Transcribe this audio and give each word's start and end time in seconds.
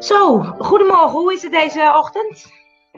Zo, 0.00 0.38
goedemorgen. 0.42 1.10
Hoe 1.10 1.32
is 1.32 1.42
het 1.42 1.52
deze 1.52 1.92
ochtend? 1.96 2.52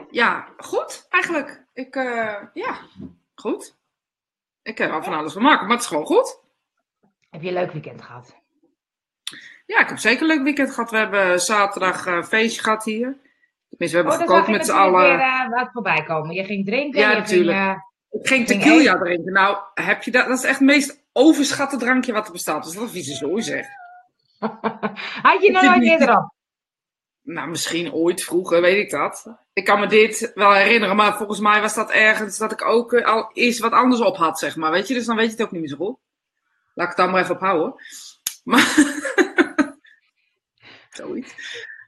Ja, 0.09 0.47
goed 0.57 1.05
eigenlijk. 1.09 1.63
Ik, 1.73 1.95
eh, 1.95 2.35
ja, 2.53 2.75
goed. 3.35 3.75
Ik 4.61 4.77
heb 4.77 4.91
al 4.91 5.03
van 5.03 5.13
alles 5.13 5.33
van 5.33 5.41
maken, 5.41 5.63
maar 5.63 5.75
het 5.75 5.81
is 5.81 5.87
gewoon 5.87 6.05
goed. 6.05 6.39
Heb 7.29 7.41
je 7.41 7.47
een 7.47 7.53
leuk 7.53 7.71
weekend 7.71 8.01
gehad? 8.01 8.35
Ja, 9.65 9.79
ik 9.79 9.87
heb 9.89 9.97
zeker 9.97 10.21
een 10.21 10.27
leuk 10.27 10.43
weekend 10.43 10.71
gehad. 10.73 10.91
We 10.91 10.97
hebben 10.97 11.41
zaterdag 11.41 12.05
een 12.05 12.23
feestje 12.23 12.61
gehad 12.61 12.83
hier. 12.83 13.17
Tenminste, 13.69 13.97
we 14.03 14.09
hebben 14.09 14.13
Oh, 14.13 14.19
gekookt 14.19 14.47
met 14.57 14.65
z'n 14.65 14.71
allen. 14.71 15.01
weer 15.01 15.19
eh, 15.19 15.49
wat 15.49 15.69
voorbij 15.71 16.03
komen. 16.03 16.35
Je 16.35 16.43
ging 16.43 16.65
drinken. 16.65 16.99
Ja, 17.01 17.09
je 17.11 17.17
natuurlijk. 17.17 17.57
Ging, 17.57 17.69
eh, 17.69 18.19
Ik 18.21 18.27
ging 18.27 18.47
tequila 18.47 18.97
drinken. 18.97 19.33
Nou, 19.33 19.57
heb 19.73 20.03
je 20.03 20.11
dat? 20.11 20.27
Dat 20.27 20.37
is 20.37 20.43
echt 20.43 20.59
het 20.59 20.67
meest 20.67 21.03
overschatte 21.13 21.77
drankje 21.77 22.13
wat 22.13 22.25
er 22.25 22.31
bestaat. 22.31 22.63
Dus 22.63 22.73
dat 22.73 22.83
is 22.83 22.91
vieze 22.91 23.13
zooi 23.15 23.41
zeg. 23.41 23.65
had 25.21 25.41
je 25.41 25.51
nog 25.51 25.61
nooit 25.61 25.83
eerder 25.83 26.17
op? 26.17 26.33
Nou, 27.23 27.49
misschien 27.49 27.93
ooit 27.93 28.23
vroeger, 28.23 28.61
weet 28.61 28.77
ik 28.77 28.89
dat. 28.89 29.25
Ik 29.53 29.65
kan 29.65 29.79
me 29.79 29.87
dit 29.87 30.31
wel 30.33 30.53
herinneren, 30.53 30.95
maar 30.95 31.17
volgens 31.17 31.39
mij 31.39 31.61
was 31.61 31.75
dat 31.75 31.91
ergens 31.91 32.37
dat 32.37 32.51
ik 32.51 32.65
ook 32.65 32.93
eh, 32.93 33.05
al 33.05 33.31
eens 33.33 33.59
wat 33.59 33.71
anders 33.71 34.01
op 34.01 34.17
had, 34.17 34.39
zeg 34.39 34.55
maar. 34.55 34.71
Weet 34.71 34.87
je, 34.87 34.93
dus 34.93 35.05
dan 35.05 35.15
weet 35.15 35.25
je 35.25 35.31
het 35.31 35.41
ook 35.41 35.51
niet 35.51 35.61
meer 35.61 35.69
zo 35.69 35.75
goed. 35.75 35.97
Laat 36.73 36.89
ik 36.89 36.97
het 36.97 37.05
dan 37.05 37.11
maar 37.11 37.21
even 37.21 37.35
ophouden. 37.35 37.73
Maar. 38.43 38.75
Zoiets. 40.89 41.33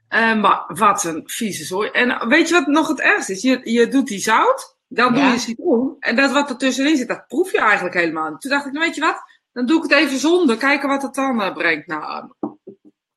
Eh, 0.08 0.40
maar 0.40 0.64
wat 0.66 1.04
een 1.04 1.22
vieze 1.24 1.64
zooi. 1.64 1.88
En 1.90 2.28
weet 2.28 2.48
je 2.48 2.54
wat 2.54 2.66
nog 2.66 2.88
het 2.88 3.00
ergste 3.00 3.32
is? 3.32 3.42
Je, 3.42 3.60
je 3.62 3.88
doet 3.88 4.06
die 4.06 4.18
zout, 4.18 4.76
dan 4.88 5.14
doe 5.14 5.22
je 5.22 5.38
citroen. 5.38 5.96
En 5.98 6.16
dat 6.16 6.32
wat 6.32 6.50
er 6.50 6.56
tussenin 6.56 6.96
zit, 6.96 7.08
dat 7.08 7.26
proef 7.26 7.52
je 7.52 7.60
eigenlijk 7.60 7.94
helemaal 7.94 8.30
niet. 8.30 8.40
Toen 8.40 8.50
dacht 8.50 8.66
ik, 8.66 8.72
nou 8.72 8.84
weet 8.84 8.94
je 8.94 9.00
wat? 9.00 9.22
Dan 9.52 9.66
doe 9.66 9.76
ik 9.76 9.82
het 9.82 9.92
even 9.92 10.18
zonder, 10.18 10.56
kijken 10.56 10.88
wat 10.88 11.02
het 11.02 11.14
dan 11.14 11.42
eh, 11.42 11.52
brengt. 11.52 11.86
Nou, 11.86 12.32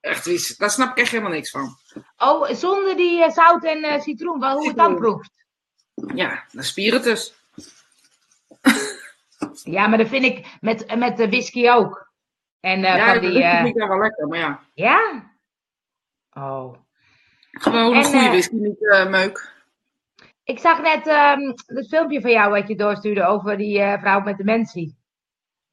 echt. 0.07 0.59
Daar 0.59 0.69
snap 0.69 0.91
ik 0.91 0.97
echt 0.97 1.11
helemaal 1.11 1.31
niks 1.31 1.49
van. 1.49 1.77
Oh, 2.17 2.49
zonder 2.49 2.95
die 2.95 3.23
eh, 3.23 3.31
zout 3.31 3.63
en 3.63 3.83
eh, 3.83 4.01
citroen. 4.01 4.39
Wel, 4.39 4.57
hoe 4.57 4.67
het 4.67 4.77
dan 4.77 4.95
proeft. 4.95 5.31
Ja, 6.15 6.43
dan 6.51 6.63
spiritus. 6.63 7.33
Ja, 9.63 9.87
maar 9.87 9.97
dat 9.97 10.07
vind 10.07 10.23
ik 10.23 10.57
met, 10.61 10.97
met 10.97 11.17
de 11.17 11.27
whisky 11.29 11.69
ook. 11.69 12.11
En 12.59 12.83
eh, 12.83 12.95
ja, 12.95 13.05
van 13.05 13.13
dat 13.13 13.21
die... 13.21 13.31
vind 13.31 13.43
eh, 13.43 13.65
ik 13.65 13.75
wel 13.75 13.99
lekker, 13.99 14.27
maar 14.27 14.39
ja. 14.39 14.59
ja? 14.73 15.31
Oh. 16.31 16.75
Gewoon 17.51 17.93
En, 17.93 17.97
een 17.97 18.03
goede 18.03 18.27
whisky, 18.27 18.55
niet 18.55 19.07
meuk. 19.09 19.55
Ik 20.43 20.59
zag 20.59 20.81
net 20.81 21.07
ehm 21.07 21.39
het 21.65 21.87
filmpje 21.87 22.21
van 22.21 22.31
jou 22.31 22.51
wat 22.51 22.67
je 22.67 22.75
doorstuurde 22.75 23.25
over 23.25 23.57
die 23.57 23.79
vrouw 23.79 24.19
met 24.19 24.37
dementie. 24.37 24.97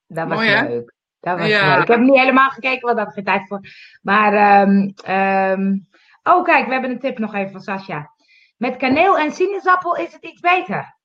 Dat 0.07 0.29
was 0.29 0.37
Mooi, 0.37 0.49
hè? 0.49 0.69
leuk. 0.69 0.94
Dat 1.25 1.39
was 1.39 1.49
Ja. 1.49 1.77
Ik 1.83 1.89
heb 1.89 2.01
niet 2.01 2.19
helemaal 2.19 2.51
gekeken, 2.51 2.81
want 2.81 2.97
daar 2.97 3.07
had 3.07 3.17
ik 3.17 3.25
geen 3.25 3.35
tijd 3.35 3.49
voor. 3.49 3.61
Maar, 4.03 4.33
ehm, 4.33 4.91
ehm, 5.05 5.77
oh 6.23 6.45
kijk, 6.45 6.67
we 6.67 6.73
hebben 6.73 6.91
een 6.91 6.99
tip 6.99 7.19
nog 7.19 7.35
even 7.35 7.53
van 7.53 7.61
Sascha. 7.61 8.13
Met 8.57 8.77
kaneel 8.77 9.19
en 9.19 9.33
sinaasappel 9.33 9.97
is 9.97 10.13
het 10.13 10.25
iets 10.25 10.41
beter. 10.41 10.97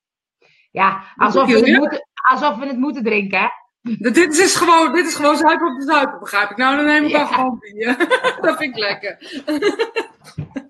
Ja, 0.71 1.03
alsof 1.15 1.47
we, 1.47 1.59
het 1.59 1.77
moeten, 1.77 2.07
alsof 2.29 2.57
we 2.57 2.65
het 2.65 2.77
moeten 2.77 3.03
drinken, 3.03 3.39
hè? 3.39 3.47
Dit 3.81 4.17
is, 4.17 4.37
dus 4.37 4.55
gewoon, 4.55 4.93
dit 4.93 5.05
is 5.07 5.15
gewoon 5.15 5.37
zuipen 5.37 5.67
op 5.67 5.79
de 5.79 5.85
zuipen, 5.85 6.19
begrijp 6.19 6.49
ik. 6.49 6.57
Nou, 6.57 6.75
dan 6.75 6.85
neem 6.85 7.03
ik 7.03 7.09
Ja. 7.09 7.17
wel 7.17 7.27
gewoon 7.27 7.59
bier. 7.59 7.97
dat 8.41 8.57
vind 8.57 8.75
ik 8.75 8.77
lekker. 8.77 9.17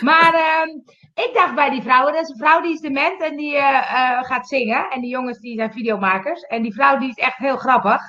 Maar 0.00 0.34
ehm, 0.34 0.68
ik 1.14 1.30
dacht 1.34 1.54
bij 1.54 1.70
die 1.70 1.82
vrouwen, 1.82 2.12
dat 2.12 2.22
is 2.22 2.28
een 2.28 2.36
vrouw 2.36 2.60
die 2.60 2.72
is 2.72 2.80
dement 2.80 3.22
en 3.22 3.36
die 3.36 3.56
eh, 3.56 3.78
eh, 3.78 4.24
gaat 4.24 4.48
zingen. 4.48 4.90
En 4.90 5.00
die 5.00 5.10
jongens 5.10 5.38
die 5.38 5.56
zijn 5.56 5.72
videomakers. 5.72 6.42
En 6.42 6.62
die 6.62 6.74
vrouw 6.74 6.98
die 6.98 7.08
is 7.08 7.14
echt 7.14 7.36
heel 7.36 7.56
grappig. 7.56 8.00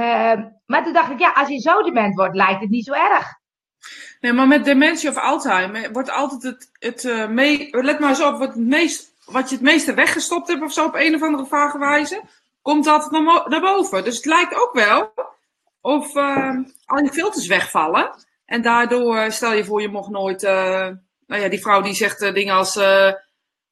Ehm, 0.00 0.42
maar 0.66 0.84
toen 0.84 0.92
dacht 0.92 1.10
ik, 1.10 1.18
ja, 1.18 1.32
als 1.32 1.48
je 1.48 1.58
zo 1.58 1.82
dement 1.82 2.14
wordt, 2.14 2.34
lijkt 2.34 2.60
het 2.60 2.70
niet 2.70 2.84
zo 2.84 2.92
erg. 2.92 3.36
Nee, 4.20 4.32
maar 4.32 4.46
met 4.46 4.64
dementie 4.64 5.08
of 5.08 5.16
Alzheimer 5.16 5.92
wordt 5.92 6.10
altijd 6.10 6.42
het, 6.42 6.70
het 6.72 7.04
eh, 7.04 7.28
mee, 7.28 7.68
let 7.70 7.98
maar 7.98 8.08
eens 8.08 8.22
op, 8.22 8.38
wat, 8.38 8.54
het 8.54 8.66
meest, 8.66 9.12
wat 9.24 9.48
je 9.48 9.54
het 9.54 9.64
meeste 9.64 9.94
weggestopt 9.94 10.48
hebt 10.48 10.62
of 10.62 10.72
zo 10.72 10.84
op 10.84 10.94
een 10.94 11.14
of 11.14 11.22
andere 11.22 11.46
vage 11.46 11.78
wijze, 11.78 12.22
komt 12.62 12.86
altijd 12.86 13.24
naar, 13.48 13.60
boven. 13.60 14.04
Dus 14.04 14.16
het 14.16 14.24
lijkt 14.24 14.54
ook 14.54 14.72
wel 14.72 15.12
of 15.80 16.14
eh, 16.14 16.56
al 16.86 17.02
je 17.04 17.12
filters 17.12 17.46
wegvallen. 17.46 18.10
En 18.44 18.62
daardoor, 18.62 19.16
eh, 19.16 19.30
stel 19.30 19.52
je 19.52 19.64
voor, 19.64 19.80
je 19.80 19.88
mocht 19.88 20.10
nooit, 20.10 20.42
eh, 20.42 20.88
nou 21.26 21.42
ja, 21.42 21.48
die 21.48 21.60
vrouw 21.60 21.80
die 21.80 21.94
zegt 21.94 22.34
dingen 22.34 22.54
als 22.54 22.74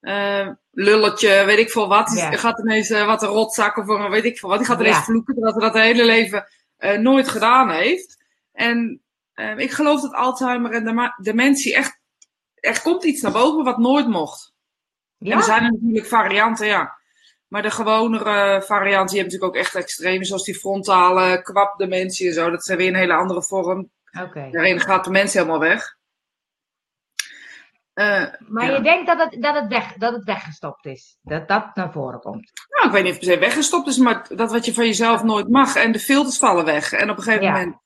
eh, 0.06 0.49
lulletje, 0.71 1.44
weet 1.44 1.59
ik 1.59 1.71
veel 1.71 1.89
wat. 1.89 2.09
Die 2.09 2.19
Ja. 2.19 2.37
gaat 2.37 2.59
ineens 2.59 2.91
eh, 2.91 3.06
wat 3.06 3.22
een 3.22 3.28
rotzak 3.28 3.77
of 3.77 3.89
een 3.89 4.11
weet 4.11 4.25
ik 4.25 4.39
veel 4.39 4.49
wat. 4.49 4.59
Die 4.59 4.67
gaat 4.67 4.78
Ja. 4.81 4.84
ineens 4.84 5.05
vloeken, 5.05 5.34
terwijl 5.34 5.55
ze 5.55 5.61
dat 5.61 5.75
hele 5.75 6.05
leven 6.05 6.47
eh, 6.77 6.99
nooit 6.99 7.28
gedaan 7.28 7.71
heeft. 7.71 8.25
En 8.53 9.00
ik 9.56 9.71
geloof 9.71 10.00
dat 10.00 10.12
Alzheimer 10.12 10.72
en 10.72 11.12
dementie 11.22 11.75
echt, 11.75 12.00
er 12.55 12.83
komt 12.83 13.05
iets 13.05 13.22
naar 13.22 13.33
boven 13.33 13.65
wat 13.65 13.78
nooit 13.78 14.09
mocht. 14.09 14.53
En 15.19 15.31
er 15.31 15.43
zijn 15.43 15.65
er 15.65 15.72
natuurlijk 15.72 16.06
varianten, 16.06 16.66
ja. 16.66 16.99
Maar 17.49 17.62
de 17.62 17.71
gewonere 17.71 18.62
varianten, 18.66 19.15
die 19.15 19.21
hebben 19.21 19.33
natuurlijk 19.39 19.45
ook 19.45 19.56
echt 19.56 19.75
extreme, 19.75 20.25
zoals 20.25 20.45
die 20.45 20.55
frontale 20.55 21.43
kwapdementie 21.43 22.28
en 22.28 22.34
zo. 22.34 22.50
Dat 22.50 22.65
zijn 22.65 22.78
weer 22.78 22.89
een 22.89 22.95
hele 22.95 23.15
andere 23.15 23.43
vorm. 23.43 23.91
Oké. 24.22 24.49
Daarin 24.50 24.81
gaat 24.81 25.05
de 25.05 25.11
mens 25.11 25.33
helemaal 25.33 25.59
weg. 25.59 25.96
Eh, 27.97 28.25
Maar 28.49 28.65
Ja. 28.67 28.77
je 28.77 28.83
denkt 28.83 29.07
dat 29.07 29.19
het, 29.19 29.43
dat, 29.43 29.55
het 29.55 29.67
weg, 29.69 29.93
dat 29.93 30.12
het 30.15 30.25
weggestopt 30.25 30.87
is. 30.87 31.17
Dat 31.23 31.49
dat 31.49 31.75
naar 31.75 31.93
voren 31.93 32.21
komt. 32.21 32.51
nou, 32.69 32.87
ik 32.87 32.93
weet 32.93 33.03
niet 33.03 33.12
of 33.12 33.19
het 33.19 33.27
per 33.29 33.34
se 33.34 33.41
weggestopt 33.41 33.89
is, 33.89 33.97
maar 33.99 34.27
dat 34.34 34.51
wat 34.53 34.65
je 34.65 34.75
van 34.75 34.84
jezelf 34.87 35.23
nooit 35.23 35.49
mag. 35.49 35.75
En 35.77 35.93
de 35.93 35.99
filters 35.99 36.39
vallen 36.39 36.65
weg. 36.65 36.93
En 36.93 37.11
op 37.11 37.17
een 37.17 37.23
gegeven 37.23 37.45
Ja. 37.47 37.53
moment 37.53 37.77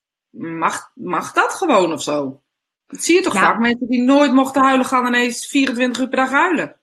mag, 0.59 0.91
mag 0.95 1.33
dat 1.33 1.55
gewoon 1.55 1.93
of 1.93 2.03
zo. 2.03 2.43
Dat 2.87 3.03
zie 3.03 3.15
je 3.15 3.23
toch 3.23 3.35
vaak. 3.35 3.59
Mensen 3.59 3.89
die 3.89 4.03
nooit 4.03 4.33
mochten 4.33 4.63
huilen, 4.63 4.87
gaan 4.87 5.07
ineens 5.07 5.47
24 5.47 6.03
uur 6.03 6.09
per 6.09 6.19
dag 6.19 6.31
huilen. 6.31 6.77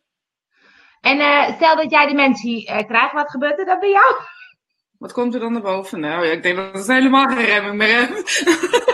En 1.01 1.19
eh, 1.19 1.55
stel 1.55 1.75
dat 1.75 1.91
jij 1.91 2.07
dementie 2.07 2.67
eh, 2.67 2.87
krijgt, 2.87 3.13
wat 3.13 3.29
gebeurt 3.29 3.59
er 3.59 3.65
dan 3.65 3.79
bij 3.79 3.89
jou? 3.89 4.15
Wat 4.97 5.11
komt 5.13 5.33
er 5.33 5.39
dan 5.39 5.53
naar 5.53 5.61
boven? 5.61 5.99
Nou 5.99 6.25
ja, 6.25 6.31
ik 6.31 6.43
denk 6.43 6.55
dat 6.57 6.73
het 6.73 6.87
helemaal 6.87 7.27
geen 7.27 7.45
remming 7.45 7.75
meer 7.75 8.07
heeft. 8.07 8.43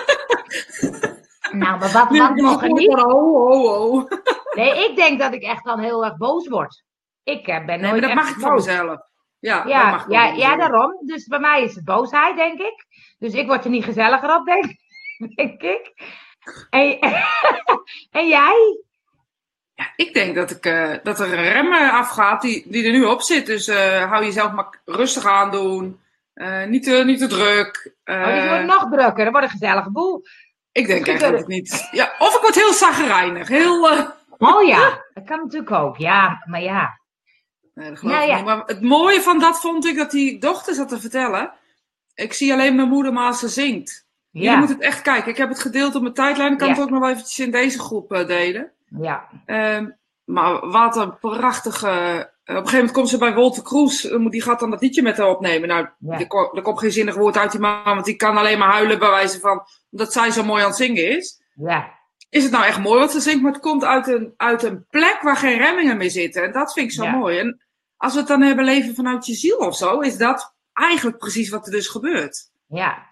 Nou, 1.54 1.80
maar 1.80 1.92
wat, 1.92 2.18
wat 2.18 2.36
nog 2.36 2.60
gehoord 2.60 2.80
niet? 2.80 2.92
van, 2.92 3.12
ho, 3.12 3.34
ho, 3.34 3.68
ho. 3.68 4.08
Nee, 4.56 4.90
ik 4.90 4.96
denk 4.96 5.20
dat 5.20 5.34
ik 5.34 5.44
echt 5.44 5.64
dan 5.64 5.80
heel 5.80 6.06
erg 6.06 6.18
boos 6.18 6.48
word. 6.48 6.84
Ik 7.24 7.48
eh, 7.48 7.66
ben 7.66 7.66
Nee, 7.66 7.78
nooit 7.78 7.92
maar 7.92 8.02
dat 8.02 8.10
echt 8.10 8.20
mag 8.20 8.30
ik 8.30 8.40
van 8.40 8.52
boos. 8.52 8.66
mezelf. 8.66 9.00
Ja, 9.40 9.58
dat 9.62 9.72
Ja, 9.72 9.90
mag 9.90 10.06
ik 10.06 10.12
ja, 10.12 10.26
ja, 10.26 10.56
daarom. 10.56 10.98
Dus 11.06 11.28
bij 11.28 11.40
mij 11.40 11.64
is 11.64 11.76
het 11.76 11.86
boosheid, 11.86 12.36
denk 12.36 12.60
ik. 12.60 12.86
Dus 13.20 13.34
ik 13.34 13.48
word 13.48 13.64
er 13.64 13.70
niet 13.70 13.84
gezelliger 13.84 14.36
op, 14.36 14.46
denk, 14.46 14.66
denk 15.36 15.62
ik. 15.62 15.94
En, 16.70 17.00
en 18.20 18.28
jij? 18.28 18.78
Ja, 19.76 19.94
ik 19.96 20.14
denk 20.14 20.36
dat, 20.36 20.52
ik, 20.52 20.66
eh, 20.66 20.94
dat 21.04 21.20
er 21.20 21.34
een 21.34 21.44
rem 21.44 21.74
eh, 21.74 21.94
afgaat 21.94 22.42
die, 22.42 22.64
die 22.68 22.86
er 22.86 22.92
nu 22.92 23.04
op 23.04 23.22
zit. 23.22 23.46
Dus 23.46 23.68
hou 24.10 24.24
jezelf 24.24 24.52
maar 24.52 24.82
rustig 24.86 25.26
aan 25.26 25.52
doen. 25.52 26.00
Niet, 26.68 26.84
te, 26.84 27.04
niet 27.06 27.20
te 27.20 27.28
druk. 27.28 27.94
Oh, 28.06 28.24
die 28.26 28.34
Eh, 28.34 28.50
wordt 28.50 28.66
nog 28.66 28.90
drukker. 28.92 29.24
Dat 29.24 29.32
wordt 29.34 29.46
een 29.46 29.58
gezellige 29.60 29.92
boel. 29.92 30.22
Ik 30.74 30.88
denk 30.88 31.08
echt 31.08 31.22
dat 31.22 31.40
ik 31.40 31.48
niet... 31.48 31.88
Ja, 31.92 32.14
of 32.20 32.36
ik 32.36 32.42
word 32.42 32.56
heel 32.56 32.74
zagrijnig. 32.74 33.48
Heel... 33.48 33.90
eh, 33.90 34.10
Oh 34.38 34.64
ja, 34.68 35.06
dat 35.14 35.24
kan 35.26 35.40
natuurlijk 35.40 35.72
ook. 35.72 35.98
Ja, 35.98 36.44
maar 36.46 36.62
ja. 36.62 37.00
Nee, 37.74 37.90
dat 37.90 38.00
geloof 38.00 38.22
ik 38.22 38.28
ja. 38.28 38.36
niet. 38.36 38.46
Maar 38.46 38.64
het 38.66 38.82
mooie 38.82 39.22
van 39.22 39.40
dat 39.40 39.60
vond 39.60 39.86
ik 39.86 39.98
dat 39.98 40.12
die 40.12 40.40
dochter 40.40 40.74
zat 40.74 40.90
te 40.90 41.00
vertellen. 41.00 41.52
Ik 42.14 42.34
zie 42.34 42.54
alleen 42.54 42.76
mijn 42.76 42.88
moeder 42.90 43.14
maar 43.14 43.28
als 43.28 43.40
ze 43.40 43.48
zingt. 43.48 44.06
Jullie 44.30 44.50
Ja, 44.50 44.58
moeten 44.58 44.76
het 44.76 44.86
echt 44.86 45.02
kijken. 45.02 45.32
Ik 45.32 45.38
heb 45.38 45.50
het 45.50 45.60
gedeeld 45.60 45.96
op 45.96 46.02
mijn 46.02 46.14
tijdlijn. 46.14 46.52
Ik 46.52 46.58
kan 46.58 46.70
het 46.70 46.80
ook 46.80 46.90
nog 46.90 47.00
wel 47.00 47.10
eventjes 47.10 47.40
in 47.46 47.52
deze 47.52 47.80
groep 47.80 48.14
eh, 48.14 48.28
delen. 48.28 48.72
ja. 49.02 49.30
Ehm, 49.46 49.90
maar 50.24 50.70
wat 50.70 50.96
een 50.96 51.18
prachtige... 51.20 52.32
eh, 52.44 52.56
op 52.56 52.62
een 52.62 52.70
gegeven 52.70 52.76
moment 52.78 52.92
komt 52.92 53.10
ze 53.10 53.18
bij 53.18 53.34
Wolter 53.34 53.64
Kroes. 53.64 54.06
eh, 54.10 54.18
moet- 54.18 54.32
Die 54.32 54.42
gaat 54.42 54.60
dan 54.60 54.70
dat 54.72 54.82
liedje 54.82 55.02
met 55.02 55.18
haar 55.18 55.30
opnemen. 55.30 55.68
Nou, 55.68 55.88
Ja. 56.00 56.20
er, 56.20 56.28
ko- 56.28 56.52
er 56.56 56.62
komt 56.62 56.80
geen 56.80 56.92
zinnig 56.92 57.16
woord 57.16 57.38
uit 57.38 57.52
die 57.52 57.60
man. 57.60 57.84
Want 57.84 58.06
die 58.06 58.16
kan 58.16 58.38
alleen 58.38 58.58
maar 58.58 58.72
huilen 58.72 59.00
bij 59.00 59.10
wijze 59.10 59.40
van... 59.40 59.64
Omdat 59.92 60.14
zij 60.14 60.32
zo 60.32 60.44
mooi 60.44 60.62
aan 60.62 60.68
het 60.68 60.78
zingen 60.78 61.18
is. 61.18 61.42
ja. 61.56 62.02
Is 62.30 62.44
het 62.44 62.52
nou 62.52 62.66
echt 62.66 62.80
mooi 62.80 63.00
wat 63.00 63.12
ze 63.12 63.20
zingt? 63.20 63.42
Maar 63.42 63.52
het 63.52 63.62
komt 63.62 63.84
uit 63.84 64.08
een, 64.08 64.34
uit 64.38 64.64
een 64.64 64.86
plek 64.90 65.18
waar 65.22 65.36
geen 65.38 65.58
remmingen 65.58 65.98
meer 65.98 66.10
zitten. 66.12 66.44
En 66.44 66.52
dat 66.52 66.74
vind 66.74 66.86
ik 66.86 66.92
zo 66.94 67.04
Ja. 67.04 67.12
mooi. 67.12 67.38
En 67.40 67.64
als 67.98 68.14
we 68.14 68.20
het 68.20 68.28
dan 68.28 68.42
hebben 68.42 68.66
leven 68.66 68.96
vanuit 68.96 69.26
je 69.26 69.34
ziel 69.34 69.58
of 69.58 69.76
zo... 69.76 70.00
Is 70.00 70.18
dat 70.18 70.54
eigenlijk 70.74 71.18
precies 71.18 71.50
wat 71.50 71.66
er 71.66 71.72
dus 71.72 71.88
gebeurt. 71.88 72.50
Ja. 72.68 73.06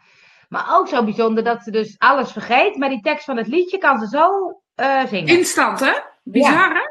Maar 0.49 0.65
ook 0.77 0.87
zo 0.87 1.03
bijzonder 1.03 1.43
dat 1.43 1.63
ze 1.63 1.71
dus 1.71 1.95
alles 1.97 2.31
vergeet. 2.31 2.75
Maar 2.77 2.89
die 2.89 3.01
tekst 3.01 3.25
van 3.25 3.37
het 3.37 3.47
liedje 3.47 3.77
kan 3.77 3.99
ze 3.99 4.07
zo 4.07 4.29
eh, 4.75 5.05
zingen. 5.05 5.37
Instant, 5.37 5.79
hè? 5.79 5.93
Bizar, 6.23 6.69
hè? 6.73 6.81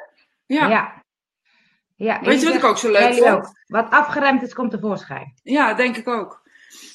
Ja. 0.55 0.69
Ja. 0.69 1.00
Ja. 2.05 2.21
Weet 2.21 2.41
je 2.41 2.47
wat 2.47 2.55
ik 2.55 2.65
ook 2.65 2.79
zo 2.79 2.91
leuk 2.91 3.15
vond? 3.15 3.31
ook. 3.31 3.53
Wat 3.67 3.91
afgeremd 3.91 4.43
is, 4.43 4.55
komt 4.55 4.71
tevoorschijn. 4.71 5.33
Ja, 5.43 5.75
denk 5.75 5.97
ik 5.97 6.09
ook. 6.09 6.41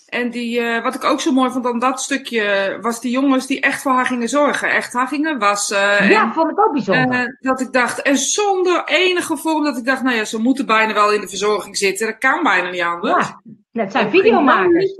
En 0.05 0.29
die, 0.31 0.59
eh, 0.59 0.83
wat 0.83 0.95
ik 0.95 1.03
ook 1.03 1.21
zo 1.21 1.31
mooi 1.31 1.51
vond 1.51 1.65
aan 1.65 1.79
dat 1.79 2.01
stukje, 2.01 2.77
was 2.81 3.01
die 3.01 3.11
jongens 3.11 3.47
die 3.47 3.61
echt 3.61 3.81
voor 3.81 3.91
haar 3.91 4.05
gingen 4.05 4.29
zorgen. 4.29 4.69
Echt 4.69 4.93
haar 4.93 5.07
gingen 5.07 5.39
wassen. 5.39 6.09
ja, 6.09 6.23
en, 6.23 6.33
vond 6.33 6.51
ik 6.51 6.59
ook 6.59 6.71
bijzonder. 6.71 7.19
eh, 7.19 7.33
dat 7.39 7.61
ik 7.61 7.71
dacht, 7.71 8.01
en 8.01 8.17
zonder 8.17 8.83
enige 8.85 9.37
vorm 9.37 9.63
dat 9.63 9.77
ik 9.77 9.85
dacht, 9.85 10.03
nou 10.03 10.15
ja, 10.15 10.25
ze 10.25 10.39
moeten 10.41 10.65
bijna 10.65 10.93
wel 10.93 11.13
in 11.13 11.21
de 11.21 11.29
verzorging 11.29 11.77
zitten. 11.77 12.07
Dat 12.07 12.17
kan 12.17 12.43
bijna 12.43 12.69
niet 12.69 12.81
anders. 12.81 13.27
ja, 13.27 13.41
dat 13.71 13.91
zijn 13.91 14.09
videomakers. 14.09 14.99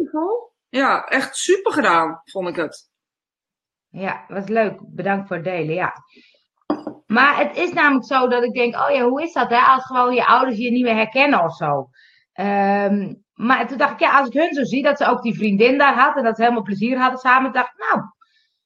Ja, 0.70 1.06
echt 1.06 1.36
super 1.36 1.72
gedaan, 1.72 2.22
vond 2.24 2.48
ik 2.48 2.56
het. 2.56 2.90
Ja, 3.90 4.26
was 4.28 4.48
leuk. 4.48 4.80
Bedankt 4.82 5.28
voor 5.28 5.36
het 5.36 5.46
delen, 5.46 5.76
ja. 5.76 5.94
Maar 7.06 7.38
het 7.38 7.58
is 7.58 7.74
namelijk 7.74 8.06
zo 8.06 8.28
dat 8.28 8.44
ik 8.44 8.54
denk, 8.54 8.76
oh 8.76 8.90
ja, 8.90 9.04
hoe 9.04 9.24
is 9.24 9.34
dat 9.34 9.50
hè? 9.50 9.60
Als 9.60 9.86
gewoon 9.86 10.14
je 10.14 10.26
ouders 10.26 10.58
je 10.58 10.72
niet 10.72 10.84
meer 10.84 10.96
herkennen 10.96 11.44
of 11.44 11.56
zo. 11.56 11.90
Ehm, 12.34 13.14
maar 13.34 13.68
toen 13.68 13.78
dacht 13.78 13.94
ik, 13.94 14.00
ja, 14.00 14.20
als 14.20 14.28
ik 14.28 14.34
hun 14.34 14.54
zo 14.54 14.64
zie, 14.64 14.84
dat 14.84 14.98
ze 14.98 15.06
ook 15.06 15.22
die 15.22 15.36
vriendin 15.36 15.78
daar 15.78 15.94
had 15.94 16.16
en 16.18 16.24
dat 16.24 16.36
ze 16.36 16.42
helemaal 16.42 16.64
plezier 16.64 16.98
hadden 16.98 17.20
samen, 17.20 17.54
dacht 17.54 17.74
ik, 17.74 17.86
nou, 17.90 18.08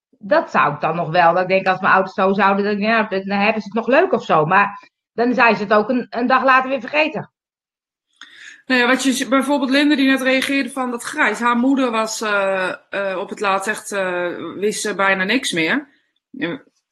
dat 0.10 0.52
zou 0.52 0.74
ik 0.74 0.82
dan 0.82 0.96
nog 0.96 1.10
wel. 1.10 1.34
Dat 1.34 1.42
ik 1.42 1.48
denk, 1.48 1.68
als 1.68 1.80
mijn 1.80 1.94
ouders 1.94 2.14
zo 2.14 2.34
zouden, 2.34 2.66
dan, 2.66 2.80
ja, 2.80 3.04
dan 3.04 3.38
hebben 3.38 3.62
ze 3.62 3.68
het 3.68 3.74
nog 3.74 3.88
leuk 3.88 4.14
of 4.14 4.24
zo. 4.24 4.46
Maar 4.46 4.90
dan 5.14 5.34
zijn 5.34 5.56
ze 5.56 5.64
het 5.64 5.74
ook 5.74 5.90
een, 5.90 6.08
een 6.10 6.28
dag 6.28 6.44
later 6.44 6.70
weer 6.70 6.80
vergeten. 6.80 7.32
Nou 8.66 8.82
ja, 8.82 8.88
wat 8.88 9.04
je 9.04 9.28
bijvoorbeeld 9.28 9.70
Linde 9.70 9.96
die 9.96 10.08
net 10.08 10.22
reageerde 10.22 10.70
van 10.70 10.92
dat 10.92 11.04
grijs. 11.04 11.40
Haar 11.40 11.58
moeder 11.58 11.92
was 11.92 12.22
uh, 12.22 12.74
uh, 12.90 13.18
op 13.18 13.30
het 13.30 13.40
laatst 13.40 13.68
echt, 13.68 13.92
uh, 13.92 14.54
wist 14.56 14.82
ze 14.82 14.96
bijna 14.96 15.24
niks 15.24 15.52
meer. 15.52 15.88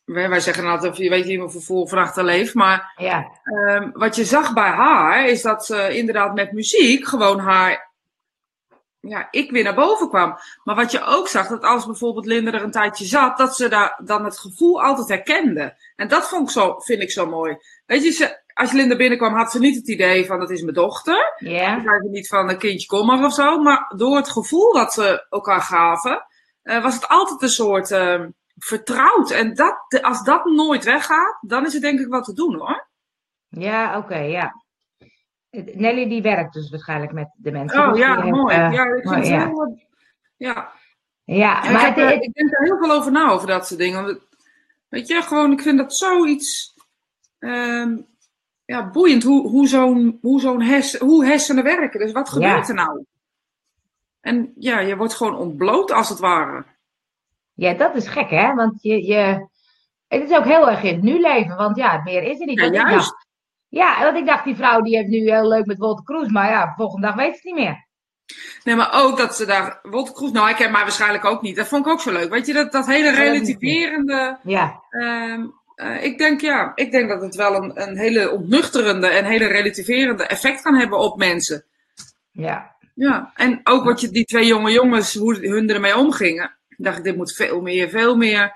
Wij, 0.07 0.29
wij 0.29 0.39
zeggen 0.39 0.65
altijd, 0.65 0.97
je 0.97 1.09
weet 1.09 1.25
niet 1.25 1.39
meer 1.39 1.51
voor 1.51 1.87
voor 1.87 1.97
achter 1.97 2.23
leeft. 2.23 2.53
Maar 2.53 2.93
ja. 2.95 3.31
Ehm, 3.43 3.89
wat 3.93 4.15
je 4.15 4.25
zag 4.25 4.53
bij 4.53 4.69
haar, 4.69 5.27
is 5.27 5.41
dat 5.41 5.65
ze 5.65 5.97
inderdaad 5.97 6.33
met 6.33 6.51
muziek 6.51 7.07
gewoon 7.07 7.39
haar 7.39 7.87
ja, 8.99 9.27
ik 9.31 9.51
weer 9.51 9.63
naar 9.63 9.75
boven 9.75 10.09
kwam. 10.09 10.37
Maar 10.63 10.75
wat 10.75 10.91
je 10.91 11.03
ook 11.03 11.27
zag, 11.27 11.47
dat 11.47 11.63
als 11.63 11.85
bijvoorbeeld 11.85 12.25
Linde 12.25 12.51
er 12.51 12.63
een 12.63 12.71
tijdje 12.71 13.05
zat, 13.05 13.37
dat 13.37 13.55
ze 13.55 13.69
daar 13.69 13.99
dan 14.03 14.25
het 14.25 14.39
gevoel 14.39 14.83
altijd 14.83 15.07
herkende. 15.07 15.77
En 15.95 16.07
dat 16.07 16.27
vond 16.27 16.47
ik 16.47 16.53
zo, 16.53 16.79
vind 16.79 17.01
ik 17.01 17.11
zo 17.11 17.25
mooi. 17.25 17.57
Weet 17.85 18.03
je, 18.03 18.11
ze, 18.11 18.41
als 18.53 18.71
Linda 18.71 18.95
binnenkwam, 18.95 19.35
had 19.35 19.51
ze 19.51 19.59
niet 19.59 19.75
het 19.75 19.87
idee 19.87 20.25
van 20.25 20.39
dat 20.39 20.49
is 20.49 20.61
mijn 20.61 20.73
dochter. 20.73 21.33
Ja. 21.37 21.49
Yeah. 21.49 22.01
niet 22.01 22.27
van 22.27 22.49
een 22.49 22.57
kindje 22.57 22.87
kom 22.87 23.05
maar 23.05 23.25
of 23.25 23.33
zo. 23.33 23.61
Maar 23.61 23.93
door 23.95 24.15
het 24.15 24.29
gevoel 24.29 24.73
dat 24.73 24.93
ze 24.93 25.25
elkaar 25.29 25.61
gaven, 25.61 26.25
uh, 26.63 26.83
was 26.83 26.93
het 26.93 27.07
altijd 27.07 27.41
een 27.41 27.49
soort 27.49 27.91
uh, 27.91 28.23
vertrouwd. 28.57 29.31
En 29.31 29.53
dat, 29.53 29.99
als 30.01 30.23
dat 30.23 30.45
nooit 30.45 30.83
weggaat, 30.83 31.37
dan 31.41 31.65
is 31.65 31.73
het 31.73 31.81
denk 31.81 31.99
ik 31.99 32.07
wat 32.07 32.23
te 32.25 32.33
doen 32.33 32.55
hoor. 32.55 32.87
Ja, 33.49 33.87
oké, 33.97 34.05
okay, 34.05 34.29
ja. 34.31 34.63
Nelly 35.73 36.09
die 36.09 36.21
werkt 36.21 36.53
dus 36.53 36.69
waarschijnlijk 36.69 37.11
met 37.11 37.29
de 37.35 37.51
mensen. 37.51 37.79
Oh 37.79 37.89
dus 37.89 37.99
ja, 37.99 38.23
mooi. 38.25 38.55
Heeft, 38.55 38.71
uh, 38.71 38.77
ja, 38.77 38.95
ik 38.95 39.03
mooi, 39.03 39.23
ja. 39.27 39.45
heel... 39.45 39.79
Ja. 40.37 40.71
Ja, 41.23 41.63
En 41.63 41.73
maar 41.73 41.87
ik, 41.87 41.95
heb, 41.95 42.09
het- 42.09 42.23
ik 42.23 42.33
denk 42.33 42.53
er 42.53 42.63
heel 42.63 42.77
veel 42.77 42.91
over 42.91 43.11
na, 43.11 43.29
over 43.29 43.47
dat 43.47 43.67
soort 43.67 43.79
dingen. 43.79 44.03
Want, 44.03 44.19
weet 44.89 45.07
je, 45.07 45.21
gewoon, 45.21 45.51
ik 45.51 45.61
vind 45.61 45.77
dat 45.77 45.95
zoiets 45.95 46.75
um, 47.39 48.05
ja, 48.65 48.89
boeiend 48.89 49.23
hoe, 49.23 49.47
hoe 49.49 49.67
zo'n 49.67 50.17
hoe 50.21 50.39
zo'n 50.39 50.61
hersen, 50.61 51.05
hoe 51.05 51.25
hersenen 51.25 51.63
werken. 51.63 51.99
Dus 51.99 52.11
wat 52.11 52.29
gebeurt 52.29 52.67
Ja. 52.67 52.73
er 52.73 52.73
nou? 52.73 53.03
En 54.21 54.53
ja, 54.55 54.79
je 54.79 54.97
wordt 54.97 55.13
gewoon 55.13 55.35
ontbloot 55.35 55.91
als 55.91 56.09
het 56.09 56.19
ware. 56.19 56.65
Ja, 57.57 57.73
dat 57.73 57.95
is 57.95 58.07
gek, 58.07 58.29
hè? 58.29 58.53
Want 58.53 58.81
je, 58.81 59.05
je, 59.05 59.47
het 60.07 60.29
is 60.29 60.37
ook 60.37 60.45
heel 60.45 60.69
erg 60.69 60.83
in 60.83 60.93
het 60.93 61.03
nu 61.03 61.19
leven, 61.19 61.55
want 61.55 61.77
ja, 61.77 62.01
meer 62.03 62.23
is 62.23 62.39
er 62.39 62.45
niet. 62.45 62.59
Ja, 62.59 62.71
juist. 62.71 62.91
dacht, 62.91 63.27
ja, 63.67 64.03
want 64.03 64.17
ik 64.17 64.25
dacht, 64.25 64.43
die 64.43 64.55
vrouw 64.55 64.81
die 64.81 64.95
heeft 64.95 65.07
nu 65.07 65.17
heel 65.17 65.47
leuk 65.47 65.65
met 65.65 65.77
Wolter 65.77 66.03
Kroes, 66.05 66.27
maar 66.27 66.49
ja, 66.49 66.73
volgende 66.75 67.07
dag 67.07 67.15
weet 67.15 67.25
ze 67.31 67.33
het 67.33 67.43
niet 67.43 67.65
meer. 67.65 67.85
Nee, 68.63 68.75
maar 68.75 69.03
ook 69.03 69.17
dat 69.17 69.35
ze 69.35 69.45
daar. 69.45 69.79
Wolter 69.81 70.13
Kroes, 70.13 70.31
nou, 70.31 70.49
ik 70.49 70.55
ken 70.55 70.71
mij 70.71 70.81
waarschijnlijk 70.81 71.25
ook 71.25 71.41
niet. 71.41 71.55
Dat 71.55 71.67
vond 71.67 71.85
ik 71.85 71.91
ook 71.91 72.01
zo 72.01 72.11
leuk. 72.11 72.29
Weet 72.29 72.45
je, 72.45 72.53
dat, 72.53 72.71
dat 72.71 72.85
hele 72.85 73.11
relativerende. 73.11 74.39
Ja, 74.43 74.83
ehm, 74.89 75.45
eh, 75.75 76.03
ik 76.03 76.17
denk 76.17 76.41
ja, 76.41 76.71
ik 76.75 76.91
denk 76.91 77.09
dat 77.09 77.21
het 77.21 77.35
wel 77.35 77.55
een, 77.55 77.81
een 77.81 77.97
hele 77.97 78.31
ontnuchterende 78.31 79.07
en 79.07 79.25
hele 79.25 79.47
relativerende 79.47 80.23
effect 80.23 80.61
kan 80.61 80.75
hebben 80.75 80.99
op 80.99 81.17
mensen. 81.17 81.65
ja, 82.31 82.75
Ja, 82.93 83.31
en 83.35 83.59
ook 83.63 83.83
wat 83.83 84.01
je, 84.01 84.09
die 84.09 84.25
twee 84.25 84.45
jonge 84.45 84.71
jongens, 84.71 85.15
hoe 85.15 85.47
hun 85.47 85.69
ermee 85.69 85.97
omgingen. 85.97 86.57
Dacht 86.77 86.97
ik, 86.97 87.03
dit 87.03 87.15
moet 87.15 87.33
veel 87.33 87.61
meer, 87.61 87.89
veel 87.89 88.15
meer. 88.15 88.55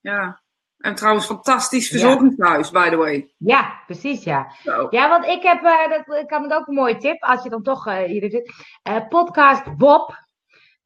Ja. 0.00 0.40
En 0.78 0.94
trouwens, 0.94 1.26
fantastisch 1.26 1.88
verzorgingshuis, 1.88 2.70
by 2.70 2.88
the 2.88 2.96
way. 2.96 3.34
ja, 3.38 3.82
precies, 3.86 4.24
ja. 4.24 4.52
Zo. 4.62 4.86
Ja, 4.90 5.08
want 5.08 5.26
ik 5.26 5.42
heb, 5.42 5.64
eh, 5.64 5.88
dat, 5.88 6.18
ik 6.18 6.30
had 6.30 6.52
ook 6.52 6.66
een 6.66 6.74
mooie 6.74 6.96
tip, 6.96 7.22
als 7.22 7.42
je 7.42 7.48
dan 7.48 7.62
toch 7.62 7.86
eh, 7.86 7.96
hier 7.96 8.30
zit. 8.30 8.52
Eh, 8.82 9.08
podcast 9.08 9.76
Bob, 9.76 10.24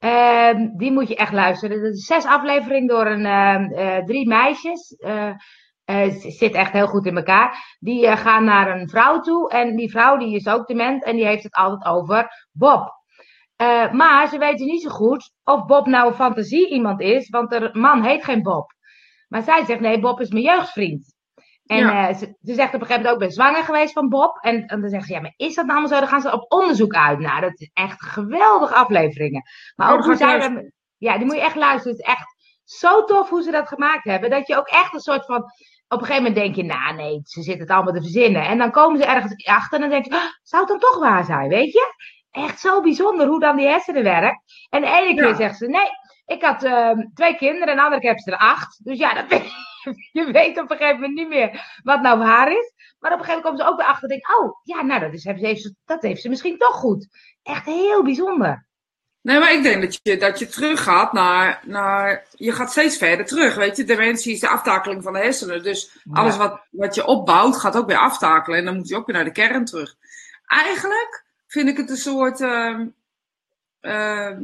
Ehm, 0.00 0.68
die 0.76 0.92
moet 0.92 1.08
je 1.08 1.16
echt 1.16 1.32
luisteren. 1.32 1.82
Dat 1.82 1.92
is 1.92 2.04
zes 2.04 2.24
afleveringen 2.24 2.88
door 2.88 3.06
een, 3.06 3.26
ehm, 3.26 3.72
eh, 3.72 4.04
drie 4.04 4.28
meisjes. 4.28 4.96
Zit 6.18 6.54
echt 6.54 6.72
heel 6.72 6.86
goed 6.86 7.06
in 7.06 7.16
elkaar. 7.16 7.76
Die 7.78 8.16
gaan 8.16 8.44
naar 8.44 8.80
een 8.80 8.88
vrouw 8.88 9.20
toe. 9.20 9.50
En 9.50 9.76
die 9.76 9.90
vrouw 9.90 10.16
die 10.16 10.34
is 10.34 10.48
ook 10.48 10.66
dement. 10.66 11.04
En 11.04 11.16
die 11.16 11.26
heeft 11.26 11.42
het 11.42 11.54
altijd 11.54 11.84
over 11.84 12.48
Bob. 12.52 12.99
Eh, 13.60 13.92
maar 13.92 14.28
ze 14.28 14.38
weten 14.38 14.66
niet 14.66 14.82
zo 14.82 14.88
goed 14.90 15.32
of 15.44 15.64
Bob 15.66 15.86
nou 15.86 16.08
een 16.08 16.14
fantasie 16.14 16.68
iemand 16.68 17.00
is. 17.00 17.28
Want 17.28 17.50
de 17.50 17.70
man 17.72 18.02
heet 18.02 18.24
geen 18.24 18.42
Bob. 18.42 18.72
Maar 19.28 19.42
zij 19.42 19.64
zegt 19.64 19.80
nee, 19.80 20.00
Bob 20.00 20.20
is 20.20 20.30
mijn 20.30 20.44
jeugdvriend. 20.44 21.14
En 21.66 21.78
Ja. 21.78 22.08
eh, 22.08 22.14
ze, 22.14 22.36
ze 22.42 22.54
zegt 22.54 22.74
op 22.74 22.80
een 22.80 22.86
gegeven 22.86 22.96
moment 22.96 23.06
ook, 23.06 23.12
ik 23.12 23.18
ben 23.18 23.30
zwanger 23.30 23.64
geweest 23.64 23.92
van 23.92 24.08
Bob. 24.08 24.38
En, 24.40 24.66
en 24.66 24.80
dan 24.80 24.90
zegt 24.90 25.06
ze, 25.06 25.12
ja, 25.12 25.20
maar 25.20 25.34
is 25.36 25.54
dat 25.54 25.66
nou 25.66 25.78
allemaal 25.78 25.88
zo? 25.94 25.98
Dan 26.00 26.08
gaan 26.08 26.20
ze 26.20 26.32
op 26.32 26.52
onderzoek 26.52 26.92
uit. 26.94 27.18
Nou, 27.18 27.40
dat 27.40 27.60
is 27.60 27.70
echt 27.72 28.02
geweldige 28.02 28.74
afleveringen. 28.74 29.42
Maar 29.76 29.88
Oh, 29.88 29.94
ook 29.94 30.04
hoe 30.04 30.16
zij 30.16 30.72
Ja, 30.98 31.16
die 31.16 31.26
moet 31.26 31.34
je 31.34 31.40
echt 31.42 31.56
luisteren. 31.56 31.96
Het 31.96 32.06
is 32.06 32.12
echt 32.12 32.26
zo 32.64 33.04
tof 33.04 33.28
hoe 33.30 33.42
ze 33.42 33.50
dat 33.50 33.68
gemaakt 33.68 34.04
hebben. 34.04 34.30
Dat 34.30 34.46
je 34.46 34.56
ook 34.56 34.68
echt 34.68 34.94
een 34.94 35.00
soort 35.00 35.24
van... 35.24 35.42
Op 35.88 36.00
een 36.00 36.06
gegeven 36.06 36.22
moment 36.22 36.34
denk 36.44 36.54
je, 36.54 36.64
nou 36.64 36.94
nee, 36.94 37.20
ze 37.22 37.42
zitten 37.42 37.62
het 37.62 37.70
allemaal 37.70 37.92
te 37.94 38.00
verzinnen. 38.00 38.42
En 38.46 38.58
dan 38.58 38.70
komen 38.70 38.98
ze 39.00 39.06
ergens 39.06 39.46
achter 39.46 39.74
en 39.74 39.80
dan 39.80 39.90
denk 39.90 40.04
je, 40.04 40.10
"Ah, 40.20 40.30
zou 40.42 40.62
het 40.62 40.70
dan 40.70 40.80
toch 40.90 40.98
waar 40.98 41.24
zijn, 41.24 41.48
weet 41.48 41.72
je? 41.72 41.94
Echt 42.30 42.60
zo 42.60 42.80
bijzonder 42.80 43.26
hoe 43.26 43.40
dan 43.40 43.56
die 43.56 43.66
hersenen 43.66 44.02
werkt. 44.02 44.66
En 44.70 44.80
de 44.80 44.86
ene 44.86 45.14
keer 45.14 45.28
Ja. 45.28 45.34
zegt 45.34 45.56
ze, 45.56 45.66
nee, 45.66 45.88
ik 46.26 46.42
had 46.42 46.62
ehm, 46.64 46.98
twee 47.14 47.36
kinderen 47.36 47.68
en 47.68 47.76
de 47.76 47.82
andere 47.82 48.00
keer 48.00 48.10
hebben 48.14 48.32
ze 48.32 48.44
er 48.44 48.48
acht. 48.50 48.84
Dus 48.84 48.98
ja, 48.98 49.22
dat, 49.22 49.42
je 50.12 50.30
weet 50.32 50.58
op 50.60 50.70
een 50.70 50.76
gegeven 50.76 51.00
moment 51.00 51.14
niet 51.18 51.28
meer 51.28 51.78
wat 51.82 52.02
nou 52.02 52.18
waar 52.18 52.50
is. 52.52 52.72
Maar 52.98 53.12
op 53.12 53.18
een 53.18 53.24
gegeven 53.24 53.42
moment 53.42 53.42
komen 53.42 53.58
ze 53.58 53.66
ook 53.66 53.76
weer 53.76 53.86
achter 53.86 54.02
en 54.02 54.08
denken, 54.08 54.38
oh, 54.38 54.54
ja, 54.62 54.82
nou, 54.82 55.00
dat, 55.00 55.12
is, 55.12 55.24
heeft, 55.24 55.62
ze- 55.62 55.74
dat 55.84 56.02
heeft 56.02 56.22
ze 56.22 56.28
misschien 56.28 56.58
toch 56.58 56.74
goed. 56.74 57.08
Echt 57.42 57.64
heel 57.64 58.02
bijzonder. 58.02 58.68
Nee, 59.22 59.38
maar 59.38 59.52
ik 59.52 59.62
denk 59.62 59.82
dat 59.82 59.98
je, 60.02 60.16
dat 60.16 60.38
je 60.38 60.46
teruggaat 60.46 61.12
naar, 61.12 61.60
naar. 61.66 62.26
Je 62.30 62.52
gaat 62.52 62.70
steeds 62.70 62.96
verder 62.96 63.26
terug. 63.26 63.54
Weet 63.54 63.76
je, 63.76 63.84
dementie 63.84 64.32
is 64.32 64.40
de 64.40 64.48
aftakeling 64.48 65.02
van 65.02 65.12
de 65.12 65.18
hersenen. 65.18 65.62
Dus 65.62 65.96
alles 66.12 66.36
wat, 66.36 66.60
wat 66.70 66.94
je 66.94 67.06
opbouwt 67.06 67.56
gaat 67.56 67.76
ook 67.76 67.86
weer 67.86 67.98
aftakelen. 67.98 68.58
En 68.58 68.64
dan 68.64 68.76
moet 68.76 68.88
je 68.88 68.96
ook 68.96 69.06
weer 69.06 69.16
naar 69.16 69.24
de 69.24 69.32
kern 69.32 69.64
terug. 69.64 69.94
Eigenlijk 70.46 71.24
vind 71.50 71.68
ik 71.68 71.76
het 71.76 71.90
een 71.90 71.96
soort. 71.96 72.40
ehm, 72.40 72.86
ehm, 73.80 74.42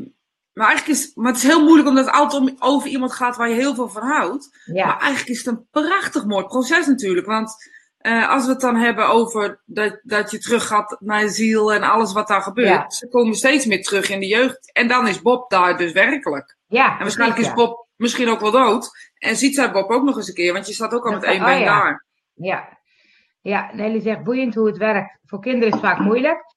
maar, 0.53 0.67
eigenlijk 0.67 0.99
is, 0.99 1.15
maar 1.15 1.33
het 1.33 1.43
is 1.43 1.49
heel 1.49 1.63
moeilijk 1.65 1.89
omdat 1.89 2.05
het 2.05 2.15
altijd 2.15 2.43
om, 2.43 2.57
over 2.59 2.89
iemand 2.89 3.13
gaat 3.13 3.37
waar 3.37 3.49
je 3.49 3.55
heel 3.55 3.75
veel 3.75 3.89
van 3.89 4.03
houdt. 4.03 4.59
Ja, 4.65 4.87
Maar 4.87 4.99
eigenlijk 4.99 5.31
is 5.31 5.39
het 5.39 5.47
een 5.47 5.67
prachtig 5.71 6.25
mooi 6.25 6.45
proces 6.45 6.87
natuurlijk. 6.87 7.27
Want 7.27 7.55
eh, 7.99 8.29
als 8.31 8.45
we 8.45 8.51
het 8.51 8.61
dan 8.61 8.77
hebben 8.77 9.09
over 9.09 9.61
dat, 9.65 10.01
dat 10.03 10.31
je 10.31 10.39
terug 10.39 10.67
gaat 10.67 10.97
naar 11.01 11.21
je 11.21 11.29
ziel 11.29 11.73
en 11.73 11.83
alles 11.83 12.13
wat 12.13 12.29
daar 12.29 12.43
gebeurt. 12.43 12.69
Ja. 12.69 12.91
Ze 12.91 13.09
komen 13.09 13.35
steeds 13.35 13.67
meer 13.67 13.83
terug 13.83 14.09
in 14.11 14.21
de 14.21 14.27
jeugd. 14.27 14.73
En 14.73 14.89
dan 14.89 15.09
is 15.09 15.23
Bob 15.23 15.51
daar 15.51 15.77
dus 15.79 15.93
werkelijk. 15.93 16.57
ja. 16.67 16.93
En 16.93 16.99
waarschijnlijk 16.99 17.41
is. 17.41 17.53
Bob 17.53 17.87
misschien 17.97 18.29
ook 18.29 18.41
wel 18.41 18.51
dood. 18.51 18.91
En 19.19 19.37
ziet 19.37 19.55
zij 19.55 19.73
Bob 19.73 19.91
ook 19.91 20.03
nog 20.03 20.17
eens 20.17 20.29
een 20.29 20.35
keer. 20.35 20.53
Want 20.53 20.67
je 20.67 20.73
staat 20.73 20.93
ook 20.93 21.07
al 21.07 21.13
met 21.13 21.23
één 21.23 21.41
oh 21.41 21.47
been 21.47 21.59
ja. 21.59 21.65
daar. 21.65 22.05
Ja. 22.35 22.79
Ja, 23.41 23.71
Nelly 23.73 24.01
zegt 24.01 24.23
boeiend 24.23 24.55
hoe 24.55 24.67
het 24.67 24.77
werkt. 24.77 25.19
Voor 25.25 25.41
kinderen 25.41 25.69
is 25.69 25.75
het 25.75 25.83
vaak 25.83 25.99
moeilijk. 25.99 26.56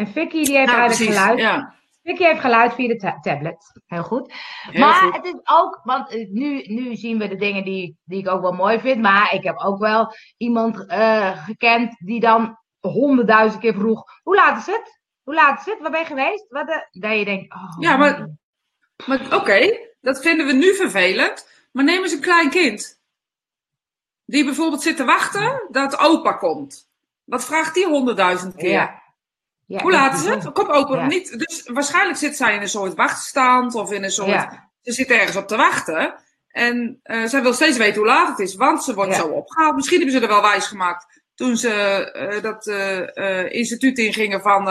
En 0.00 0.06
Vicky 0.06 0.44
die 0.44 0.56
heeft 0.56 0.70
Ja, 0.70 0.76
eigenlijk 0.78 0.96
precies. 0.96 1.16
geluid. 1.16 1.38
Ja, 1.38 1.74
Vicky 2.02 2.22
heeft 2.22 2.40
geluid 2.40 2.74
via 2.74 2.88
de 2.88 2.96
ta- 2.96 3.20
tablet. 3.20 3.80
Heel 3.86 4.02
goed. 4.02 4.32
heel 4.70 4.80
maar 4.80 4.94
goed. 4.94 5.14
het 5.16 5.24
is 5.24 5.40
ook, 5.44 5.80
want 5.84 6.10
eh, 6.10 6.28
nu, 6.30 6.62
nu 6.66 6.96
zien 6.96 7.18
we 7.18 7.28
de 7.28 7.36
dingen 7.36 7.64
die, 7.64 7.98
die 8.04 8.18
ik 8.20 8.28
ook 8.28 8.40
wel 8.42 8.52
mooi 8.52 8.80
vind. 8.80 9.00
Maar 9.00 9.34
ik 9.34 9.44
heb 9.44 9.58
ook 9.58 9.78
wel 9.78 10.14
iemand 10.36 10.86
eh, 10.86 11.44
gekend 11.44 11.96
die 11.98 12.20
dan 12.20 12.58
honderdduizend 12.80 13.60
keer 13.62 13.74
vroeg: 13.74 14.04
Hoe 14.22 14.34
laat 14.34 14.58
is 14.58 14.66
het? 14.66 15.00
Hoe 15.22 15.34
laat 15.34 15.58
is 15.60 15.64
het? 15.72 15.80
Waar 15.80 15.90
ben 15.90 16.00
je 16.00 16.06
geweest? 16.06 16.46
Wat 16.48 16.66
de... 16.66 16.88
Dat 16.90 17.18
je 17.18 17.24
denkt: 17.24 17.54
oh, 17.54 17.76
Ja, 17.78 17.96
maar-. 17.96 18.28
Maar 19.06 19.34
oké, 19.34 19.78
dat 20.00 20.20
vinden 20.20 20.46
we 20.46 20.52
nu 20.52 20.74
vervelend. 20.74 21.48
Maar 21.72 21.84
neem 21.84 22.02
eens 22.02 22.12
een 22.12 22.20
klein 22.20 22.50
kind. 22.50 23.00
Die 24.24 24.44
bijvoorbeeld 24.44 24.82
zit 24.82 24.96
te 24.96 25.04
wachten 25.04 25.66
dat 25.70 25.98
opa 25.98 26.32
komt. 26.32 26.88
Wat 27.24 27.44
vraagt 27.44 27.74
die 27.74 27.86
honderdduizend 27.86 28.54
keer? 28.56 28.70
Ja. 28.70 28.99
Ja, 29.70 29.82
Hoe 29.82 29.90
laat 29.90 30.14
is 30.14 30.24
het? 30.24 30.52
Kom 30.52 30.70
open 30.70 30.98
Ja. 30.98 31.06
niet. 31.06 31.38
Dus 31.38 31.62
waarschijnlijk 31.64 32.18
zit 32.18 32.36
zij 32.36 32.54
in 32.54 32.60
een 32.60 32.68
soort 32.68 32.94
wachtstand 32.94 33.74
of 33.74 33.92
in 33.92 34.04
een 34.04 34.10
soort. 34.10 34.28
Ja. 34.28 34.70
Ze 34.82 34.92
zit 34.92 35.10
ergens 35.10 35.36
op 35.36 35.48
te 35.48 35.56
wachten. 35.56 36.14
En 36.48 37.00
eh, 37.02 37.24
zij 37.24 37.42
wil 37.42 37.52
steeds 37.52 37.78
weten 37.78 37.98
hoe 37.98 38.06
laat 38.06 38.28
het 38.28 38.38
is, 38.38 38.54
want 38.54 38.84
ze 38.84 38.94
wordt 38.94 39.14
zo 39.14 39.26
opgehaald. 39.26 39.74
Misschien 39.74 39.98
hebben 39.98 40.16
ze 40.16 40.22
er 40.22 40.32
wel 40.32 40.42
wijs 40.42 40.66
gemaakt 40.66 41.22
toen 41.34 41.56
ze 41.56 41.72
eh, 42.12 42.42
dat 42.42 42.66
eh, 42.66 43.52
instituut 43.52 43.98
ingingen 43.98 44.40
van. 44.40 44.64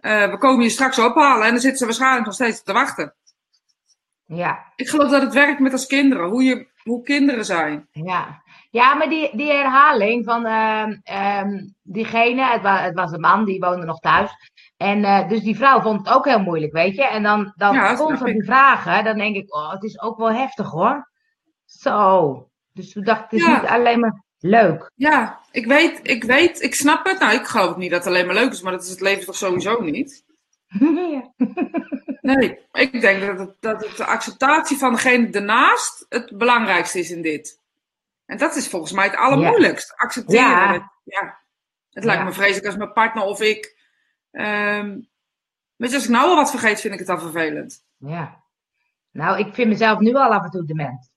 we 0.00 0.36
komen 0.38 0.64
je 0.64 0.70
straks 0.70 0.98
ophalen. 0.98 1.46
En 1.46 1.50
dan 1.50 1.60
zitten 1.60 1.78
ze 1.78 1.84
waarschijnlijk 1.84 2.24
nog 2.24 2.34
steeds 2.34 2.62
te 2.62 2.72
wachten. 2.72 3.14
Ja. 4.26 4.72
Ik 4.76 4.88
geloof 4.88 5.10
dat 5.10 5.22
het 5.22 5.34
werkt 5.34 5.60
met 5.60 5.72
als 5.72 5.86
kinderen, 5.86 6.28
hoe, 6.28 6.42
je, 6.42 6.66
hoe 6.82 7.02
kinderen 7.02 7.44
zijn. 7.44 7.88
Ja, 7.90 8.41
ja 8.72 8.94
maar 8.94 9.08
die, 9.08 9.36
die 9.36 9.52
herhaling 9.52 10.24
van 10.24 10.46
ehm, 10.46 10.96
ehm, 11.02 11.66
diegene, 11.82 12.44
het, 12.44 12.62
wa 12.62 12.76
het 12.82 12.94
was 12.94 13.12
een 13.12 13.20
man, 13.20 13.44
die 13.44 13.60
woonde 13.60 13.86
nog 13.86 13.98
thuis. 14.00 14.30
En 14.76 15.04
eh, 15.04 15.28
dus 15.28 15.40
die 15.40 15.56
vrouw 15.56 15.80
vond 15.80 16.06
het 16.06 16.16
ook 16.16 16.24
heel 16.24 16.40
moeilijk, 16.42 16.72
weet 16.72 16.94
je. 16.94 17.04
En 17.06 17.22
dan, 17.22 17.52
dan 17.56 17.74
Ja, 17.74 17.96
constant 17.96 18.26
ik. 18.30 18.34
die 18.34 18.44
vragen, 18.44 19.04
dan 19.04 19.16
denk 19.18 19.36
ik, 19.36 19.54
oh, 19.54 19.70
het 19.72 19.82
is 19.82 20.00
ook 20.00 20.18
wel 20.18 20.32
heftig 20.32 20.70
hoor. 20.70 21.10
Zo. 21.64 22.48
Dus 22.72 22.92
toen 22.92 23.04
dacht 23.04 23.20
ik, 23.22 23.30
het 23.30 23.40
is 23.40 23.46
Ja. 23.46 23.60
niet 23.60 23.70
alleen 23.70 24.00
maar 24.00 24.24
leuk. 24.38 24.90
Ja, 24.94 25.40
ik 25.50 25.66
weet, 25.66 26.00
ik 26.02 26.24
weet, 26.24 26.62
ik 26.62 26.74
snap 26.74 27.06
het. 27.06 27.18
Nou, 27.18 27.34
ik 27.34 27.46
geloof 27.46 27.76
niet 27.76 27.90
dat 27.90 28.04
het 28.04 28.08
alleen 28.14 28.26
maar 28.26 28.34
leuk 28.34 28.52
is, 28.52 28.62
maar 28.62 28.72
dat 28.72 28.82
is 28.82 28.90
het 28.90 29.00
leven 29.00 29.24
toch 29.26 29.36
sowieso 29.36 29.80
niet? 29.82 30.24
ja. 31.10 31.32
Nee, 32.22 32.58
ik 32.72 33.00
denk 33.00 33.20
dat, 33.26 33.38
het, 33.38 33.56
dat 33.60 33.86
het 33.86 33.96
de 33.96 34.04
acceptatie 34.04 34.76
van 34.78 34.92
degene 34.92 35.30
ernaast 35.30 36.06
het 36.08 36.38
belangrijkste 36.38 36.98
is 36.98 37.10
in 37.10 37.22
dit. 37.22 37.60
En 38.32 38.38
dat 38.38 38.56
is 38.56 38.68
volgens 38.68 38.92
mij 38.92 39.04
het 39.06 39.16
allermoeilijkst. 39.16 39.96
Accepteren. 39.96 40.44
Ja. 40.46 40.72
Het, 40.72 40.82
ja. 41.04 41.38
het 41.90 42.04
lijkt 42.04 42.20
Ja. 42.20 42.26
me 42.28 42.32
vreselijk 42.34 42.66
als 42.66 42.76
mijn 42.76 42.92
partner 42.92 43.22
of 43.24 43.40
ik. 43.40 43.80
je, 44.30 44.98
als 45.76 46.04
ik 46.04 46.08
nou 46.08 46.28
al 46.28 46.36
wat 46.36 46.50
vergeet, 46.50 46.80
vind 46.80 46.92
ik 46.92 46.98
het 46.98 47.08
dan 47.08 47.20
vervelend. 47.20 47.84
ja. 47.96 48.40
Nou, 49.10 49.38
ik 49.38 49.54
vind 49.54 49.68
mezelf 49.68 49.98
nu 49.98 50.14
al 50.14 50.32
af 50.32 50.44
en 50.44 50.50
toe 50.50 50.64
dement. 50.64 51.10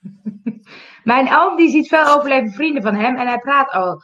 Mijn 1.04 1.34
oom 1.34 1.56
die 1.56 1.70
ziet 1.70 1.88
veel 1.88 2.06
overlevende 2.06 2.54
vrienden 2.54 2.82
van 2.82 2.94
hem 2.94 3.16
en 3.16 3.26
hij 3.26 3.38
praat 3.38 3.74
oh, 3.74 4.02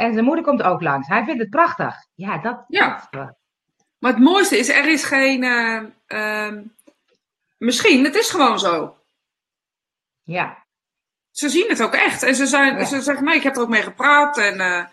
en 0.00 0.12
zijn 0.12 0.24
moeder 0.24 0.44
komt 0.44 0.62
ook 0.62 0.82
langs. 0.82 1.08
Hij 1.08 1.24
vindt 1.24 1.40
het 1.40 1.50
prachtig. 1.50 1.94
Ja, 2.14 2.38
dat. 2.38 2.64
Ja. 2.68 3.06
dat- 3.10 3.36
Maar 3.98 4.12
het 4.12 4.22
mooiste 4.22 4.58
is, 4.58 4.68
er 4.68 4.88
is 4.88 5.04
geen. 5.04 5.42
ehm, 6.06 6.62
misschien, 7.58 8.04
het 8.04 8.14
is 8.14 8.30
gewoon 8.30 8.58
zo. 8.58 8.96
ja. 10.22 10.65
Ze 11.36 11.48
zien 11.48 11.68
het 11.68 11.82
ook 11.82 11.94
echt. 11.94 12.22
En 12.22 12.34
ze, 12.34 12.46
zijn, 12.46 12.78
Ja. 12.78 12.84
ze 12.84 13.00
zeggen, 13.00 13.24
nee, 13.24 13.36
ik 13.36 13.42
heb 13.42 13.56
er 13.56 13.62
ook 13.62 13.68
mee 13.68 13.82
gepraat. 13.82 14.38
En 14.38 14.60
eh, 14.60 14.84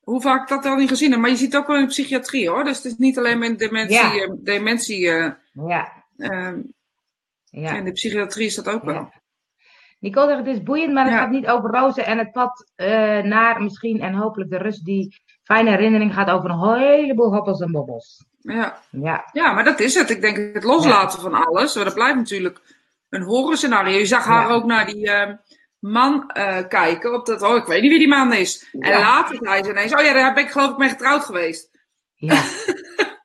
hoe 0.00 0.20
vaak 0.20 0.42
ik 0.42 0.48
dat 0.48 0.64
al 0.66 0.76
niet 0.76 0.88
gezien 0.88 1.10
heb. 1.10 1.20
Maar 1.20 1.30
je 1.30 1.36
ziet 1.36 1.52
het 1.52 1.60
ook 1.62 1.66
wel 1.66 1.76
in 1.76 1.82
de 1.82 1.88
psychiatrie 1.88 2.48
hoor. 2.48 2.64
Dus 2.64 2.76
het 2.76 2.84
is 2.84 2.96
niet 2.96 3.18
alleen 3.18 3.42
in 3.42 3.56
dementie. 3.56 3.94
Ja. 3.96 4.12
eh, 4.14 4.30
dementie 4.36 5.10
eh, 5.10 5.30
Ja. 5.68 5.92
ehm, 6.18 6.60
Ja. 7.44 7.72
In 7.72 7.84
de 7.84 7.92
psychiatrie 7.92 8.46
is 8.46 8.54
dat 8.54 8.68
ook 8.68 8.82
wel. 8.84 8.94
Ja. 8.94 9.12
Nicole 9.98 10.26
zegt, 10.26 10.38
het 10.46 10.56
is 10.56 10.62
boeiend, 10.62 10.92
maar 10.92 11.04
het 11.04 11.14
gaat 11.14 11.30
niet 11.30 11.46
over 11.46 11.70
rozen 11.70 12.06
en 12.06 12.18
het 12.18 12.32
pad 12.32 12.66
naar 13.24 13.62
misschien 13.62 14.00
en 14.00 14.14
hopelijk 14.14 14.50
de 14.50 14.56
rust 14.58 14.84
die 14.84 15.20
fijne 15.44 15.70
herinnering 15.70 16.14
gaat 16.14 16.30
over 16.30 16.50
een 16.50 16.78
heleboel 16.78 17.32
hoppels 17.34 17.60
en 17.60 17.72
bobbels. 17.72 18.24
Ja. 18.38 18.78
Ja, 18.90 19.28
ja, 19.32 19.52
maar 19.52 19.64
dat 19.64 19.80
is 19.80 19.94
het. 19.94 20.10
Ik 20.10 20.20
denk 20.20 20.54
het 20.54 20.64
loslaten 20.64 21.20
van 21.20 21.34
alles. 21.34 21.74
Maar 21.74 21.84
dat 21.84 21.94
blijft 21.94 22.16
natuurlijk 22.16 22.60
een 23.08 23.22
horrorscenario. 23.22 23.98
Je 23.98 24.06
zag 24.06 24.24
haar 24.24 24.50
ook 24.50 24.64
naar 24.64 24.86
die 24.86 25.10
ehm, 25.10 25.34
man 25.82 26.30
eh, 26.30 26.68
kijken. 26.68 27.14
Op 27.14 27.26
dat, 27.26 27.42
oh, 27.42 27.56
ik 27.56 27.64
weet 27.64 27.80
niet 27.82 27.90
wie 27.90 27.98
die 27.98 28.08
man 28.08 28.32
is. 28.32 28.68
En 28.78 28.98
later 29.00 29.36
zei 29.40 29.64
ze 29.64 29.70
ineens, 29.70 29.94
oh 29.94 30.04
ja, 30.04 30.12
daar 30.12 30.34
ben 30.34 30.44
ik 30.44 30.50
geloof 30.50 30.70
ik 30.70 30.76
mee 30.76 30.88
getrouwd 30.88 31.24
geweest. 31.24 31.70
ja. 32.14 32.42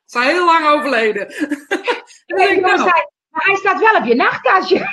Ze 0.04 0.20
heel 0.20 0.44
lang 0.44 0.66
overleden. 0.66 1.28
Ik, 2.26 2.60
maar, 2.60 2.76
nou, 2.76 2.90
hij 3.30 3.54
staat 3.54 3.80
wel 3.80 3.94
op 4.00 4.04
je 4.04 4.14
nachtkastje. 4.14 4.86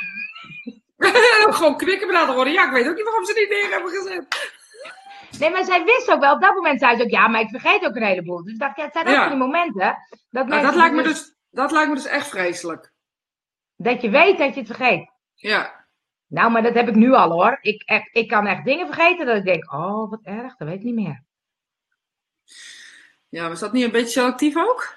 gewoon 1.58 1.78
knikken 1.78 2.08
met 2.08 2.26
woorden. 2.26 2.54
Ja, 2.54 2.66
ik 2.66 2.72
weet 2.72 2.88
ook 2.88 2.96
niet 2.96 3.04
waarom 3.04 3.26
ze 3.26 3.34
die 3.34 3.48
neer 3.48 3.72
hebben 3.72 3.92
gezet. 3.92 4.54
Nee, 5.40 5.50
maar 5.50 5.64
zij 5.64 5.84
wist 5.84 6.12
ook 6.12 6.20
wel, 6.20 6.34
op 6.34 6.42
dat 6.42 6.54
moment 6.56 6.80
zei 6.80 6.96
ze 6.98 7.04
ook, 7.04 7.10
ja, 7.10 7.28
maar 7.28 7.42
ik 7.42 7.50
vergeet 7.50 7.86
ook 7.86 7.96
een 7.96 8.04
heleboel. 8.04 8.44
Dus 8.44 8.54
het 8.58 8.94
zijn 8.94 9.08
ook 9.08 9.14
Ja. 9.14 9.28
die 9.28 9.38
momenten 9.38 9.98
dat, 10.30 10.48
Nou, 10.48 10.62
dat, 10.62 10.76
lijkt 10.76 10.96
me 10.96 11.04
dus, 11.04 11.36
dat 11.50 11.72
lijkt 11.72 11.90
me 11.90 11.96
dus 11.96 12.06
echt 12.06 12.28
vreselijk. 12.28 12.92
dat 13.76 14.02
je 14.02 14.10
weet 14.10 14.38
dat 14.38 14.54
je 14.54 14.60
het 14.60 14.76
vergeet. 14.76 15.10
Ja. 15.34 15.85
Nou, 16.28 16.52
maar 16.52 16.64
dat 16.64 16.74
heb 16.74 16.88
ik 16.88 16.96
nu 16.96 17.14
al 17.14 17.32
hoor. 17.32 17.58
Ik, 17.62 17.84
ik, 17.86 18.10
ik 18.12 18.28
kan 18.28 18.48
echt 18.48 18.66
dingen 18.66 18.86
vergeten 18.86 19.26
dat 19.26 19.36
ik 19.38 19.46
denk, 19.46 19.74
oh, 19.74 20.10
wat 20.10 20.20
erg, 20.24 20.56
dat 20.56 20.68
weet 20.68 20.78
ik 20.78 20.84
niet 20.84 20.96
meer. 20.96 21.24
ja, 23.30 23.50
is 23.50 23.60
dat 23.60 23.74
niet 23.74 23.84
een 23.84 23.92
beetje 23.92 24.20
selectief 24.20 24.58
ook? 24.58 24.96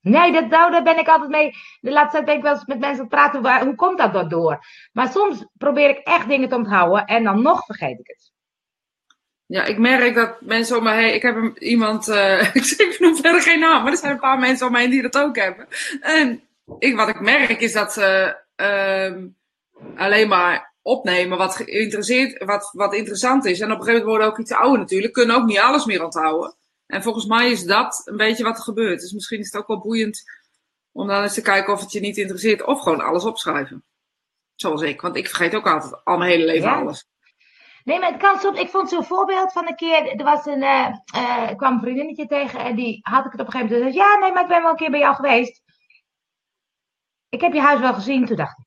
Nee, 0.00 0.32
dat, 0.32 0.48
nou, 0.48 0.70
daar 0.70 0.82
ben 0.82 0.98
ik 0.98 1.08
altijd 1.08 1.30
mee. 1.30 1.52
De 1.80 1.90
laatste 1.90 2.12
tijd 2.12 2.24
ben 2.24 2.36
ik 2.36 2.42
wel 2.42 2.52
eens 2.52 2.64
met 2.64 2.78
mensen 2.78 2.96
aan 2.98 3.04
het 3.06 3.14
praten. 3.14 3.42
waar- 3.42 3.64
hoe 3.64 3.74
komt 3.74 3.98
dat 3.98 4.12
dan 4.12 4.28
door? 4.28 4.58
Maar 4.92 5.08
soms 5.08 5.44
probeer 5.58 5.88
ik 5.88 5.98
echt 5.98 6.28
dingen 6.28 6.48
te 6.48 6.54
onthouden 6.54 7.04
en 7.04 7.24
dan 7.24 7.42
nog 7.42 7.64
vergeet 7.64 7.98
ik 7.98 8.06
het. 8.06 8.32
Ja, 9.46 9.64
ik 9.64 9.78
merk 9.78 10.14
dat 10.14 10.40
mensen 10.40 10.76
om 10.76 10.82
me 10.82 10.92
heen. 10.92 11.14
Ik 11.14 11.22
heb 11.22 11.36
een, 11.36 11.56
iemand. 11.64 12.08
eh, 12.08 12.54
ik 12.54 12.96
noem 12.98 13.16
verder 13.16 13.42
geen 13.42 13.60
naam, 13.60 13.82
maar 13.82 13.92
er 13.92 13.98
zijn 13.98 14.12
een 14.12 14.18
paar 14.20 14.38
mensen 14.38 14.66
om 14.66 14.72
me 14.72 14.78
heen 14.78 14.90
die 14.90 15.02
dat 15.02 15.18
ook 15.18 15.36
hebben. 15.36 15.66
En 16.00 16.40
ik, 16.78 16.96
wat 16.96 17.08
ik 17.08 17.20
merk 17.20 17.60
is 17.60 17.72
dat 17.72 17.92
ze 17.92 18.36
ehm, 18.56 19.26
alleen 19.96 20.28
maar 20.28 20.74
opnemen 20.82 21.38
wat, 21.38 21.56
geïnteresseerd, 21.56 22.44
wat, 22.44 22.70
wat 22.72 22.94
interessant 22.94 23.44
is. 23.44 23.60
En 23.60 23.72
op 23.72 23.78
een 23.78 23.84
gegeven 23.84 23.92
moment 24.06 24.10
worden 24.10 24.26
ook 24.26 24.38
iets 24.38 24.52
ouder 24.52 24.78
natuurlijk, 24.78 25.12
kunnen 25.12 25.36
ook 25.36 25.46
niet 25.46 25.58
alles 25.58 25.84
meer 25.84 26.04
onthouden. 26.04 26.56
En 26.86 27.02
volgens 27.02 27.26
mij 27.26 27.50
is 27.50 27.64
dat 27.64 28.02
een 28.04 28.16
beetje 28.16 28.44
wat 28.44 28.56
er 28.56 28.62
gebeurt. 28.62 29.00
Dus 29.00 29.12
misschien 29.12 29.38
is 29.40 29.52
het 29.52 29.60
ook 29.60 29.66
wel 29.66 29.80
boeiend 29.80 30.22
om 30.92 31.06
dan 31.06 31.22
eens 31.22 31.34
te 31.34 31.42
kijken 31.42 31.72
of 31.72 31.80
het 31.80 31.92
je 31.92 32.00
niet 32.00 32.16
interesseert. 32.16 32.64
Of 32.64 32.80
gewoon 32.80 33.00
alles 33.00 33.24
opschrijven. 33.24 33.84
Zoals 34.54 34.82
ik, 34.82 35.00
want 35.00 35.16
ik 35.16 35.26
vergeet 35.28 35.54
ook 35.54 35.66
altijd 35.66 36.04
al 36.04 36.18
mijn 36.18 36.30
hele 36.30 36.44
leven 36.44 36.68
Ja. 36.68 36.78
alles. 36.80 37.06
Nee, 37.84 37.98
maar 37.98 38.12
het 38.12 38.20
kan 38.20 38.38
soms. 38.38 38.58
Ik 38.58 38.68
vond 38.70 38.88
zo'n 38.88 39.04
voorbeeld 39.04 39.52
van 39.52 39.68
een 39.68 39.76
keer. 39.76 40.06
Er 40.08 40.24
was 40.24 40.46
een. 40.46 40.62
eh, 40.62 40.86
eh, 41.14 41.56
kwam 41.56 41.72
een 41.74 41.80
vriendinnetje 41.80 42.26
tegen 42.26 42.60
en 42.60 42.76
die 42.76 42.98
had 43.02 43.24
ik 43.26 43.32
het 43.32 43.40
op 43.40 43.46
een 43.46 43.52
gegeven 43.52 43.76
moment. 43.76 43.94
Zei, 43.94 44.06
ja, 44.06 44.16
nee, 44.18 44.32
maar 44.32 44.42
ik 44.42 44.48
ben 44.48 44.62
wel 44.62 44.70
een 44.70 44.76
keer 44.76 44.90
bij 44.90 45.00
jou 45.00 45.14
geweest. 45.14 45.62
Ik 47.28 47.40
heb 47.40 47.52
je 47.52 47.60
huis 47.60 47.80
wel 47.80 47.94
gezien. 47.94 48.26
Toen 48.26 48.36
dacht 48.36 48.58
ik, 48.58 48.66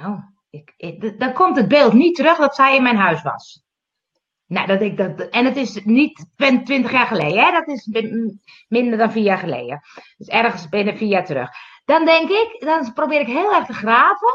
nou, 0.00 0.20
ik, 0.76 1.18
dan 1.18 1.32
komt 1.32 1.56
het 1.56 1.68
beeld 1.68 1.92
niet 1.92 2.16
terug 2.16 2.36
dat 2.36 2.54
zij 2.54 2.76
in 2.76 2.82
mijn 2.82 2.96
huis 2.96 3.22
was. 3.22 3.64
Nou, 4.46 4.66
dat 4.66 4.80
ik 4.80 4.96
dat, 4.96 5.20
en 5.20 5.44
het 5.44 5.56
is 5.56 5.84
niet 5.84 6.26
20 6.36 6.92
jaar 6.92 7.06
geleden, 7.06 7.44
hè? 7.44 7.50
dat 7.50 7.68
is 7.68 7.86
min- 7.86 8.40
minder 8.68 8.98
dan 8.98 9.12
vier 9.12 9.22
jaar 9.22 9.38
geleden. 9.38 9.80
Dus 10.16 10.28
ergens 10.28 10.68
binnen 10.68 10.96
vier 10.96 11.08
jaar 11.08 11.24
terug. 11.24 11.50
Dan 11.84 12.04
denk 12.04 12.30
ik, 12.30 12.56
dan 12.58 12.92
probeer 12.92 13.20
ik 13.20 13.26
heel 13.26 13.54
erg 13.54 13.66
te 13.66 13.72
graven. 13.72 14.34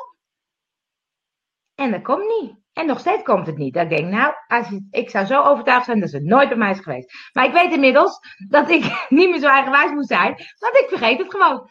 En 1.75 1.91
dat 1.91 2.01
komt 2.01 2.41
niet. 2.41 2.59
En 2.73 2.85
nog 2.85 2.99
steeds 2.99 3.23
komt 3.23 3.47
het 3.47 3.57
niet. 3.57 3.73
Dan 3.73 3.87
denk 3.87 4.01
ik, 4.01 4.07
nou, 4.11 4.33
als 4.47 4.69
je, 4.69 4.87
ik 4.91 5.09
zou 5.09 5.25
zo 5.25 5.41
overtuigd 5.43 5.85
zijn 5.85 5.99
dat 5.99 6.09
ze 6.09 6.19
nooit 6.19 6.49
bij 6.49 6.57
mij 6.57 6.71
is 6.71 6.79
geweest. 6.79 7.13
Maar 7.33 7.45
ik 7.45 7.51
weet 7.53 7.71
inmiddels 7.73 8.19
dat 8.47 8.69
ik 8.69 8.83
niet 9.09 9.29
meer 9.29 9.39
zo 9.39 9.47
eigenwijs 9.47 9.91
moet 9.91 10.07
zijn, 10.07 10.35
want 10.59 10.75
ik 10.79 10.85
vergeet 10.89 11.17
het 11.17 11.31
gewoon. 11.31 11.69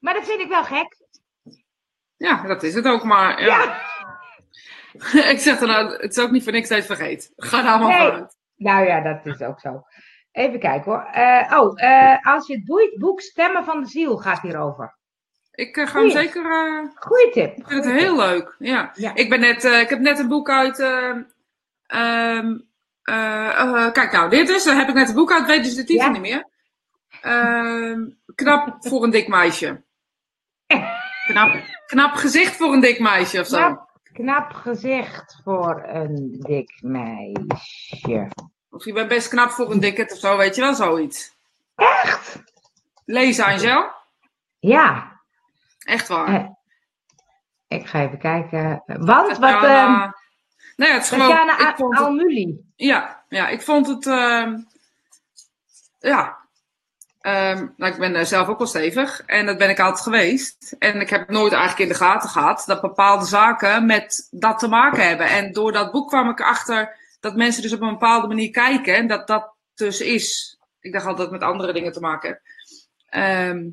Maar 0.00 0.14
dat 0.14 0.24
vind 0.24 0.40
ik 0.40 0.48
wel 0.48 0.64
gek. 0.64 1.01
Ja, 2.22 2.42
dat 2.46 2.62
is 2.62 2.74
het 2.74 2.86
ook 2.86 3.04
maar. 3.04 3.40
Ja. 3.44 3.80
Ja. 5.12 5.24
ik 5.34 5.38
zeg 5.38 5.58
dan 5.58 5.68
nou, 5.68 5.92
het 5.92 6.16
is 6.16 6.24
ook 6.24 6.30
niet 6.30 6.42
voor 6.42 6.52
niks 6.52 6.68
dat 6.68 6.76
je 6.78 6.84
het 6.84 6.96
vergeet. 6.98 7.32
Ga 7.36 7.62
daar 7.62 7.78
maar 7.78 7.92
vanuit. 7.92 8.36
Nou 8.56 8.86
ja, 8.86 9.00
dat 9.00 9.26
is 9.26 9.42
ook 9.42 9.60
zo. 9.60 9.82
Even 10.32 10.58
kijken 10.58 10.92
hoor. 10.92 11.02
Eh, 11.12 11.58
oh, 11.60 11.82
eh, 11.82 12.26
als 12.26 12.46
je 12.46 12.54
het 12.54 12.64
boeit, 12.64 12.98
boek 12.98 13.20
Stemmen 13.20 13.64
van 13.64 13.80
de 13.82 13.88
Ziel 13.88 14.16
gaat 14.16 14.40
hierover. 14.40 14.96
Ik 15.52 15.76
eh, 15.76 15.86
ga 15.86 16.00
hem 16.00 16.10
zeker. 16.10 16.42
Goeie 16.94 17.30
tip. 17.30 17.56
ik 17.56 17.66
vind 17.68 17.84
het 17.84 17.94
heel 17.94 18.16
leuk. 18.16 18.54
Ja. 18.58 18.90
Ja. 18.94 19.14
Ik, 19.14 19.28
ben 19.28 19.40
net, 19.40 19.64
ik 19.64 19.88
heb 19.88 19.98
net 19.98 20.18
een 20.18 20.28
boek 20.28 20.50
uit. 20.50 20.78
eh, 20.78 21.16
ehm, 21.86 22.58
eh, 23.02 23.60
eh, 23.60 23.92
kijk 23.92 24.12
nou, 24.12 24.30
dit 24.30 24.48
is. 24.48 24.64
Heb 24.64 24.88
ik 24.88 24.94
net 24.94 25.08
een 25.08 25.14
boek 25.14 25.32
uit, 25.32 25.46
weet 25.46 25.64
dus 25.64 25.74
de 25.74 25.84
titel 25.84 26.06
Ja. 26.06 26.12
niet 26.12 26.20
meer. 26.20 26.48
Ehm, 27.20 28.00
knap 28.34 28.76
voor 28.80 29.02
een 29.02 29.10
dik 29.10 29.28
meisje. 29.28 29.82
Knap, 31.26 31.54
knap 31.92 32.14
gezicht 32.14 32.56
voor 32.56 32.72
een 32.72 32.80
dik 32.80 33.00
meisje 33.00 33.40
of 33.40 33.46
zo. 33.46 33.56
Knap, 33.56 33.90
knap 34.12 34.52
gezicht 34.52 35.40
voor 35.44 35.82
een 35.86 36.36
dik 36.40 36.78
meisje. 36.82 38.28
Of 38.70 38.84
je 38.84 38.92
bent 38.92 39.08
best 39.08 39.28
knap 39.28 39.50
voor 39.50 39.70
een 39.70 39.80
dikke 39.80 40.08
of 40.12 40.18
zo, 40.18 40.36
weet 40.36 40.54
je 40.54 40.60
wel, 40.60 40.74
zoiets. 40.74 41.36
Echt? 41.76 42.42
Lezen, 43.04 43.44
Angel. 43.44 43.90
Ja. 44.58 45.20
Echt 45.78 46.08
waar. 46.08 46.28
Eh, 46.34 46.48
ik 47.78 47.86
ga 47.86 48.00
even 48.00 48.18
kijken. 48.18 48.82
Want, 48.86 49.06
wat... 49.06 49.40
Tatjana- 49.40 50.02
ehm 50.02 50.10
nee, 50.76 50.92
het 50.92 51.02
is 51.02 51.08
gewoon. 51.08 51.28
Tatjana 51.28 51.76
Almuli. 51.76 52.72
ja, 52.76 53.24
ja, 53.28 53.48
ik 53.48 53.62
vond 53.62 53.86
het. 53.86 54.06
ehm, 54.06 54.58
ja. 55.98 56.40
Ehm, 57.22 57.66
nou, 57.76 57.92
ik 57.92 57.98
ben 57.98 58.14
eh, 58.14 58.24
zelf 58.24 58.48
ook 58.48 58.58
wel 58.58 58.66
stevig. 58.66 59.22
En 59.26 59.46
dat 59.46 59.58
ben 59.58 59.70
ik 59.70 59.80
altijd 59.80 60.02
geweest. 60.02 60.76
En 60.78 61.00
ik 61.00 61.10
heb 61.10 61.28
nooit 61.28 61.52
eigenlijk 61.52 61.82
in 61.82 61.88
de 61.88 62.04
gaten 62.04 62.28
gehad 62.30 62.62
dat 62.66 62.80
bepaalde 62.80 63.24
zaken 63.24 63.86
met 63.86 64.28
dat 64.30 64.58
te 64.58 64.68
maken 64.68 65.08
hebben. 65.08 65.26
En 65.26 65.52
door 65.52 65.72
dat 65.72 65.92
boek 65.92 66.08
kwam 66.08 66.28
ik 66.30 66.40
erachter 66.40 66.96
dat 67.20 67.36
mensen 67.36 67.62
dus 67.62 67.72
op 67.72 67.80
een 67.80 67.90
bepaalde 67.90 68.26
manier 68.26 68.50
kijken. 68.50 68.94
En 68.96 69.06
dat 69.06 69.26
dat 69.26 69.54
dus 69.74 70.00
is. 70.00 70.58
Ik 70.80 70.92
dacht 70.92 71.06
altijd 71.06 71.22
dat 71.22 71.32
het 71.32 71.40
met 71.40 71.50
andere 71.50 71.72
dingen 71.72 71.92
te 71.92 72.00
maken 72.00 72.28
heeft. 72.28 72.40
Ehm, 73.06 73.66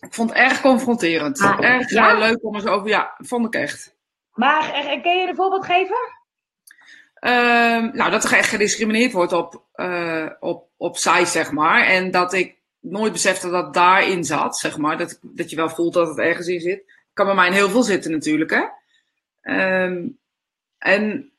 ik 0.00 0.14
vond 0.14 0.28
het 0.28 0.38
erg 0.38 0.60
confronterend. 0.60 1.40
Ah, 1.40 1.64
erg 1.64 1.90
ja? 1.90 2.12
eh, 2.12 2.18
leuk 2.18 2.44
om 2.44 2.54
eens 2.54 2.66
over. 2.66 2.88
Ja, 2.88 3.14
vond 3.18 3.46
ik 3.46 3.54
echt. 3.54 3.94
Maar 4.32 4.72
eh, 4.72 5.02
kun 5.02 5.16
je 5.18 5.28
een 5.28 5.36
voorbeeld 5.36 5.64
geven? 5.64 6.19
Ehm, 7.20 7.90
nou, 7.96 8.10
dat 8.10 8.24
er 8.24 8.32
echt 8.32 8.48
gediscrimineerd 8.48 9.12
wordt 9.12 9.32
op, 9.32 9.64
eh 9.72 10.26
op, 10.40 10.68
op 10.76 10.96
size, 10.96 11.26
zeg 11.26 11.52
maar. 11.52 11.86
En 11.86 12.10
dat 12.10 12.32
ik 12.32 12.58
nooit 12.80 13.12
besefte 13.12 13.50
dat 13.50 13.74
daarin 13.74 14.24
zat, 14.24 14.58
zeg 14.58 14.76
maar. 14.76 14.98
Dat, 14.98 15.18
dat 15.22 15.50
je 15.50 15.56
wel 15.56 15.70
voelt 15.70 15.94
dat 15.94 16.08
het 16.08 16.18
ergens 16.18 16.46
in 16.46 16.60
zit. 16.60 16.92
Kan 17.12 17.26
bij 17.26 17.34
mij 17.34 17.46
in 17.46 17.52
heel 17.52 17.70
veel 17.70 17.82
zitten 17.82 18.10
natuurlijk, 18.10 18.50
hè. 18.50 18.64
Ehm, 19.40 20.08
en 20.78 21.32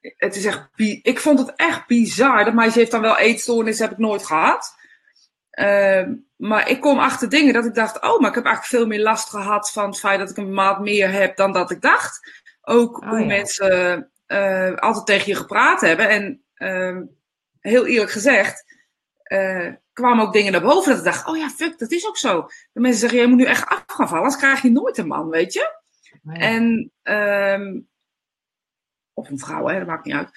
het 0.00 0.36
is 0.36 0.44
echt... 0.44 0.68
Ik 1.02 1.20
vond 1.20 1.38
het 1.38 1.52
echt 1.56 1.86
bizar. 1.86 2.44
Dat 2.44 2.54
meisje 2.54 2.78
heeft 2.78 2.90
dan 2.90 3.00
wel 3.00 3.18
eetstoornis, 3.18 3.78
heb 3.78 3.90
ik 3.90 3.98
nooit 3.98 4.26
gehad. 4.26 4.74
Ehm, 5.50 6.14
maar 6.36 6.68
ik 6.68 6.80
kom 6.80 6.98
achter 6.98 7.28
dingen 7.28 7.52
dat 7.54 7.64
ik 7.64 7.74
dacht, 7.74 8.02
oh, 8.02 8.20
maar 8.20 8.28
ik 8.28 8.34
heb 8.34 8.44
eigenlijk 8.44 8.74
veel 8.74 8.86
meer 8.86 9.02
last 9.02 9.28
gehad 9.28 9.70
van 9.70 9.86
het 9.86 9.98
feit 9.98 10.18
dat 10.18 10.30
ik 10.30 10.36
een 10.36 10.54
maat 10.54 10.80
meer 10.80 11.12
heb 11.12 11.36
dan 11.36 11.52
dat 11.52 11.70
ik 11.70 11.80
dacht. 11.80 12.42
Ook 12.62 13.02
Oh, 13.02 13.08
hoe 13.08 13.18
ja. 13.18 13.26
mensen 13.26 14.11
eh, 14.32 14.74
altijd 14.74 15.06
tegen 15.06 15.28
je 15.28 15.34
gepraat 15.34 15.80
hebben. 15.80 16.08
En 16.08 16.44
ehm, 16.54 17.02
heel 17.60 17.86
eerlijk 17.86 18.10
gezegd, 18.10 18.64
eh, 19.22 19.68
kwamen 19.92 20.24
ook 20.24 20.32
dingen 20.32 20.52
naar 20.52 20.60
boven 20.60 20.90
dat 20.90 20.98
ik 20.98 21.04
dacht, 21.04 21.26
oh 21.26 21.36
ja, 21.36 21.48
fuck, 21.48 21.78
dat 21.78 21.90
is 21.90 22.06
ook 22.06 22.16
zo. 22.16 22.48
De 22.72 22.80
mensen 22.80 23.00
zeggen, 23.00 23.18
jij 23.18 23.28
moet 23.28 23.38
nu 23.38 23.44
echt 23.44 23.66
af 23.66 23.84
gaan 23.86 24.08
vallen, 24.08 24.22
anders 24.22 24.40
krijg 24.42 24.62
je 24.62 24.70
nooit 24.70 24.98
een 24.98 25.06
man, 25.06 25.28
weet 25.28 25.52
je. 25.52 25.80
Oh, 26.24 26.34
ja. 26.34 26.40
En, 26.40 26.92
ehm, 27.02 27.80
of 29.12 29.30
een 29.30 29.38
vrouw, 29.38 29.66
hè, 29.66 29.78
dat 29.78 29.86
maakt 29.86 30.04
niet 30.04 30.14
uit. 30.14 30.30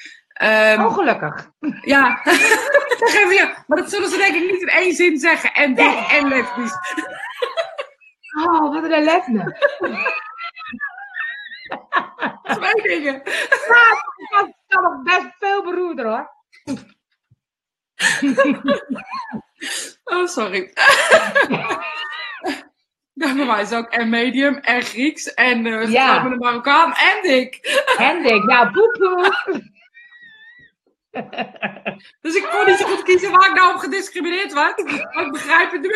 Oh, 0.80 0.94
gelukkig. 0.94 1.52
Ja, 1.82 2.22
je. 3.38 3.56
Maar 3.68 3.78
dat 3.78 3.90
zullen 3.90 4.10
ze 4.10 4.18
denk 4.18 4.36
ik 4.36 4.52
niet 4.52 4.62
in 4.62 4.68
één 4.68 4.94
zin 4.94 5.18
zeggen. 5.18 5.54
En 5.54 5.76
dik 5.76 6.08
en 6.12 6.28
lesbisch. 6.28 6.78
Oh, 8.44 8.74
wat 8.74 8.84
een 8.84 8.92
ellende. 8.92 9.58
Twee 12.74 13.00
dingen. 13.00 13.22
Dat 14.30 14.54
kan 14.68 14.84
nog 14.84 15.04
best 15.04 15.36
veel 15.40 15.64
beroerder 15.64 16.06
hoor. 16.06 16.34
Oh, 20.04 20.28
sorry. 20.28 20.74
Ja, 23.14 23.34
bij 23.34 23.46
mij 23.46 23.62
is 23.62 23.74
ook 23.74 23.90
en 23.90 24.10
medium 24.10 24.56
en 24.56 24.82
Grieks 24.82 25.34
en 25.34 25.66
eh 25.66 25.92
Ja. 25.92 26.14
ja. 26.16 26.24
met 26.24 26.32
een 26.32 26.38
Marokkaan 26.38 26.94
en 26.94 27.22
dik. 27.22 27.60
Hendrik, 27.98 28.44
nou 28.44 28.72
poepoe. 28.72 29.34
Dus 32.22 32.36
ik 32.36 32.44
kon 32.52 32.66
niet 32.66 32.78
zo 32.78 32.86
goed 32.86 33.04
kiezen 33.04 33.32
waar 33.32 33.50
ik 33.50 33.56
nou 33.56 33.74
op 33.74 33.80
gediscrimineerd 33.80 34.54
werd. 34.54 34.84
Maar 35.14 35.26
ik 35.26 35.32
begrijp 35.32 35.72
het 35.72 35.82
nu. 35.82 35.94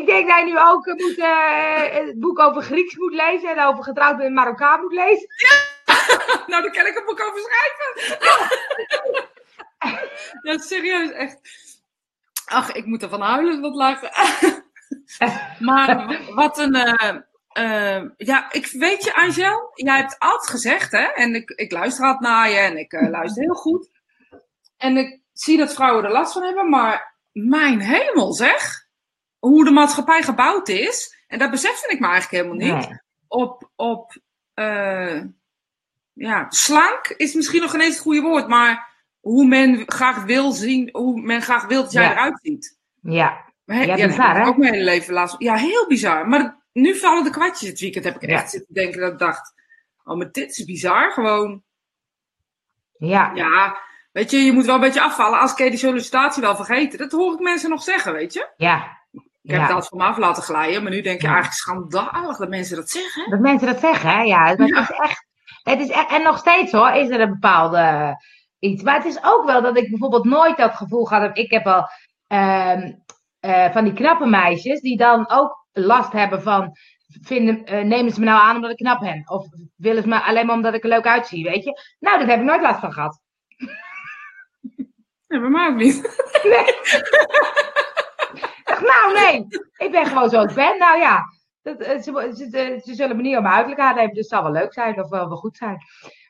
Ik 0.00 0.06
denk 0.06 0.28
dat 0.28 0.38
je 0.38 0.44
nu 0.44 0.58
ook 0.58 0.86
eh, 0.86 0.94
moet, 0.94 1.18
eh, 1.18 2.06
het 2.06 2.20
boek 2.20 2.38
over 2.38 2.62
Grieks 2.62 2.96
moet 2.96 3.14
lezen 3.14 3.50
en 3.56 3.64
over 3.64 3.84
getrouwd 3.84 4.16
met 4.16 4.26
een 4.26 4.32
Marokkaan 4.32 4.80
moet 4.80 4.92
lezen. 4.92 5.26
Nou, 6.46 6.62
daar 6.62 6.72
kan 6.72 6.86
ik 6.86 6.96
een 6.96 7.04
boek 7.04 7.20
over 7.20 7.40
schrijven. 7.40 8.18
Ja, 10.42 10.58
serieus, 10.58 11.10
echt. 11.10 11.38
Ach, 12.46 12.72
ik 12.72 12.84
moet 12.86 13.02
ervan 13.02 13.20
huilen, 13.20 13.60
wat 13.60 13.74
lachen. 13.74 14.10
Maar 15.58 16.20
wat 16.34 16.58
een. 16.58 16.74
eh, 17.52 18.02
ja, 18.16 18.52
ik 18.52 18.66
weet 18.66 19.04
je, 19.04 19.14
Angel, 19.14 19.70
jij 19.74 19.96
hebt 19.96 20.16
altijd 20.18 20.50
gezegd, 20.50 20.92
hè? 20.92 21.02
En 21.04 21.34
ik, 21.34 21.50
ik 21.50 21.72
luister 21.72 22.04
altijd 22.04 22.22
naar 22.22 22.50
je 22.50 22.56
en 22.56 22.78
ik 22.78 22.92
luister 22.92 23.42
heel 23.42 23.54
goed. 23.54 23.90
En 24.76 24.96
ik 24.96 25.20
zie 25.32 25.58
dat 25.58 25.74
vrouwen 25.74 26.04
er 26.04 26.10
last 26.10 26.32
van 26.32 26.42
hebben, 26.42 26.68
maar 26.68 27.16
mijn 27.32 27.80
hemel 27.80 28.32
zeg. 28.32 28.88
Hoe 29.40 29.64
de 29.64 29.70
maatschappij 29.70 30.22
gebouwd 30.22 30.68
is. 30.68 31.24
En 31.26 31.38
dat 31.38 31.50
besefte 31.50 31.92
ik 31.92 32.00
me 32.00 32.06
eigenlijk 32.06 32.44
helemaal 32.44 32.76
niet. 32.78 33.02
Op, 33.28 33.70
op 33.76 34.16
eh, 34.54 35.22
ja, 36.12 36.46
slank 36.48 37.06
is 37.16 37.34
misschien 37.34 37.60
nog 37.60 37.74
ineens 37.74 37.94
het 37.94 38.02
goede 38.02 38.20
woord, 38.20 38.48
maar 38.48 38.88
hoe 39.20 39.46
men 39.46 39.82
graag 39.86 40.24
wil 40.24 40.52
zien, 40.52 40.88
hoe 40.92 41.20
men 41.20 41.42
graag 41.42 41.66
wil 41.66 41.82
dat 41.82 41.92
jij 41.92 42.02
Ja. 42.02 42.10
eruit 42.12 42.38
ziet. 42.42 42.78
Ja, 43.02 43.44
he- 43.66 43.82
Ja, 43.82 43.94
bizar, 43.94 44.26
heb 44.28 44.36
ik 44.36 44.42
hè? 44.42 44.48
ook 44.48 44.56
mijn 44.56 44.72
hele 44.72 44.84
leven 44.84 45.14
last 45.14 45.30
van. 45.36 45.44
Ja, 45.46 45.54
heel 45.54 45.86
bizar. 45.86 46.28
Maar 46.28 46.58
nu 46.72 46.96
vallen 46.96 47.24
de 47.24 47.30
kwartjes 47.30 47.68
het 47.68 47.80
weekend. 47.80 48.04
Heb 48.04 48.22
ik 48.22 48.28
echt 48.28 48.50
zitten 48.50 48.74
denken 48.74 49.00
dat 49.00 49.12
ik 49.12 49.18
dacht, 49.18 49.52
oh, 50.04 50.16
maar 50.16 50.30
dit 50.32 50.50
is 50.50 50.64
bizar. 50.64 51.12
Gewoon, 51.12 51.62
ja, 52.98 53.30
ja, 53.34 53.78
weet 54.12 54.30
je, 54.30 54.38
je 54.38 54.52
moet 54.52 54.64
wel 54.66 54.74
een 54.74 54.80
beetje 54.80 55.00
afvallen. 55.02 55.38
Als 55.38 55.50
ik 55.50 55.56
die 55.70 55.76
sollicitatie 55.78 56.42
wel 56.42 56.56
vergeten. 56.56 56.98
Dat 56.98 57.12
hoor 57.12 57.32
ik 57.32 57.40
mensen 57.40 57.70
nog 57.70 57.82
zeggen, 57.82 58.12
weet 58.12 58.32
je. 58.32 58.48
ja. 58.56 58.98
Ik 59.42 59.50
heb 59.50 59.60
ja. 59.60 59.66
altijd 59.66 59.88
van 59.88 59.98
me 59.98 60.04
af 60.04 60.16
laten 60.16 60.42
glijden. 60.42 60.82
Maar 60.82 60.92
nu 60.92 61.00
denk 61.00 61.20
je 61.20 61.26
eigenlijk 61.26 61.56
schandalig 61.56 62.36
dat 62.36 62.48
mensen 62.48 62.76
dat 62.76 62.90
zeggen. 62.90 63.30
Dat 63.30 63.40
mensen 63.40 63.66
dat 63.66 63.80
zeggen, 63.80 64.10
hè? 64.10 64.22
Ja, 64.22 64.46
het 64.46 64.60
is 64.60 64.70
echt. 64.90 65.28
Het 65.62 65.80
is 65.80 65.88
echt 65.88 66.10
en 66.10 66.22
nog 66.22 66.38
steeds 66.38 66.72
hoor, 66.72 66.90
is 66.90 67.08
er 67.08 67.20
een 67.20 67.30
bepaalde 67.30 67.78
eh, 67.78 68.12
iets. 68.58 68.82
Maar 68.82 68.94
het 68.94 69.04
is 69.04 69.24
ook 69.24 69.44
wel 69.46 69.62
dat 69.62 69.76
ik 69.76 69.90
bijvoorbeeld 69.90 70.24
nooit 70.24 70.56
dat 70.56 70.74
gevoel 70.74 71.04
gehad 71.04 71.22
heb. 71.22 71.36
Ik 71.36 71.50
heb 71.50 71.66
al 71.66 71.88
ehm, 72.26 72.92
eh, 73.40 73.72
van 73.72 73.84
die 73.84 73.92
knappe 73.92 74.26
meisjes 74.26 74.80
die 74.80 74.96
dan 74.96 75.30
ook 75.30 75.66
last 75.72 76.12
hebben 76.12 76.42
van. 76.42 76.72
Vinden, 77.22 77.64
eh, 77.64 77.84
nemen 77.84 78.12
ze 78.12 78.20
me 78.20 78.26
nou 78.26 78.40
aan 78.40 78.56
omdat 78.56 78.70
ik 78.70 78.76
knap 78.76 79.00
ben? 79.00 79.22
Of 79.30 79.46
willen 79.76 80.02
ze 80.02 80.08
me 80.08 80.22
alleen 80.22 80.46
maar 80.46 80.54
omdat 80.54 80.74
ik 80.74 80.82
er 80.82 80.88
leuk 80.88 81.06
uitzie, 81.06 81.44
weet 81.44 81.64
je? 81.64 81.80
Nou, 81.98 82.18
daar 82.18 82.28
heb 82.28 82.38
ik 82.38 82.44
nooit 82.44 82.62
last 82.62 82.80
van 82.80 82.92
gehad. 82.92 83.20
Nee, 85.30 85.40
bij 85.40 85.48
mij 85.48 85.68
ook 85.68 85.76
niet. 85.76 85.96
Ik 86.42 87.89
nou 88.80 89.12
nee, 89.12 89.46
ik 89.76 89.90
ben 89.90 90.06
gewoon 90.06 90.30
zoals 90.30 90.50
ik 90.50 90.54
ben. 90.54 90.78
Nou 90.78 90.98
ja, 90.98 91.24
dat, 91.62 91.78
eh, 91.80 92.00
ze, 92.00 92.32
ze, 92.34 92.80
ze, 92.84 92.94
zullen 92.94 93.16
me 93.16 93.22
niet 93.22 93.36
om 93.36 93.42
mijn 93.42 93.54
uiterlijk 93.54 93.82
aannemen, 93.82 94.14
dus 94.14 94.18
het 94.18 94.28
zal 94.28 94.42
wel 94.42 94.52
leuk 94.52 94.72
zijn 94.72 95.02
of 95.02 95.08
wel, 95.08 95.28
wel 95.28 95.38
goed 95.38 95.56
zijn. 95.56 95.78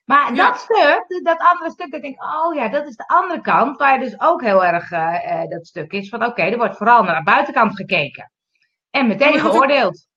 Maar 0.04 0.34
Ja. 0.34 0.46
dat 0.46 0.58
stuk, 0.60 1.20
dat 1.24 1.38
andere 1.38 1.70
stuk, 1.70 1.90
dat 1.90 2.02
ik 2.02 2.02
denk, 2.02 2.22
oh 2.24 2.54
ja, 2.54 2.68
dat 2.68 2.86
is 2.86 2.96
de 2.96 3.06
andere 3.06 3.40
kant, 3.40 3.78
waar 3.78 3.98
dus 3.98 4.20
ook 4.20 4.42
heel 4.42 4.64
erg 4.64 4.90
eh, 4.90 5.42
eh, 5.42 5.48
dat 5.48 5.66
stuk 5.66 5.92
is 5.92 6.08
van, 6.08 6.24
oké, 6.24 6.42
er 6.42 6.56
wordt 6.56 6.76
vooral 6.76 7.02
naar 7.02 7.16
de 7.16 7.22
buitenkant 7.22 7.76
gekeken. 7.76 8.32
En 8.90 9.06
meteen 9.06 9.40
geoordeeld. 9.40 10.08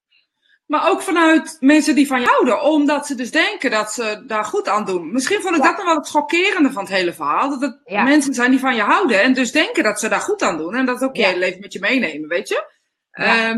Maar 0.65 0.89
ook 0.89 1.01
vanuit 1.01 1.57
mensen 1.59 1.95
die 1.95 2.07
van 2.07 2.19
je 2.21 2.27
houden. 2.27 2.61
Omdat 2.61 3.07
ze 3.07 3.15
dus 3.15 3.31
denken 3.31 3.71
dat 3.71 3.93
ze 3.93 4.23
daar 4.27 4.45
goed 4.45 4.67
aan 4.67 4.85
doen. 4.85 5.11
Misschien 5.11 5.41
vond 5.41 5.55
ik 5.55 5.61
Ja. 5.63 5.67
dat 5.67 5.77
nog 5.77 5.85
wel 5.85 5.95
het 5.95 6.07
schokkerende 6.07 6.71
van 6.71 6.83
het 6.83 6.91
hele 6.93 7.13
verhaal. 7.13 7.49
Dat 7.49 7.61
het 7.61 7.81
Ja. 7.85 8.03
mensen 8.03 8.33
zijn 8.33 8.51
die 8.51 8.59
van 8.59 8.75
je 8.75 8.81
houden. 8.81 9.21
En 9.21 9.33
dus 9.33 9.51
denken 9.51 9.83
dat 9.83 9.99
ze 9.99 10.09
daar 10.09 10.19
goed 10.19 10.41
aan 10.41 10.57
doen. 10.57 10.75
En 10.75 10.85
dat 10.85 11.01
ook 11.01 11.15
je 11.15 11.25
hele 11.25 11.39
leven 11.39 11.59
met 11.59 11.73
je 11.73 11.79
meenemen, 11.79 12.29
weet 12.29 12.47
je. 12.47 12.71
Ehm, 13.11 13.57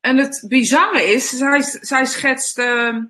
en 0.00 0.16
het 0.16 0.44
bizarre 0.48 1.02
is, 1.12 1.28
zij, 1.28 1.62
zij 1.62 2.04
schetst 2.06 2.58
ehm, 2.58 3.02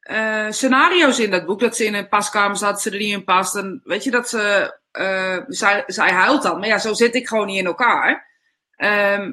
eh, 0.00 0.46
scenario's 0.50 1.18
in 1.18 1.30
dat 1.30 1.46
boek. 1.46 1.60
Dat 1.60 1.76
ze 1.76 1.84
in 1.84 1.94
een 1.94 2.08
paskamer 2.08 2.56
zat, 2.56 2.82
ze 2.82 2.90
er 2.90 2.98
niet 2.98 3.12
in 3.12 3.24
past. 3.24 3.54
En 3.56 3.80
weet 3.84 4.04
je, 4.04 4.10
dat 4.10 4.28
ze... 4.28 4.76
eh, 4.90 5.38
zij, 5.46 5.82
zij 5.86 6.10
huilt 6.10 6.42
dan. 6.42 6.58
Maar 6.58 6.68
ja, 6.68 6.78
zo 6.78 6.92
zit 6.92 7.14
ik 7.14 7.28
gewoon 7.28 7.46
niet 7.46 7.58
in 7.58 7.66
elkaar. 7.66 8.26
Ehm, 8.76 9.32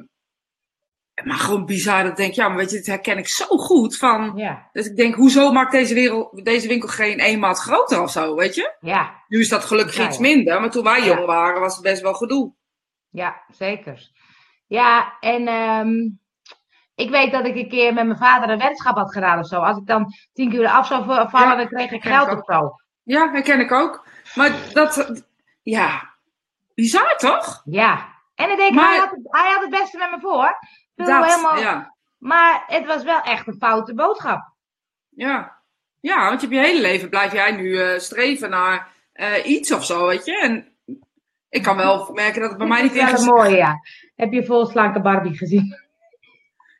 maar 1.24 1.36
gewoon 1.38 1.64
bizar 1.66 2.02
dat 2.02 2.10
ik 2.10 2.16
denk, 2.16 2.34
ja, 2.34 2.48
maar 2.48 2.56
weet 2.56 2.70
je, 2.70 2.76
dit 2.76 2.86
herken 2.86 3.18
ik 3.18 3.28
zo 3.28 3.44
goed 3.46 3.96
van... 3.96 4.32
Ja, 4.36 4.68
Dus 4.72 4.86
ik 4.86 4.96
denk, 4.96 5.14
hoezo 5.14 5.52
maakt 5.52 5.72
deze, 5.72 5.94
wereld, 5.94 6.44
deze 6.44 6.68
winkel 6.68 6.88
geen 6.88 7.18
eenmaal 7.20 7.54
groter 7.54 8.02
of 8.02 8.10
zo, 8.10 8.34
weet 8.34 8.54
je? 8.54 8.74
ja, 8.80 9.22
Nu 9.28 9.40
is 9.40 9.48
dat 9.48 9.64
gelukkig 9.64 9.96
Ja, 9.96 10.06
iets 10.06 10.18
minder, 10.18 10.60
maar 10.60 10.70
toen 10.70 10.84
wij 10.84 11.00
Ja. 11.00 11.06
jong 11.06 11.26
waren 11.26 11.60
was 11.60 11.74
het 11.74 11.82
best 11.82 12.02
wel 12.02 12.14
gedoe. 12.14 12.52
ja, 13.10 13.42
zeker. 13.50 14.10
Ja, 14.66 15.16
en 15.20 15.46
ehm, 15.48 15.90
ik 16.94 17.10
weet 17.10 17.32
dat 17.32 17.46
ik 17.46 17.56
een 17.56 17.68
keer 17.68 17.94
met 17.94 18.06
mijn 18.06 18.18
vader 18.18 18.48
een 18.50 18.58
weddenschap 18.58 18.96
had 18.96 19.12
gedaan 19.12 19.38
of 19.38 19.46
zo. 19.46 19.60
Als 19.60 19.76
ik 19.78 19.86
dan 19.86 20.06
tien 20.32 20.50
keer 20.50 20.68
af 20.68 20.86
zou 20.86 21.04
vallen, 21.30 21.56
dan 21.56 21.68
kreeg 21.68 21.90
ik 21.90 22.02
geld 22.02 22.28
ik 22.30 22.38
of 22.48 22.54
zo. 22.54 22.74
Ja, 23.02 23.30
herken 23.30 23.60
ik 23.60 23.72
ook. 23.72 24.06
Maar 24.34 24.52
dat, 24.72 25.22
ja, 25.62 26.10
bizar 26.74 27.16
toch? 27.16 27.62
Ja. 27.64 28.08
En 28.34 28.50
ik 28.50 28.56
denk, 28.56 28.74
Maar- 28.74 28.88
hij, 28.88 28.98
had 28.98 29.10
het, 29.10 29.20
hij 29.22 29.50
had 29.52 29.60
het 29.60 29.70
beste 29.70 29.98
met 29.98 30.10
me 30.10 30.20
voor. 30.20 30.58
Dat, 30.94 31.24
helemaal, 31.24 31.58
ja. 31.58 31.94
Maar 32.18 32.64
het 32.66 32.86
was 32.86 33.02
wel 33.02 33.20
echt 33.20 33.46
een 33.46 33.56
foute 33.58 33.94
boodschap. 33.94 34.52
Ja. 35.08 35.62
ja, 36.00 36.28
want 36.28 36.40
je 36.40 36.46
hebt 36.46 36.58
je 36.60 36.66
hele 36.66 36.80
leven 36.80 37.08
blijf 37.08 37.32
jij 37.32 37.52
nu 37.52 37.80
eh, 37.80 37.98
streven 37.98 38.50
naar 38.50 38.88
eh, 39.12 39.46
iets 39.46 39.72
of 39.72 39.84
zo, 39.84 40.06
weet 40.06 40.24
je? 40.24 40.38
En 40.38 40.66
ik 41.48 41.62
kan 41.62 41.76
wel 41.76 42.10
merken 42.12 42.40
dat 42.40 42.48
het 42.50 42.58
bij 42.58 42.68
mij 42.68 42.82
niet 42.82 42.94
Dat 42.94 43.18
is 43.18 43.24
mooie, 43.24 43.56
ja. 43.56 43.80
Heb 44.16 44.32
je 44.32 44.44
vol 44.44 44.66
slanke 44.66 45.00
Barbie 45.00 45.36
gezien? 45.36 45.76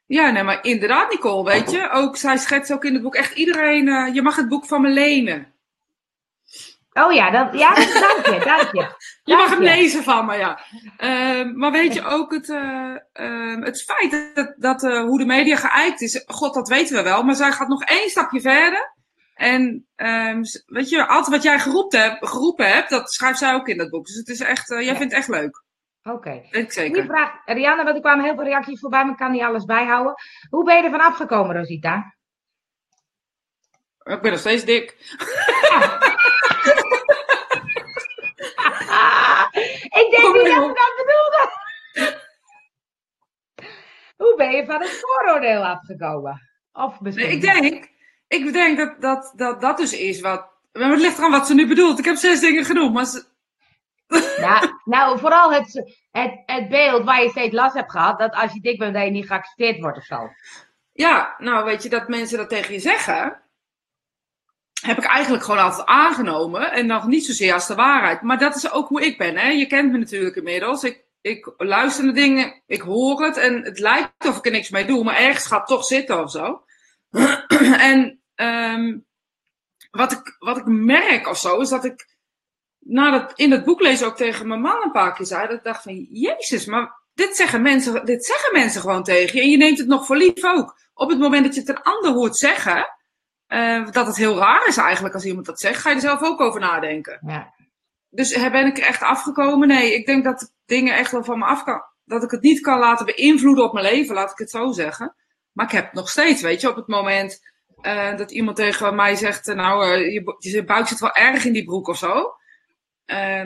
Ja, 0.06 0.30
nee, 0.30 0.42
maar 0.42 0.64
inderdaad, 0.64 1.10
Nicole, 1.10 1.44
weet 1.44 1.70
je. 1.70 1.90
Ook, 1.90 2.16
zij 2.16 2.36
schetst 2.36 2.72
ook 2.72 2.84
in 2.84 2.92
het 2.94 3.02
boek 3.02 3.14
echt 3.14 3.34
iedereen. 3.34 3.88
eh, 3.88 4.14
je 4.14 4.22
mag 4.22 4.36
het 4.36 4.48
boek 4.48 4.66
van 4.66 4.80
me 4.80 4.88
lenen. 4.88 5.51
Oh 6.92 7.12
ja, 7.12 7.30
dat, 7.30 7.58
ja 7.58 7.74
dat, 7.74 7.92
dank 8.22 8.26
je, 8.26 8.40
dank 8.44 8.72
je. 8.72 8.86
Je 9.22 9.36
mag 9.36 9.48
hem 9.50 9.62
je. 9.62 9.68
lezen 9.68 10.02
van 10.02 10.26
me, 10.26 10.36
ja. 10.36 10.60
Ehm, 10.96 11.56
maar 11.56 11.70
weet 11.72 11.94
je 11.94 12.04
ook 12.04 12.32
het, 12.32 12.50
eh, 12.50 12.94
ehm, 13.12 13.62
het 13.62 13.82
feit 13.82 14.34
dat, 14.34 14.54
dat 14.56 14.82
eh, 14.84 15.00
hoe 15.00 15.18
de 15.18 15.24
media 15.24 15.56
geëikt 15.56 16.00
is, 16.00 16.22
god, 16.26 16.54
dat 16.54 16.68
weten 16.68 16.96
we 16.96 17.02
wel. 17.02 17.22
Maar 17.22 17.34
zij 17.34 17.52
gaat 17.52 17.68
nog 17.68 17.84
één 17.84 18.10
stapje 18.10 18.40
verder. 18.40 18.94
En 19.34 19.86
ehm, 19.96 20.42
weet 20.66 20.88
je, 20.88 21.06
altijd 21.06 21.28
wat 21.34 21.42
jij 21.42 21.58
geroepen 21.58 22.00
hebt, 22.02 22.28
geroepen 22.28 22.72
hebt, 22.72 22.90
dat 22.90 23.12
schrijft 23.12 23.38
zij 23.38 23.54
ook 23.54 23.68
in 23.68 23.78
dat 23.78 23.90
boek. 23.90 24.06
Dus 24.06 24.16
het 24.16 24.28
is 24.28 24.40
echt, 24.40 24.70
eh, 24.70 24.76
jij 24.78 24.86
Ja. 24.92 24.96
vindt 24.96 25.12
het 25.14 25.20
echt 25.22 25.28
leuk. 25.40 25.62
Oké. 26.02 26.42
Ik 26.50 26.72
zeker. 26.72 27.04
vraag, 27.04 27.30
Rianne, 27.44 27.84
want 27.84 27.96
er 27.96 28.02
kwamen 28.02 28.24
heel 28.24 28.34
veel 28.34 28.44
reacties 28.44 28.80
voorbij, 28.80 29.02
maar 29.02 29.12
ik 29.12 29.18
kan 29.18 29.30
niet 29.32 29.42
alles 29.42 29.64
bijhouden. 29.64 30.14
Hoe 30.50 30.64
ben 30.64 30.76
je 30.76 30.82
ervan 30.82 31.00
afgekomen, 31.00 31.56
Rosita? 31.56 32.14
Ik 34.02 34.20
ben 34.22 34.30
nog 34.30 34.40
steeds 34.40 34.64
dik 34.64 34.90
ik 40.00 40.06
denk 40.10 40.24
Oh, 40.26 40.31
niet 40.42 40.54
dat 40.54 40.62
ze 40.64 40.72
dat 40.74 40.94
bedoelde. 40.96 42.20
Hoe 44.16 44.34
ben 44.36 44.50
je 44.50 44.64
van 44.64 44.80
het 44.80 44.90
vooroordeel 45.04 45.64
afgekomen? 45.64 46.40
Of 46.72 47.00
misschien... 47.00 47.26
Nee, 47.26 47.34
ik 47.36 47.40
denk, 47.42 47.88
ik 48.28 48.52
denk 48.52 48.78
dat, 48.78 49.00
dat, 49.00 49.32
dat 49.36 49.60
dat 49.60 49.76
dus 49.76 49.92
is 49.92 50.20
wat. 50.20 50.50
Het 50.72 51.00
ligt 51.00 51.18
eraan 51.18 51.30
wat 51.30 51.46
ze 51.46 51.54
nu 51.54 51.66
bedoelt. 51.68 51.98
Ik 51.98 52.04
heb 52.04 52.16
zes 52.16 52.40
dingen 52.40 52.64
genoemd, 52.64 52.94
maar 52.94 53.04
ze- 53.04 53.24
Nou, 54.40 54.68
nou 54.84 55.18
vooral 55.18 55.52
het, 55.52 55.92
het, 56.10 56.42
het 56.46 56.68
beeld 56.68 57.04
waar 57.04 57.22
je 57.22 57.28
steeds 57.30 57.54
last 57.54 57.74
hebt 57.74 57.90
gehad, 57.90 58.18
dat 58.18 58.34
als 58.34 58.52
je 58.52 58.60
dik 58.60 58.78
bent, 58.78 58.94
dat 58.94 59.04
je 59.04 59.10
niet 59.10 59.26
geaccepteerd 59.26 59.80
wordt 59.80 59.96
of 59.98 60.04
zo. 60.04 60.28
Ja, 60.92 61.34
nou 61.38 61.64
weet 61.64 61.82
je, 61.82 61.88
dat 61.88 62.08
mensen 62.08 62.38
dat 62.38 62.48
tegen 62.48 62.72
je 62.72 62.80
zeggen, 62.80 63.42
heb 64.82 64.98
ik 64.98 65.04
eigenlijk 65.04 65.44
gewoon 65.44 65.60
altijd 65.60 65.86
aangenomen. 65.86 66.72
En 66.72 66.86
nog 66.86 67.06
niet 67.06 67.26
zozeer 67.26 67.52
als 67.52 67.66
de 67.66 67.74
waarheid. 67.74 68.22
Maar 68.22 68.38
dat 68.38 68.56
is 68.56 68.72
ook 68.72 68.88
hoe 68.88 69.04
ik 69.04 69.18
ben. 69.18 69.36
Hè? 69.36 69.48
Je 69.48 69.66
kent 69.66 69.92
me 69.92 69.98
natuurlijk 69.98 70.36
inmiddels. 70.36 70.84
Ik, 70.84 71.04
ik 71.20 71.52
luister 71.56 72.04
naar 72.04 72.14
dingen, 72.14 72.62
ik 72.66 72.80
hoor 72.80 73.24
het 73.24 73.36
en 73.36 73.64
het 73.64 73.78
lijkt 73.78 74.26
of 74.26 74.36
ik 74.36 74.46
er 74.46 74.52
niks 74.52 74.70
mee 74.70 74.84
doe, 74.84 75.04
maar 75.04 75.16
ergens 75.16 75.46
gaat 75.46 75.58
het 75.58 75.68
toch 75.68 75.84
zitten 75.84 76.22
of 76.22 76.30
zo. 76.30 76.64
en 77.90 78.22
ehm, 78.34 78.98
wat, 79.90 80.12
ik, 80.12 80.36
wat 80.38 80.56
ik 80.56 80.66
merk 80.66 81.28
of 81.28 81.38
zo, 81.38 81.60
is 81.60 81.68
dat 81.68 81.84
ik 81.84 82.16
nadat 82.78 83.32
in 83.34 83.50
het 83.50 83.64
boek 83.64 83.80
lezen 83.80 84.06
ook 84.06 84.16
tegen 84.16 84.48
mijn 84.48 84.60
man 84.60 84.82
een 84.82 84.92
paar 84.92 85.14
keer 85.14 85.26
zei, 85.26 85.46
dat 85.46 85.56
ik 85.56 85.64
dacht 85.64 85.82
van, 85.82 86.06
jezus, 86.10 86.64
maar 86.64 87.00
dit 87.14 87.36
zeggen 87.36 87.62
mensen, 87.62 88.04
dit 88.04 88.24
zeggen 88.24 88.52
mensen 88.52 88.80
gewoon 88.80 89.02
tegen 89.02 89.36
je 89.36 89.42
en 89.42 89.50
je 89.50 89.56
neemt 89.56 89.78
het 89.78 89.86
nog 89.88 90.06
voor 90.06 90.16
lief 90.16 90.44
ook. 90.44 90.80
Op 90.94 91.08
het 91.08 91.18
moment 91.18 91.44
dat 91.44 91.54
je 91.54 91.60
het 91.60 91.68
een 91.68 91.82
ander 91.82 92.12
hoort 92.12 92.36
zeggen, 92.36 92.86
uh, 93.52 93.90
dat 93.90 94.06
het 94.06 94.16
heel 94.16 94.38
raar 94.38 94.66
is 94.66 94.76
eigenlijk 94.76 95.14
als 95.14 95.24
iemand 95.24 95.46
dat 95.46 95.60
zegt, 95.60 95.80
ga 95.80 95.88
je 95.88 95.94
er 95.94 96.00
zelf 96.00 96.22
ook 96.22 96.40
over 96.40 96.60
nadenken. 96.60 97.18
Ja. 97.26 97.54
Dus 98.10 98.50
ben 98.50 98.66
ik 98.66 98.78
er 98.78 98.84
echt 98.84 99.02
afgekomen? 99.02 99.68
Nee, 99.68 99.94
ik 99.94 100.06
denk 100.06 100.24
dat 100.24 100.52
dingen 100.66 100.94
echt 100.94 101.12
wel 101.12 101.24
van 101.24 101.38
me 101.38 101.44
af 101.44 101.64
kan. 101.64 101.82
Dat 102.04 102.22
ik 102.22 102.30
het 102.30 102.42
niet 102.42 102.60
kan 102.60 102.78
laten 102.78 103.06
beïnvloeden 103.06 103.64
op 103.64 103.72
mijn 103.72 103.84
leven, 103.84 104.14
laat 104.14 104.30
ik 104.30 104.38
het 104.38 104.50
zo 104.50 104.72
zeggen. 104.72 105.14
Maar 105.52 105.66
ik 105.66 105.72
heb 105.72 105.84
het 105.84 105.92
nog 105.92 106.08
steeds, 106.08 106.42
weet 106.42 106.60
je, 106.60 106.68
op 106.68 106.76
het 106.76 106.86
moment 106.86 107.40
uh, 107.82 108.16
dat 108.16 108.30
iemand 108.30 108.56
tegen 108.56 108.94
mij 108.94 109.14
zegt: 109.14 109.54
Nou, 109.54 109.86
uh, 109.86 110.12
je, 110.12 110.36
je, 110.38 110.64
buik 110.64 110.86
zit 110.86 110.98
wel 110.98 111.14
erg 111.14 111.44
in 111.44 111.52
die 111.52 111.64
broek 111.64 111.88
of 111.88 111.96
zo. 111.96 112.34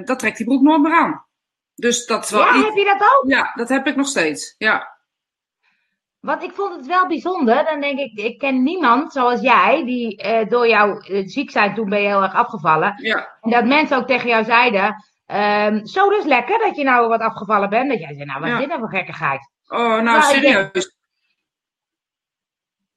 Dat 0.04 0.18
trekt 0.18 0.36
die 0.36 0.46
broek 0.46 0.62
nooit 0.62 0.82
meer 0.82 0.96
aan. 0.96 1.26
Dus 1.74 2.06
dat 2.06 2.24
is 2.24 2.30
wel. 2.30 2.40
Ja, 2.40 2.56
iets... 2.56 2.66
heb 2.66 2.76
je 2.76 2.84
dat 2.84 3.00
ook? 3.00 3.30
Ja, 3.30 3.52
dat 3.54 3.68
heb 3.68 3.86
ik 3.86 3.96
nog 3.96 4.06
steeds. 4.06 4.54
Ja. 4.58 4.95
Want 6.26 6.42
ik 6.42 6.52
vond 6.54 6.76
het 6.76 6.86
wel 6.86 7.06
bijzonder. 7.06 7.64
Dan 7.64 7.80
denk 7.80 7.98
ik, 7.98 8.18
ik 8.18 8.38
ken 8.38 8.62
niemand 8.62 9.12
zoals 9.12 9.40
jij, 9.40 9.84
die 9.84 10.26
uh, 10.26 10.48
door 10.48 10.68
jouw 10.68 11.00
uh, 11.02 11.26
ziek 11.28 11.50
zijn, 11.50 11.74
toen 11.74 11.88
ben 11.88 12.00
je 12.00 12.06
heel 12.06 12.22
erg 12.22 12.34
afgevallen. 12.34 12.94
Ja. 12.96 13.36
En 13.40 13.50
dat 13.50 13.64
mensen 13.64 13.96
ook 13.96 14.06
tegen 14.06 14.28
jou 14.28 14.44
zeiden, 14.44 15.04
um, 15.26 15.86
zo 15.86 16.08
dus 16.08 16.24
lekker 16.24 16.58
dat 16.58 16.76
je 16.76 16.84
nou 16.84 17.08
wat 17.08 17.20
afgevallen 17.20 17.68
bent. 17.70 17.90
Dat 17.90 17.98
jij 17.98 18.14
zei, 18.14 18.24
nou 18.24 18.40
wat 18.40 18.48
Ja. 18.48 18.54
is 18.54 18.60
dit 18.60 18.68
nou 18.68 18.80
voor 18.80 18.90
gekkigheid? 18.90 19.50
Oh, 19.68 19.78
nou, 19.78 20.02
Nou, 20.02 20.22
serieus. 20.22 20.96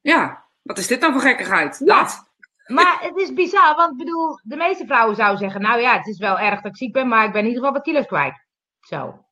Ja, 0.01 0.45
wat 0.61 0.77
is 0.77 0.87
dit 0.87 1.01
dan 1.01 1.11
voor 1.11 1.21
gekkigheid? 1.21 1.81
Ja. 1.85 1.99
Dat. 1.99 2.27
Maar 2.67 2.97
het 3.01 3.17
is 3.17 3.33
bizar, 3.33 3.75
want 3.75 3.91
ik 3.91 3.97
bedoel, 3.97 4.39
de 4.43 4.55
meeste 4.55 4.85
vrouwen 4.85 5.15
zouden 5.15 5.39
zeggen, 5.39 5.61
nou 5.61 5.81
ja, 5.81 5.97
het 5.97 6.07
is 6.07 6.17
wel 6.17 6.39
erg 6.39 6.61
dat 6.61 6.71
ik 6.71 6.77
ziek 6.77 6.93
ben, 6.93 7.07
maar 7.07 7.25
ik 7.25 7.31
ben 7.31 7.41
in 7.41 7.47
ieder 7.47 7.59
geval 7.63 7.75
wat 7.77 7.85
kilo's 7.85 8.05
kwijt. 8.05 8.45
Zo. 8.79 9.25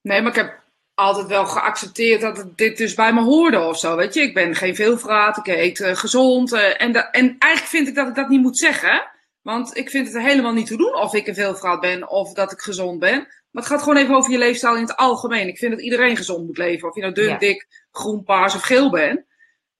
Nee, 0.00 0.20
maar 0.22 0.30
ik 0.30 0.36
heb 0.36 0.63
altijd 0.94 1.26
wel 1.26 1.46
geaccepteerd 1.46 2.20
dat 2.20 2.36
het 2.36 2.56
dit 2.56 2.76
dus 2.76 2.94
bij 2.94 3.12
me 3.12 3.22
hoorde 3.22 3.60
of 3.60 3.78
zo. 3.78 3.96
Weet 3.96 4.14
je, 4.14 4.22
ik 4.22 4.34
ben 4.34 4.54
geen 4.54 4.74
veelvraat, 4.74 5.36
ik 5.36 5.46
eet 5.46 5.80
eh, 5.80 5.96
gezond. 5.96 6.52
eh, 6.52 6.80
en, 6.82 6.92
da- 6.92 7.10
en 7.10 7.36
eigenlijk 7.38 7.72
vind 7.72 7.88
ik 7.88 7.94
dat 7.94 8.08
ik 8.08 8.14
dat 8.14 8.28
niet 8.28 8.40
moet 8.42 8.58
zeggen. 8.58 9.10
Want 9.42 9.76
ik 9.76 9.90
vind 9.90 10.06
het 10.06 10.16
er 10.16 10.22
helemaal 10.22 10.52
niet 10.52 10.66
toe 10.66 10.76
doen 10.78 10.94
of 10.94 11.14
ik 11.14 11.26
een 11.26 11.34
veelvraat 11.34 11.80
ben 11.80 12.08
of 12.10 12.32
dat 12.32 12.52
ik 12.52 12.60
gezond 12.60 12.98
ben. 12.98 13.18
Maar 13.50 13.62
het 13.62 13.72
gaat 13.72 13.82
gewoon 13.82 13.96
even 14.02 14.14
over 14.14 14.30
je 14.30 14.38
leefstijl 14.38 14.74
in 14.76 14.82
het 14.82 14.96
algemeen. 14.96 15.48
Ik 15.48 15.58
vind 15.58 15.72
dat 15.72 15.80
iedereen 15.82 16.16
gezond 16.16 16.46
moet 16.46 16.58
leven. 16.58 16.88
Of 16.88 16.94
je 16.94 17.00
nou 17.00 17.12
dun, 17.14 17.28
Ja. 17.28 17.38
dik, 17.38 17.66
groen, 17.90 18.24
paars 18.24 18.54
of 18.54 18.62
geel 18.62 18.90
bent. 18.90 19.20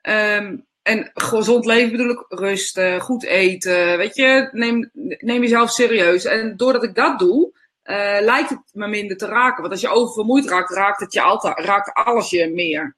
Ehm, 0.01 0.57
en 0.83 1.11
gezond 1.15 1.65
leven 1.67 1.91
bedoel 1.91 2.11
ik 2.11 2.25
rusten, 2.29 3.01
goed 3.01 3.25
eten. 3.25 3.97
Weet 3.99 4.17
je, 4.17 4.49
neem, 4.53 4.91
neem 5.19 5.43
jezelf 5.43 5.71
serieus. 5.71 6.25
En 6.25 6.57
doordat 6.57 6.85
ik 6.85 6.95
dat 6.95 7.19
doe, 7.19 7.53
eh, 7.85 8.17
lijkt 8.21 8.49
het 8.51 8.61
me 8.73 8.87
minder 8.89 9.17
te 9.17 9.27
raken. 9.27 9.61
Want 9.61 9.73
als 9.73 9.81
je 9.83 9.89
oververmoeid 9.89 10.49
raakt, 10.49 10.71
raakt, 10.71 11.01
het 11.01 11.13
je 11.13 11.21
altijd, 11.23 11.59
raakt 11.59 11.93
alles 11.95 12.31
je 12.31 12.49
meer. 12.51 12.97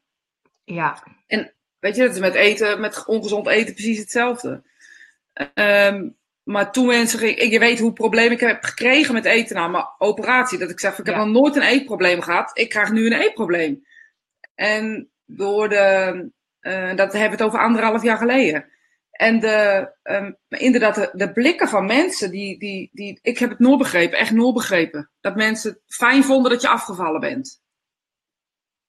Ja. 0.65 1.03
Weet 1.79 1.97
je, 1.97 2.03
dat 2.03 2.15
is 2.15 2.21
met 2.21 2.35
eten, 2.35 2.81
met 2.81 3.05
ongezond 3.07 3.47
eten 3.47 3.75
precies 3.75 3.99
hetzelfde. 3.99 4.63
Ehm, 5.55 6.09
maar 6.43 6.73
toen 6.73 6.87
mensen 6.87 7.19
gingen, 7.19 7.43
ik- 7.43 7.51
je 7.51 7.59
weet 7.59 7.79
hoe 7.79 7.93
probleem 7.93 8.31
ik 8.33 8.41
heb 8.41 8.65
gekregen 8.65 9.15
met 9.15 9.25
eten 9.25 9.57
na 9.57 9.69
mijn 9.69 9.89
operatie. 9.99 10.59
Dat 10.59 10.71
ik 10.71 10.81
zeg, 10.81 10.99
ik 10.99 11.07
heb 11.07 11.15
Ja. 11.15 11.25
nog 11.25 11.41
nooit 11.43 11.57
een 11.57 11.63
eetprobleem 11.63 12.21
gehad. 12.21 12.51
Ik 12.59 12.69
krijg 12.69 12.91
nu 12.91 13.07
een 13.07 13.21
eetprobleem. 13.21 13.87
En 14.55 15.11
door 15.25 15.69
de, 15.69 15.77
eh, 16.61 16.95
dat 16.97 17.13
hebben 17.13 17.31
we 17.31 17.37
het 17.37 17.43
over 17.43 17.59
anderhalf 17.61 18.03
jaar 18.03 18.17
geleden. 18.19 18.65
En 19.17 19.41
de, 19.41 19.91
ehm, 20.03 20.33
inderdaad, 20.49 20.95
de, 20.95 21.11
de 21.13 21.33
blikken 21.33 21.69
van 21.69 21.87
mensen, 21.87 22.31
die, 22.31 22.59
die, 22.59 22.91
die, 22.93 23.19
ik 23.23 23.39
heb 23.39 23.51
het 23.51 23.59
nooit 23.59 23.79
begrepen, 23.79 24.19
echt 24.19 24.31
nooit 24.31 24.55
begrepen. 24.55 25.11
Dat 25.21 25.37
mensen 25.37 25.71
het 25.71 25.95
fijn 25.95 26.25
vonden 26.25 26.51
dat 26.51 26.63
je 26.63 26.69
afgevallen 26.69 27.21
bent. 27.21 27.63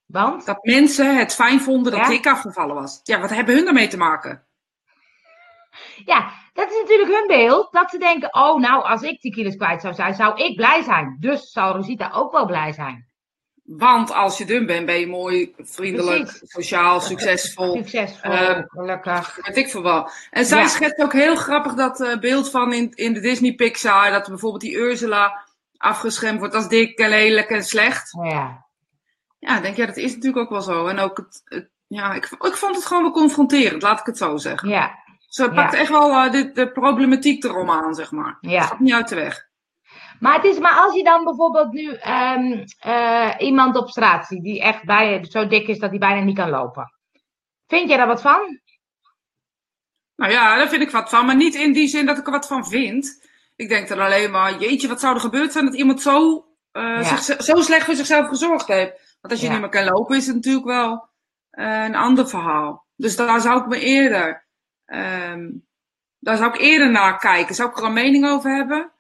Want? 0.06 0.46
Dat 0.46 0.64
mensen 0.64 1.18
het 1.18 1.34
fijn 1.34 1.60
vonden 1.62 1.92
dat 1.92 2.08
Ja? 2.08 2.14
ik 2.14 2.28
afgevallen 2.28 2.76
was. 2.76 3.00
Ja, 3.04 3.20
wat 3.20 3.30
hebben 3.30 3.56
hun 3.56 3.66
daarmee 3.66 3.88
te 3.88 3.98
maken? 3.98 4.46
Ja, 6.06 6.32
dat 6.54 6.72
is 6.72 6.78
natuurlijk 6.82 7.12
hun 7.12 7.28
beeld. 7.28 7.72
Dat 7.72 7.90
ze 7.90 7.98
denken, 7.98 8.34
oh 8.34 8.60
nou, 8.60 8.84
als 8.84 9.02
ik 9.02 9.22
die 9.22 9.32
kilo's 9.32 9.56
kwijt 9.56 9.82
zou 9.82 9.94
zijn, 9.94 10.16
zou 10.16 10.44
ik 10.44 10.56
blij 10.56 10.82
zijn. 10.84 11.18
Dus 11.20 11.52
zal 11.52 11.76
Rosita 11.76 12.12
ook 12.14 12.32
wel 12.32 12.46
blij 12.46 12.72
zijn. 12.72 13.07
Want 13.68 14.14
als 14.14 14.38
je 14.38 14.46
dun 14.46 14.66
bent, 14.66 14.86
ben 14.86 15.00
je 15.00 15.08
mooi, 15.08 15.54
vriendelijk, 15.58 16.24
Precies. 16.24 16.52
sociaal, 16.52 17.02
succesvol. 17.02 17.76
Succesvol, 17.76 18.32
Eh, 18.32 18.60
gelukkig. 18.68 19.40
Weet 19.42 19.58
ik 19.58 19.70
veel 19.70 19.84
wel. 19.84 20.10
En 20.32 20.46
zij 20.46 20.62
Ja. 20.62 20.68
schetst 20.68 21.02
ook 21.02 21.14
heel 21.14 21.36
grappig 21.36 21.74
dat 21.74 22.02
eh, 22.02 22.18
beeld 22.20 22.50
van 22.52 22.74
in, 22.74 22.92
in 22.96 23.14
de 23.14 23.20
Disney 23.20 23.54
Pixar. 23.54 24.12
Dat 24.12 24.28
bijvoorbeeld 24.28 24.62
die 24.62 24.76
Ursula 24.78 25.46
afgeschermd 25.78 26.40
wordt 26.40 26.56
als 26.56 26.68
dik 26.68 27.00
en 27.00 27.10
lelijk 27.10 27.50
en 27.50 27.64
slecht. 27.64 28.18
Ja. 28.24 28.66
Ja, 29.40 29.60
denk 29.60 29.76
ja, 29.76 29.86
dat 29.86 29.98
is 29.98 30.14
natuurlijk 30.14 30.38
ook 30.44 30.50
wel 30.50 30.62
zo. 30.62 30.88
En 30.88 31.00
ook 31.00 31.18
het, 31.18 31.42
het- 31.46 31.70
ja, 31.88 32.14
ik, 32.14 32.26
ik 32.40 32.54
vond 32.56 32.76
het 32.76 32.86
gewoon 32.86 33.04
wel 33.04 33.12
confronterend, 33.12 33.82
laat 33.82 34.00
ik 34.00 34.06
het 34.06 34.18
zo 34.18 34.38
zeggen. 34.38 34.70
Ja. 34.70 34.96
Ze 35.28 35.50
pakt 35.52 35.74
Ja. 35.74 35.80
echt 35.80 35.90
wel 35.90 36.12
eh, 36.12 36.32
de, 36.32 36.52
de 36.52 36.72
problematiek 36.72 37.44
erom 37.44 37.70
aan, 37.70 37.96
zeg 37.96 38.12
maar. 38.12 38.38
Ja. 38.42 38.60
Het 38.60 38.68
gaat 38.70 38.80
niet 38.80 38.94
uit 38.94 39.08
de 39.10 39.16
weg. 39.16 39.47
Maar, 40.20 40.34
het 40.36 40.44
is, 40.44 40.60
maar 40.60 40.76
als 40.76 40.96
je 40.96 41.04
dan 41.04 41.24
bijvoorbeeld 41.24 41.72
nu 41.72 41.94
ehm, 41.94 42.64
eh, 42.80 43.34
iemand 43.38 43.76
op 43.78 43.90
straat 43.90 44.26
ziet 44.28 44.44
die 44.44 44.62
echt 44.62 44.84
bij, 44.86 45.26
zo 45.30 45.48
dik 45.48 45.68
is 45.68 45.80
dat 45.80 45.90
hij 45.90 46.00
bijna 46.00 46.22
niet 46.22 46.36
kan 46.38 46.50
lopen. 46.50 46.92
Vind 47.68 47.88
jij 47.90 47.98
daar 47.98 48.08
wat 48.08 48.22
van? 48.22 48.60
Nou 50.16 50.32
ja, 50.32 50.56
daar 50.58 50.68
vind 50.70 50.82
ik 50.82 50.92
wat 50.92 51.10
van. 51.10 51.26
Maar 51.26 51.36
niet 51.36 51.56
in 51.56 51.74
die 51.74 51.88
zin 51.88 52.06
dat 52.06 52.18
ik 52.18 52.26
er 52.26 52.32
wat 52.32 52.48
van 52.48 52.66
vind. 52.68 53.26
Ik 53.56 53.70
denk 53.70 53.88
dan 53.88 54.00
alleen 54.00 54.32
maar, 54.32 54.58
jeetje, 54.60 54.88
wat 54.88 55.00
zou 55.00 55.14
er 55.16 55.22
gebeurd 55.22 55.52
zijn 55.52 55.66
dat 55.66 55.76
iemand 55.76 56.02
zo, 56.02 56.46
eh, 56.72 56.84
Ja. 56.84 57.18
zich- 57.18 57.42
zo 57.42 57.56
slecht 57.62 57.86
voor 57.86 57.96
zichzelf 57.96 58.28
gezorgd 58.28 58.68
heeft. 58.68 59.18
Want 59.22 59.34
als 59.34 59.40
je 59.42 59.46
Ja. 59.48 59.52
niet 59.52 59.62
meer 59.62 59.70
kan 59.70 59.84
lopen, 59.94 60.16
is 60.18 60.26
het 60.28 60.36
natuurlijk 60.36 60.66
wel 60.66 61.06
eh, 61.50 61.84
een 61.84 61.96
ander 61.96 62.28
verhaal. 62.30 62.86
Dus 62.96 63.16
daar 63.16 63.42
zou 63.42 63.60
ik 63.62 63.68
me 63.68 63.80
eerder, 63.80 64.48
ehm, 64.86 65.50
daar 66.20 66.38
zou 66.38 66.54
ik 66.54 66.60
eerder 66.62 66.92
naar 66.92 67.18
kijken. 67.18 67.56
Zou 67.56 67.70
ik 67.70 67.78
er 67.78 67.84
een 67.84 67.94
mening 67.94 68.26
over 68.30 68.56
hebben? 68.56 68.92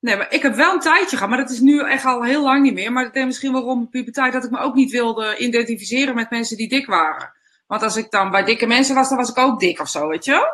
Nee, 0.00 0.16
maar 0.16 0.32
ik 0.32 0.42
heb 0.42 0.54
wel 0.54 0.72
een 0.72 0.80
tijdje 0.80 1.16
gehad, 1.16 1.28
maar 1.28 1.38
dat 1.38 1.50
is 1.50 1.60
nu 1.60 1.80
echt 1.80 2.04
al 2.04 2.24
heel 2.24 2.42
lang 2.42 2.62
niet 2.62 2.74
meer. 2.74 2.92
Maar 2.92 3.06
ik 3.06 3.12
denk 3.12 3.26
misschien 3.26 3.52
wel 3.52 3.62
rond 3.62 3.76
mijn 3.78 3.88
puberteit 3.90 4.32
dat 4.32 4.44
ik 4.44 4.50
me 4.50 4.58
ook 4.58 4.74
niet 4.74 4.90
wilde 4.90 5.36
identificeren 5.38 6.14
met 6.14 6.30
mensen 6.30 6.56
die 6.56 6.68
dik 6.68 6.86
waren. 6.86 7.32
Want 7.66 7.82
als 7.82 7.96
ik 7.96 8.10
dan 8.10 8.30
bij 8.30 8.44
dikke 8.44 8.66
mensen 8.66 8.94
was, 8.94 9.08
dan 9.08 9.18
was 9.18 9.30
ik 9.30 9.38
ook 9.38 9.60
dik 9.60 9.80
of 9.80 9.88
zo, 9.88 10.08
weet 10.08 10.24
je 10.24 10.30
wel? 10.30 10.46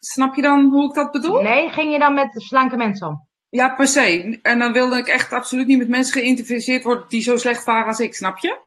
Snap 0.00 0.34
je 0.34 0.42
dan 0.42 0.64
hoe 0.70 0.88
ik 0.88 0.94
dat 0.94 1.10
bedoel? 1.10 1.42
Nee, 1.42 1.68
ging 1.70 1.92
je 1.92 1.98
dan 1.98 2.14
met 2.14 2.28
slanke 2.42 2.76
mensen 2.76 3.06
om? 3.08 3.28
Ja, 3.48 3.68
per 3.74 3.86
se. 3.88 4.38
En 4.42 4.58
dan 4.58 4.72
wilde 4.72 4.96
ik 4.96 5.06
echt 5.08 5.32
absoluut 5.32 5.66
niet 5.66 5.78
met 5.78 5.88
mensen 5.88 6.12
geïdentificeerd 6.12 6.84
worden 6.84 7.04
die 7.08 7.22
zo 7.22 7.36
slecht 7.36 7.64
waren 7.64 7.86
als 7.86 8.00
ik, 8.00 8.14
snap 8.14 8.38
je? 8.38 8.58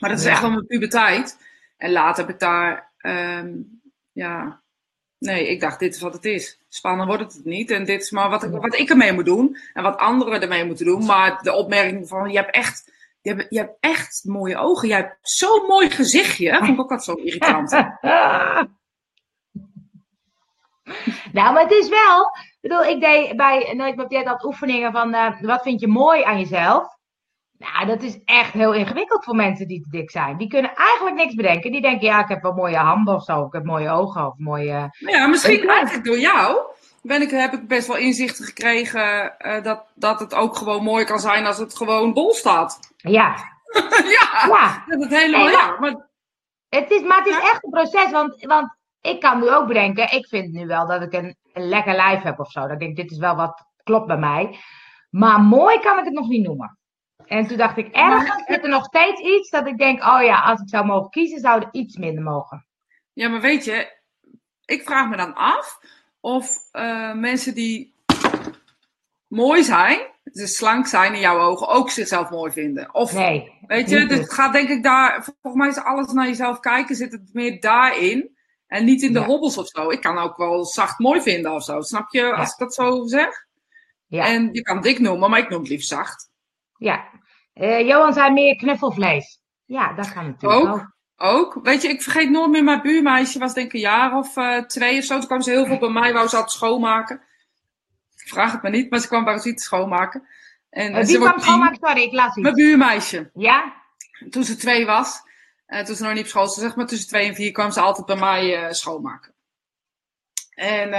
Maar 0.00 0.10
dat 0.10 0.18
is 0.18 0.24
Ja. 0.24 0.30
echt 0.30 0.40
wel 0.40 0.50
mijn 0.50 0.66
puberteit. 0.66 1.38
En 1.76 1.92
later 1.92 2.24
heb 2.24 2.34
ik 2.34 2.40
daar, 2.40 2.92
ehm, 2.98 3.48
ja, 4.12 4.62
nee, 5.18 5.48
ik 5.48 5.60
dacht, 5.60 5.78
dit 5.78 5.94
is 5.94 6.00
wat 6.00 6.12
het 6.12 6.24
is. 6.24 6.60
Spannend 6.68 7.08
wordt 7.08 7.34
het 7.34 7.44
niet. 7.44 7.70
En 7.70 7.84
dit 7.84 8.02
is 8.02 8.10
maar 8.10 8.30
wat 8.30 8.42
ik, 8.42 8.50
wat 8.50 8.78
ik 8.78 8.90
ermee 8.90 9.12
moet 9.12 9.24
doen. 9.24 9.56
En 9.72 9.82
wat 9.82 9.96
anderen 9.96 10.42
ermee 10.42 10.64
moeten 10.64 10.86
doen. 10.86 11.04
Maar 11.04 11.42
de 11.42 11.52
opmerking 11.52 12.08
van, 12.08 12.30
je 12.30 12.36
hebt 12.36 12.54
echt, 12.54 12.92
je 13.20 13.34
hebt, 13.34 13.46
je 13.50 13.58
hebt 13.58 13.76
echt 13.80 14.24
mooie 14.24 14.56
ogen. 14.56 14.88
Je 14.88 14.94
hebt 14.94 15.18
zo'n 15.22 15.66
mooi 15.66 15.90
gezichtje. 15.90 16.56
Vond 16.56 16.68
ik 16.68 16.80
ook 16.80 16.90
altijd 16.90 17.04
zo 17.04 17.14
irritant. 17.14 17.70
nou, 21.32 21.52
maar 21.52 21.62
het 21.62 21.72
is 21.72 21.88
wel. 21.88 22.30
Ik 22.60 22.60
bedoel, 22.60 22.84
ik 22.84 23.00
deed 23.00 23.36
bij 23.36 23.72
Nooit 23.76 24.10
meer 24.10 24.24
dat 24.24 24.44
oefeningen 24.44 24.92
van 24.92 25.14
eh, 25.14 25.40
wat 25.40 25.62
vind 25.62 25.80
je 25.80 25.88
mooi 25.88 26.22
aan 26.22 26.38
jezelf. 26.38 26.95
Nou, 27.58 27.86
dat 27.86 28.02
is 28.02 28.18
echt 28.24 28.52
heel 28.52 28.74
ingewikkeld 28.74 29.24
voor 29.24 29.34
mensen 29.34 29.68
die 29.68 29.82
te 29.82 29.90
dik 29.90 30.10
zijn. 30.10 30.36
Die 30.36 30.48
kunnen 30.48 30.74
eigenlijk 30.74 31.16
niks 31.16 31.34
bedenken. 31.34 31.72
Die 31.72 31.80
denken, 31.80 32.06
ja, 32.06 32.22
ik 32.22 32.28
heb 32.28 32.42
wel 32.42 32.52
mooie 32.52 32.76
handen 32.76 33.14
of 33.14 33.24
zo. 33.24 33.46
Ik 33.46 33.52
heb 33.52 33.64
mooie 33.64 33.90
ogen 33.90 34.26
of 34.26 34.34
mooie... 34.36 34.96
Nou 34.98 35.16
ja, 35.16 35.26
misschien 35.26 35.68
eigenlijk 35.68 36.04
door 36.04 36.18
jou 36.18 36.58
ben 37.02 37.22
ik, 37.22 37.30
heb 37.30 37.52
ik 37.52 37.68
best 37.68 37.86
wel 37.86 37.96
inzichten 37.96 38.44
gekregen 38.44 39.38
eh, 39.38 39.62
dat, 39.62 39.84
dat 39.94 40.20
het 40.20 40.34
ook 40.34 40.56
gewoon 40.56 40.82
mooi 40.82 41.04
kan 41.04 41.18
zijn 41.18 41.46
als 41.46 41.58
het 41.58 41.76
gewoon 41.76 42.12
bol 42.12 42.32
staat. 42.32 42.78
Ja, 42.96 43.36
ja, 44.18 44.46
ja. 44.48 44.84
dat 44.86 45.00
het 45.00 45.18
helemaal, 45.18 45.48
ja. 45.48 45.76
Maar, 45.80 46.08
Het 46.68 46.90
is, 46.90 47.02
maar 47.02 47.18
het 47.18 47.26
is 47.26 47.38
echt 47.38 47.64
een 47.64 47.70
proces, 47.70 48.10
want, 48.10 48.44
want 48.44 48.76
ik 49.00 49.20
kan 49.20 49.40
nu 49.40 49.50
ook 49.50 49.66
bedenken, 49.66 50.12
ik 50.12 50.26
vind 50.26 50.52
nu 50.52 50.66
wel 50.66 50.86
dat 50.86 51.02
ik 51.02 51.12
een, 51.12 51.36
een 51.52 51.68
lekker 51.68 51.94
lijf 51.94 52.22
heb 52.22 52.40
of 52.40 52.50
zo. 52.50 52.60
Dat 52.60 52.70
ik 52.70 52.78
denk, 52.78 52.96
dit 52.96 53.10
is 53.10 53.18
wel 53.18 53.36
wat 53.36 53.64
klopt 53.82 54.06
bij 54.06 54.18
mij. 54.18 54.58
Maar 55.10 55.40
mooi 55.40 55.78
kan 55.78 55.98
ik 55.98 56.04
het 56.04 56.14
nog 56.14 56.28
niet 56.28 56.46
noemen. 56.46 56.75
En 57.26 57.46
toen 57.46 57.56
dacht 57.56 57.76
ik, 57.76 57.88
ergens 57.92 58.44
zit 58.46 58.62
er 58.62 58.68
nog 58.68 58.84
steeds 58.84 59.20
iets 59.20 59.50
dat 59.50 59.66
ik 59.66 59.78
denk, 59.78 60.02
oh 60.02 60.22
ja, 60.22 60.42
als 60.42 60.60
ik 60.60 60.68
zou 60.68 60.86
mogen 60.86 61.10
kiezen, 61.10 61.40
zou 61.40 61.60
er 61.60 61.68
iets 61.72 61.96
minder 61.96 62.22
mogen. 62.24 62.66
Ja, 63.12 63.28
maar 63.28 63.40
weet 63.40 63.64
je, 63.64 63.92
ik 64.64 64.82
vraag 64.82 65.08
me 65.08 65.16
dan 65.16 65.34
af 65.34 65.78
of 66.20 66.58
uh, 66.72 67.14
mensen 67.14 67.54
die 67.54 67.94
mooi 69.26 69.62
zijn, 69.62 69.98
dus 70.24 70.56
slank 70.56 70.86
zijn 70.86 71.14
in 71.14 71.20
jouw 71.20 71.40
ogen, 71.40 71.68
ook 71.68 71.90
zichzelf 71.90 72.30
mooi 72.30 72.52
vinden. 72.52 72.94
Of, 72.94 73.12
nee. 73.12 73.52
Weet 73.66 73.90
je, 73.90 74.06
dus 74.06 74.18
het 74.18 74.32
gaat 74.32 74.52
denk 74.52 74.68
ik 74.68 74.82
daar, 74.82 75.24
volgens 75.24 75.62
mij 75.62 75.68
is 75.68 75.78
alles 75.78 76.12
naar 76.12 76.26
jezelf 76.26 76.60
kijken, 76.60 76.96
zit 76.96 77.12
het 77.12 77.30
meer 77.32 77.60
daarin. 77.60 78.34
En 78.66 78.84
niet 78.84 79.02
in 79.02 79.12
de 79.12 79.18
ja. 79.18 79.24
hobbels 79.24 79.58
of 79.58 79.66
zo. 79.66 79.90
Ik 79.90 80.00
kan 80.00 80.18
ook 80.18 80.36
wel 80.36 80.64
zacht 80.64 80.98
mooi 80.98 81.20
vinden 81.20 81.52
of 81.52 81.64
zo. 81.64 81.80
Snap 81.80 82.12
je, 82.12 82.34
als 82.34 82.52
ik 82.52 82.58
dat 82.58 82.74
zo 82.74 83.06
zeg? 83.06 83.46
Ja. 84.06 84.26
En 84.26 84.48
je 84.52 84.62
kan 84.62 84.80
dik 84.80 84.98
noemen, 84.98 85.30
maar 85.30 85.38
ik 85.38 85.48
noem 85.48 85.60
het 85.60 85.68
liefst 85.68 85.88
zacht. 85.88 86.30
Ja. 86.78 87.04
Uh, 87.54 87.86
Johan 87.86 88.12
zei 88.12 88.32
meer 88.32 88.56
knuffelvlees. 88.56 89.40
Ja, 89.64 89.92
dat 89.92 90.12
kan 90.12 90.24
natuurlijk 90.26 90.66
ook. 90.66 90.74
ook. 90.74 90.94
Ook. 91.16 91.58
Weet 91.62 91.82
je, 91.82 91.88
ik 91.88 92.02
vergeet 92.02 92.30
nooit 92.30 92.50
meer 92.50 92.64
mijn 92.64 92.82
buurmeisje. 92.82 93.38
Was 93.38 93.54
denk 93.54 93.66
ik 93.66 93.72
een 93.72 93.80
jaar 93.80 94.16
of 94.16 94.36
uh, 94.36 94.58
twee 94.58 94.98
of 94.98 95.04
zo. 95.04 95.18
Toen 95.18 95.26
kwam 95.26 95.42
ze 95.42 95.50
heel 95.50 95.66
veel 95.66 95.78
bij 95.78 95.88
mij. 95.88 96.12
Wou 96.12 96.28
ze 96.28 96.36
altijd 96.36 96.54
schoonmaken. 96.54 97.22
Vraag 98.14 98.52
het 98.52 98.62
me 98.62 98.70
niet, 98.70 98.90
maar 98.90 99.00
ze 99.00 99.08
kwam 99.08 99.24
bij 99.24 99.32
ons 99.32 99.44
iets 99.44 99.64
schoonmaken. 99.64 100.28
En, 100.70 100.94
uh, 100.94 101.04
wie 101.04 101.18
kwam 101.18 101.38
schoonmaken? 101.38 101.78
Sorry, 101.80 102.02
ik 102.02 102.12
las 102.12 102.26
iets. 102.26 102.36
Mijn 102.36 102.54
buurmeisje. 102.54 103.30
Ja? 103.34 103.74
Toen 104.30 104.44
ze 104.44 104.56
twee 104.56 104.86
was. 104.86 105.20
Uh, 105.68 105.80
toen 105.80 105.96
ze 105.96 106.02
nog 106.02 106.12
niet 106.12 106.22
op 106.22 106.28
school 106.28 106.42
was. 106.42 106.54
Zeg 106.54 106.76
maar 106.76 106.86
tussen 106.86 107.08
twee 107.08 107.28
en 107.28 107.34
vier 107.34 107.52
kwam 107.52 107.70
ze 107.70 107.80
altijd 107.80 108.06
bij 108.06 108.16
mij 108.16 108.74
schoonmaken. 108.74 109.34
En 110.54 110.90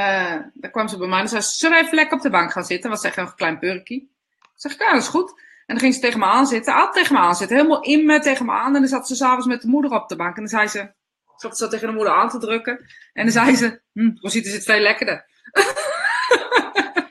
dan 0.53 0.71
kwam 0.71 0.87
ze 0.87 0.97
bij 0.97 1.07
mij 1.07 1.19
en 1.19 1.29
zei 1.29 1.41
zullen 1.41 1.77
we 1.77 1.83
even 1.83 1.95
lekker 1.95 2.17
op 2.17 2.23
de 2.23 2.29
bank 2.29 2.51
gaan 2.51 2.63
zitten? 2.63 2.89
Was 2.89 3.03
echt 3.03 3.17
een 3.17 3.35
klein 3.35 3.59
purkie. 3.59 4.11
Zeg 4.55 4.73
ik, 4.73 4.81
ja, 4.81 4.91
dat 4.91 5.01
is 5.01 5.07
goed. 5.07 5.41
En 5.67 5.75
dan 5.75 5.79
ging 5.79 5.93
ze 5.93 5.99
tegen 5.99 6.19
me 6.19 6.25
aan 6.25 6.47
zitten, 6.47 6.73
altijd 6.73 6.93
tegen 6.93 7.13
me 7.13 7.19
aan 7.19 7.35
zitten, 7.35 7.57
helemaal 7.57 7.81
in 7.81 8.05
me 8.05 8.19
tegen 8.19 8.45
me 8.45 8.51
aan. 8.51 8.75
En 8.75 8.81
dan 8.81 8.89
zat 8.89 9.07
ze 9.07 9.15
s'avonds 9.15 9.47
met 9.47 9.61
de 9.61 9.67
moeder 9.67 9.91
op 9.91 10.09
de 10.09 10.15
bank. 10.15 10.35
En 10.35 10.41
dan 10.41 10.47
zei 10.47 10.67
ze, 10.67 10.93
zat 11.35 11.57
ze 11.57 11.67
tegen 11.67 11.87
de 11.87 11.93
moeder 11.93 12.13
aan 12.13 12.29
te 12.29 12.39
drukken. 12.39 12.85
En 13.13 13.23
dan 13.23 13.31
zei 13.31 13.55
ze, 13.55 13.81
hm, 13.93 14.11
Rosita 14.15 14.49
zit 14.49 14.63
veel 14.63 14.79
lekkerder. 14.79 15.25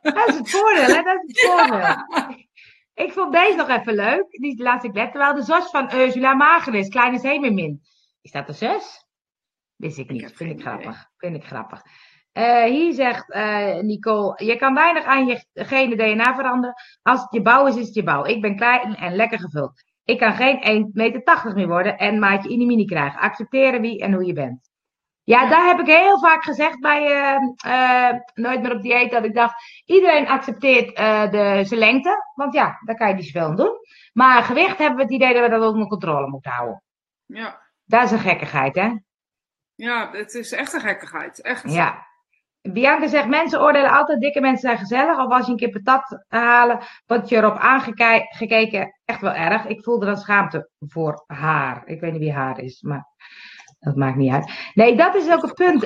Dat 0.02 0.28
is 0.28 0.34
het 0.34 0.50
voordeel, 0.50 0.94
hè? 0.96 1.02
Dat 1.02 1.22
is 1.26 1.26
het 1.26 1.40
voordeel. 1.40 1.78
Ja. 1.78 2.06
Ik 3.04 3.12
vond 3.12 3.32
deze 3.32 3.56
nog 3.56 3.68
even 3.68 3.94
leuk. 3.94 4.30
Die 4.30 4.62
laat 4.62 4.84
ik 4.84 4.94
let. 4.94 5.10
Terwijl 5.10 5.34
de 5.34 5.42
zus 5.42 5.64
van 5.70 5.94
Ursula 5.94 6.34
mager 6.34 6.74
is, 6.74 6.88
kleine 6.88 7.18
zeemermin. 7.18 7.80
Is 8.20 8.30
dat 8.30 8.46
de 8.46 8.52
zus? 8.52 9.06
Wist 9.76 9.98
ik 9.98 10.10
niet. 10.10 10.30
Ik 10.30 10.36
vind 10.36 10.50
ik 10.50 10.60
grappig. 10.60 11.10
Vind 11.16 11.36
ik 11.36 11.44
grappig. 11.44 11.82
Uh, 12.36 12.64
hier 12.64 12.92
zegt 12.92 13.34
uh, 13.34 13.80
Nicole, 13.80 14.44
je 14.44 14.56
kan 14.56 14.74
weinig 14.74 15.04
aan 15.04 15.26
je 15.26 15.44
gene 15.54 15.96
DNA 15.96 16.34
veranderen. 16.34 16.74
Als 17.02 17.20
het 17.20 17.28
je 17.30 17.42
bouw 17.42 17.66
is, 17.66 17.76
is 17.76 17.86
het 17.86 17.94
je 17.94 18.02
bouw. 18.02 18.24
Ik 18.24 18.40
ben 18.40 18.56
klein 18.56 18.96
en 18.96 19.14
lekker 19.14 19.38
gevuld. 19.38 19.82
Ik 20.04 20.18
kan 20.18 20.34
geen 20.34 20.84
1,80 20.84 20.90
meter 20.92 21.52
meer 21.54 21.66
worden 21.66 21.98
en 21.98 22.18
maatje 22.18 22.50
in 22.50 22.58
de 22.58 22.64
mini 22.64 22.84
krijgen. 22.84 23.20
Accepteren 23.20 23.80
wie 23.80 24.00
en 24.00 24.12
hoe 24.12 24.24
je 24.24 24.32
bent. 24.32 24.70
Ja, 25.22 25.42
ja. 25.42 25.48
daar 25.48 25.66
heb 25.66 25.78
ik 25.78 25.86
heel 25.86 26.18
vaak 26.18 26.44
gezegd 26.44 26.80
bij 26.80 27.02
uh, 27.66 28.18
Nooit 28.34 28.62
meer 28.62 28.72
op 28.72 28.82
dieet. 28.82 29.10
Dat 29.10 29.24
ik 29.24 29.34
dacht, 29.34 29.54
iedereen 29.84 30.28
accepteert 30.28 30.96
de, 30.96 31.62
zijn 31.64 31.80
lengte. 31.80 32.32
Want 32.34 32.54
ja, 32.54 32.80
daar 32.84 32.96
kan 32.96 33.08
je 33.08 33.14
niet 33.14 33.24
zoveel 33.24 33.48
aan 33.48 33.56
doen. 33.56 33.78
Maar 34.12 34.42
gewicht 34.42 34.78
hebben 34.78 34.96
we 34.96 35.02
het 35.02 35.12
idee 35.12 35.34
dat 35.34 35.42
we 35.42 35.58
dat 35.58 35.72
onder 35.72 35.88
controle 35.88 36.28
moeten 36.28 36.50
houden. 36.50 36.82
Ja. 37.26 37.60
Dat 37.84 38.02
is 38.02 38.10
een 38.10 38.18
gekkigheid, 38.18 38.74
hè? 38.74 38.92
Ja, 39.74 40.10
het 40.12 40.34
is 40.34 40.52
echt 40.52 40.72
een 40.72 40.80
gekkigheid. 40.80 41.42
Echt. 41.42 41.72
Ja. 41.72 42.06
Bianca 42.72 43.08
zegt, 43.08 43.28
mensen 43.28 43.60
oordelen 43.60 43.90
altijd, 43.90 44.20
dikke 44.20 44.40
mensen 44.40 44.68
zijn 44.68 44.78
gezellig. 44.78 45.18
Of 45.18 45.32
als 45.32 45.46
je 45.46 45.52
een 45.52 45.58
keer 45.58 45.70
patat 45.82 46.24
halen, 46.28 46.78
wordt 47.06 47.28
je 47.28 47.36
erop 47.36 47.56
aangekeken. 47.56 49.00
Echt 49.04 49.20
wel 49.20 49.32
erg. 49.32 49.66
Ik 49.66 49.82
voelde 49.82 50.06
dan 50.06 50.16
schaamte 50.16 50.70
voor 50.78 51.24
haar. 51.26 51.82
Ik 51.86 52.00
weet 52.00 52.12
niet 52.12 52.20
wie 52.20 52.32
haar 52.32 52.58
is, 52.58 52.82
maar 52.82 53.06
dat 53.78 53.96
maakt 53.96 54.16
niet 54.16 54.32
uit. 54.32 54.70
Nee, 54.74 54.96
dat 54.96 55.14
is 55.14 55.30
ook 55.30 55.42
een 55.42 55.52
punt. 55.52 55.84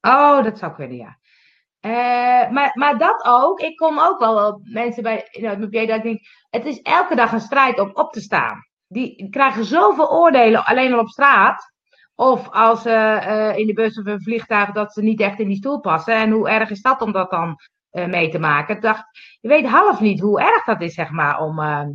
Oh, 0.00 0.42
dat 0.42 0.58
zou 0.58 0.72
kunnen, 0.72 0.96
ja. 0.96 1.18
Uh, 1.80 2.50
maar, 2.50 2.70
maar 2.74 2.98
dat 2.98 3.24
ook. 3.24 3.60
Ik 3.60 3.76
kom 3.76 3.98
ook 3.98 4.18
wel 4.18 4.60
mensen 4.64 5.02
bij 5.02 5.28
nou, 5.32 5.58
dat 5.58 5.74
ik 5.74 6.02
denk, 6.02 6.20
het 6.50 6.64
is 6.64 6.80
elke 6.80 7.14
dag 7.14 7.32
een 7.32 7.40
strijd 7.40 7.78
om 7.78 7.90
op 7.92 8.12
te 8.12 8.20
staan. 8.20 8.66
Die 8.86 9.28
krijgen 9.30 9.64
zoveel 9.64 10.10
oordelen 10.10 10.64
alleen 10.64 10.92
al 10.92 10.98
op 10.98 11.08
straat. 11.08 11.73
Of 12.14 12.50
als 12.50 12.82
ze 12.82 12.90
uh, 12.90 13.58
in 13.58 13.66
de 13.66 13.72
bus 13.72 13.98
of 13.98 14.06
een 14.06 14.22
vliegtuig 14.22 14.72
dat 14.72 14.92
ze 14.92 15.02
niet 15.02 15.20
echt 15.20 15.38
in 15.38 15.48
die 15.48 15.56
stoel 15.56 15.80
passen. 15.80 16.14
En 16.14 16.30
hoe 16.30 16.48
erg 16.48 16.70
is 16.70 16.82
dat 16.82 17.00
om 17.00 17.12
dat 17.12 17.30
dan 17.30 17.56
uh, 17.92 18.06
mee 18.06 18.28
te 18.28 18.38
maken? 18.38 18.74
Ik 18.76 18.82
dacht, 18.82 19.04
je 19.40 19.48
weet 19.48 19.66
half 19.66 20.00
niet 20.00 20.20
hoe 20.20 20.40
erg 20.40 20.64
dat 20.64 20.80
is, 20.80 20.94
zeg 20.94 21.10
maar. 21.10 21.40
Om, 21.40 21.60
uh, 21.60 21.88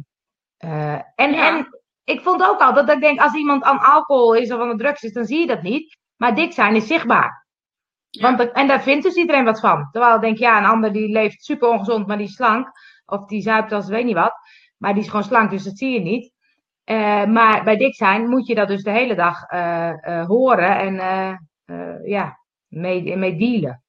en, 1.15 1.31
ja. 1.31 1.47
en 1.47 1.67
ik 2.03 2.21
vond 2.21 2.43
ook 2.43 2.59
al 2.59 2.73
dat 2.73 2.89
ik 2.89 2.99
denk, 2.99 3.19
als 3.19 3.33
iemand 3.33 3.63
aan 3.63 3.79
alcohol 3.79 4.33
is 4.33 4.51
of 4.51 4.59
aan 4.59 4.69
de 4.69 4.83
drugs 4.83 5.03
is, 5.03 5.13
dan 5.13 5.25
zie 5.25 5.39
je 5.39 5.47
dat 5.47 5.61
niet. 5.61 5.97
Maar 6.15 6.35
dik 6.35 6.53
zijn 6.53 6.75
is 6.75 6.87
zichtbaar. 6.87 7.47
Ja. 8.09 8.35
Want, 8.35 8.51
en 8.51 8.67
daar 8.67 8.81
vindt 8.81 9.03
dus 9.03 9.15
iedereen 9.15 9.45
wat 9.45 9.59
van. 9.59 9.89
Terwijl 9.91 10.15
ik 10.15 10.21
denk, 10.21 10.37
ja, 10.37 10.57
een 10.57 10.65
ander 10.65 10.93
die 10.93 11.09
leeft 11.09 11.43
super 11.43 11.69
ongezond, 11.69 12.07
maar 12.07 12.17
die 12.17 12.27
is 12.27 12.33
slank. 12.33 12.71
Of 13.05 13.25
die 13.25 13.41
zuipt 13.41 13.71
als 13.71 13.87
weet 13.87 14.05
niet 14.05 14.15
wat. 14.15 14.33
Maar 14.77 14.93
die 14.93 15.03
is 15.03 15.09
gewoon 15.09 15.23
slank, 15.23 15.49
dus 15.49 15.63
dat 15.63 15.77
zie 15.77 15.91
je 15.93 15.99
niet. 15.99 16.31
Uh, 16.89 17.25
maar 17.25 17.63
bij 17.63 17.77
dik 17.77 17.95
zijn 17.95 18.29
moet 18.29 18.47
je 18.47 18.55
dat 18.55 18.67
dus 18.67 18.83
de 18.83 18.91
hele 18.91 19.15
dag 19.15 19.51
uh, 19.51 19.93
uh, 20.07 20.25
horen 20.25 20.77
en 20.77 20.93
ja, 22.03 22.39
mee, 22.67 23.17
mee 23.17 23.37
dealen. 23.37 23.83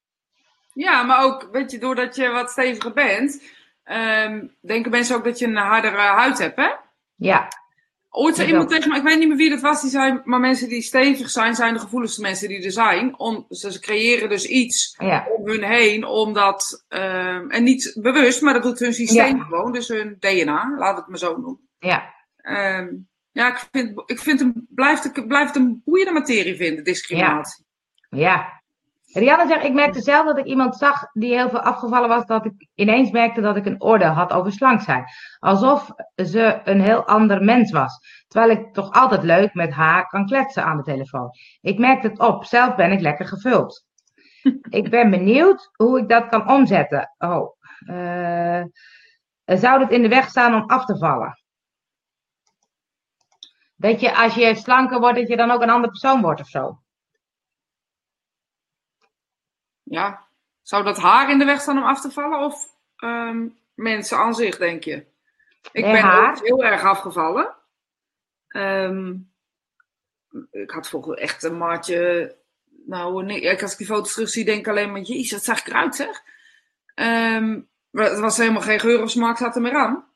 Ja, 0.73 1.03
maar 1.03 1.23
ook, 1.23 1.49
weet 1.51 1.71
je, 1.71 1.77
doordat 1.77 2.15
je 2.15 2.29
wat 2.29 2.51
steviger 2.51 2.93
bent, 2.93 3.43
um, 3.85 4.55
denken 4.61 4.91
mensen 4.91 5.15
ook 5.15 5.23
dat 5.23 5.39
je 5.39 5.45
een 5.47 5.55
hardere 5.55 5.97
huid 5.97 6.37
hebt, 6.37 6.55
hè? 6.55 6.69
Ja. 7.15 7.47
Ooit 8.09 8.35
zei 8.35 8.47
iemand 8.47 8.69
tegen 8.69 8.89
me, 8.89 8.97
ik 8.97 9.03
weet 9.03 9.19
niet 9.19 9.27
meer 9.27 9.37
wie 9.37 9.49
dat 9.49 9.61
was, 9.61 9.81
die 9.81 9.89
zei, 9.89 10.21
maar 10.23 10.39
mensen 10.39 10.69
die 10.69 10.81
stevig 10.81 11.29
zijn, 11.29 11.55
zijn 11.55 11.73
de 11.73 11.79
gevoeligste 11.79 12.21
mensen 12.21 12.47
die 12.47 12.63
er 12.63 12.71
zijn. 12.71 13.19
Om, 13.19 13.45
ze 13.49 13.79
creëren 13.79 14.29
dus 14.29 14.45
iets 14.45 14.95
ja. 14.97 15.27
om 15.37 15.47
hun 15.47 15.63
heen, 15.63 16.05
omdat, 16.05 16.85
um, 16.89 17.49
en 17.49 17.63
niet 17.63 17.97
bewust, 18.01 18.41
maar 18.41 18.53
dat 18.53 18.63
doet 18.63 18.79
hun 18.79 18.93
systeem 18.93 19.37
ja. 19.37 19.43
gewoon, 19.43 19.71
dus 19.71 19.87
hun 19.87 20.17
DNA, 20.19 20.75
laat 20.77 20.97
het 20.97 21.07
maar 21.07 21.17
zo 21.17 21.37
noemen. 21.37 21.69
Ja. 21.79 22.13
Um, 22.43 23.09
ja, 23.31 23.47
ik 23.47 23.67
vind, 23.71 24.03
ik 24.05 24.19
vind 24.19 24.39
hem, 24.39 24.67
blijft, 24.69 25.17
ik 25.17 25.27
blijf 25.27 25.47
het 25.47 25.55
een 25.55 25.81
boeiende 25.85 26.11
materie 26.11 26.55
vinden, 26.55 26.83
discriminatie. 26.83 27.65
Ja. 28.09 28.19
ja. 28.19 28.61
Rianne 29.13 29.47
zegt, 29.47 29.63
ik 29.63 29.73
merkte 29.73 30.01
zelf 30.01 30.25
dat 30.25 30.37
ik 30.37 30.45
iemand 30.45 30.75
zag 30.75 31.07
die 31.13 31.33
heel 31.33 31.49
veel 31.49 31.59
afgevallen 31.59 32.09
was, 32.09 32.25
dat 32.25 32.45
ik 32.45 32.67
ineens 32.75 33.11
merkte 33.11 33.41
dat 33.41 33.55
ik 33.55 33.65
een 33.65 33.81
orde 33.81 34.05
had 34.05 34.31
over 34.33 34.51
slank 34.51 34.81
zijn. 34.81 35.05
Alsof 35.39 35.89
ze 36.15 36.61
een 36.63 36.81
heel 36.81 37.05
ander 37.05 37.43
mens 37.43 37.71
was. 37.71 37.99
Terwijl 38.27 38.51
ik 38.51 38.73
toch 38.73 38.91
altijd 38.91 39.23
leuk 39.23 39.53
met 39.53 39.71
haar 39.71 40.07
kan 40.07 40.25
kletsen 40.25 40.63
aan 40.63 40.77
de 40.77 40.83
telefoon. 40.83 41.29
Ik 41.61 41.79
merkte 41.79 42.07
het 42.07 42.19
op, 42.19 42.45
zelf 42.45 42.75
ben 42.75 42.91
ik 42.91 42.99
lekker 42.99 43.25
gevuld. 43.25 43.85
ik 44.69 44.89
ben 44.89 45.09
benieuwd 45.09 45.69
hoe 45.73 45.99
ik 45.99 46.09
dat 46.09 46.27
kan 46.27 46.49
omzetten. 46.49 47.15
Oh, 47.17 47.55
uh, 47.85 48.63
zou 49.45 49.81
het 49.81 49.91
in 49.91 50.01
de 50.01 50.07
weg 50.07 50.29
staan 50.29 50.53
om 50.53 50.69
af 50.69 50.85
te 50.85 50.97
vallen? 50.97 51.40
Dat 53.81 53.99
je 53.99 54.15
als 54.15 54.35
je 54.35 54.55
slanker 54.55 54.99
wordt, 54.99 55.17
dat 55.17 55.27
je 55.27 55.35
dan 55.35 55.51
ook 55.51 55.61
een 55.61 55.69
andere 55.69 55.91
persoon 55.91 56.21
wordt 56.21 56.41
of 56.41 56.47
zo. 56.47 56.79
Ja, 59.83 60.27
zou 60.61 60.83
dat 60.83 60.97
haar 60.97 61.29
in 61.29 61.39
de 61.39 61.45
weg 61.45 61.61
staan 61.61 61.77
om 61.77 61.83
af 61.83 62.01
te 62.01 62.11
vallen 62.11 62.39
of 62.39 62.67
um, 62.97 63.57
mensen 63.73 64.17
aan 64.17 64.35
zich, 64.35 64.57
denk 64.57 64.83
je? 64.83 65.05
Ik 65.71 65.83
nee, 65.83 65.91
ben 65.91 66.01
haar. 66.01 66.29
ook 66.29 66.45
heel 66.45 66.63
erg 66.63 66.83
afgevallen. 66.83 67.55
Um, 68.47 69.31
ik 70.51 70.71
had 70.71 70.87
vroeger 70.87 71.17
echt 71.17 71.43
een 71.43 71.57
maatje. 71.57 72.35
Nou, 72.85 73.23
nee, 73.23 73.61
als 73.61 73.71
ik 73.71 73.77
die 73.77 73.87
foto's 73.87 74.13
terug 74.13 74.29
zie, 74.29 74.45
denk 74.45 74.59
ik 74.59 74.67
alleen 74.67 74.91
maar: 74.91 75.01
Jezus, 75.01 75.29
dat 75.29 75.43
zag 75.43 75.59
ik 75.59 75.67
eruit, 75.67 75.95
zeg. 75.95 76.23
Um, 76.95 77.69
het 77.91 78.19
was 78.19 78.37
helemaal 78.37 78.61
geen 78.61 78.79
geur 78.79 79.01
of 79.01 79.09
smaak, 79.09 79.37
zat 79.37 79.55
er 79.55 79.61
meer 79.61 79.75
aan. 79.75 80.10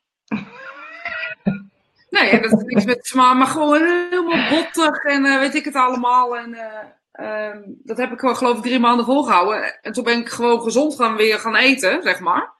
Nee, 2.20 2.40
dat 2.40 2.52
is 2.52 2.62
niks 2.62 2.84
met 2.84 3.06
smaak, 3.06 3.36
maar 3.36 3.46
gewoon 3.46 3.82
helemaal 4.10 4.48
bottig 4.50 5.02
en 5.02 5.24
uh, 5.24 5.38
weet 5.38 5.54
ik 5.54 5.64
het 5.64 5.74
allemaal. 5.74 6.36
En 6.36 6.54
uh, 6.54 7.50
um, 7.52 7.80
dat 7.82 7.96
heb 7.96 8.12
ik 8.12 8.18
gewoon, 8.18 8.36
geloof 8.36 8.56
ik, 8.56 8.62
drie 8.62 8.78
maanden 8.78 9.04
volgehouden. 9.04 9.82
En 9.82 9.92
toen 9.92 10.04
ben 10.04 10.18
ik 10.18 10.28
gewoon 10.28 10.62
gezond 10.62 10.96
gaan 10.96 11.16
weer 11.16 11.38
gaan 11.38 11.56
eten, 11.56 12.02
zeg 12.02 12.20
maar. 12.20 12.54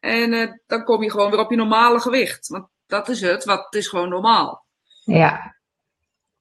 En 0.00 0.32
uh, 0.32 0.52
dan 0.66 0.84
kom 0.84 1.02
je 1.02 1.10
gewoon 1.10 1.30
weer 1.30 1.40
op 1.40 1.50
je 1.50 1.56
normale 1.56 2.00
gewicht. 2.00 2.48
Want 2.48 2.66
dat 2.86 3.08
is 3.08 3.20
het, 3.20 3.44
wat 3.44 3.64
het 3.64 3.74
is 3.74 3.88
gewoon 3.88 4.08
normaal. 4.08 4.64
Ja. 5.04 5.56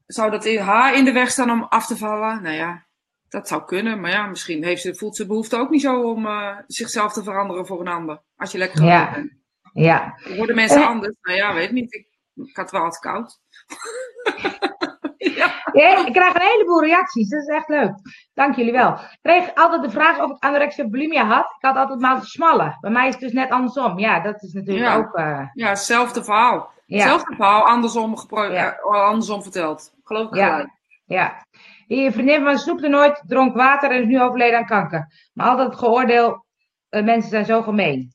Zou 0.05 0.31
dat 0.31 0.45
in 0.45 0.59
haar 0.59 0.95
in 0.95 1.05
de 1.05 1.11
weg 1.11 1.31
staan 1.31 1.51
om 1.51 1.63
af 1.63 1.87
te 1.87 1.97
vallen? 1.97 2.41
Nou 2.41 2.55
ja, 2.55 2.85
dat 3.29 3.47
zou 3.47 3.65
kunnen. 3.65 3.99
Maar 3.99 4.11
ja, 4.11 4.25
misschien 4.25 4.63
heeft 4.63 4.81
ze, 4.81 4.95
voelt 4.95 5.15
ze 5.15 5.25
behoefte 5.25 5.57
ook 5.57 5.69
niet 5.69 5.81
zo 5.81 6.01
om 6.01 6.27
zichzelf 6.67 7.13
te 7.13 7.23
veranderen 7.23 7.65
voor 7.65 7.79
een 7.79 7.87
ander. 7.87 8.21
Als 8.37 8.51
je 8.51 8.57
lekker 8.57 8.83
ja. 8.83 9.11
bent. 9.11 9.31
Ja. 9.73 10.19
Worden 10.37 10.55
mensen 10.55 10.87
anders? 10.87 11.15
Nou 11.21 11.37
ja, 11.37 11.53
weet 11.53 11.71
niet. 11.71 11.93
Ik, 11.93 12.10
ik 12.49 12.55
had 12.55 12.71
wel 12.71 12.81
wat 12.81 12.99
koud. 12.99 13.39
ja. 15.17 15.59
Ja, 15.73 16.05
ik 16.05 16.13
krijg 16.13 16.33
een 16.33 16.41
heleboel 16.41 16.83
reacties, 16.83 17.29
dat 17.29 17.41
is 17.41 17.47
echt 17.47 17.67
leuk. 17.67 17.93
Dank 18.33 18.55
jullie 18.55 18.71
wel. 18.71 18.91
Ik 18.93 19.17
kreeg 19.21 19.55
altijd 19.55 19.83
de 19.83 19.89
vraag 19.89 20.19
of 20.19 20.29
ik 20.31 20.43
anorexia 20.43 20.87
bulimia 20.89 21.25
had. 21.25 21.45
Ik 21.45 21.65
had 21.67 21.75
altijd 21.75 21.99
maar 21.99 22.23
smallen. 22.23 22.77
Bij 22.81 22.91
mij 22.91 23.07
is 23.07 23.13
het 23.13 23.23
dus 23.23 23.31
net 23.33 23.49
andersom. 23.49 23.99
Ja, 23.99 24.19
dat 24.19 24.43
is 24.43 24.53
natuurlijk 24.53 24.85
Ja. 24.87 24.95
ook... 24.95 25.13
eh, 25.15 25.47
Ja, 25.53 25.67
hetzelfde 25.67 26.23
verhaal. 26.23 26.69
ja. 26.85 26.97
Hetzelfde 26.97 27.35
verhaal, 27.35 27.65
andersom, 27.67 28.15
Ja. 28.29 28.75
eh, 28.77 28.83
andersom 29.07 29.43
verteld. 29.43 29.93
Geloof 30.03 30.27
ik 30.29 30.35
Ja. 30.35 30.49
gelijk. 30.51 30.69
Ja. 31.05 31.45
Die 31.87 32.11
vriendin 32.11 32.43
van 32.43 32.57
snoepte 32.57 32.87
nooit, 32.87 33.23
dronk 33.27 33.55
water 33.55 33.91
en 33.91 34.01
is 34.01 34.07
nu 34.07 34.21
overleden 34.21 34.57
aan 34.57 34.65
kanker. 34.65 35.29
Maar 35.33 35.47
altijd 35.47 35.69
het 35.69 35.77
geoordeel, 35.79 36.45
eh, 36.89 37.03
mensen 37.03 37.29
zijn 37.29 37.45
zo 37.45 37.61
gemeen. 37.61 38.13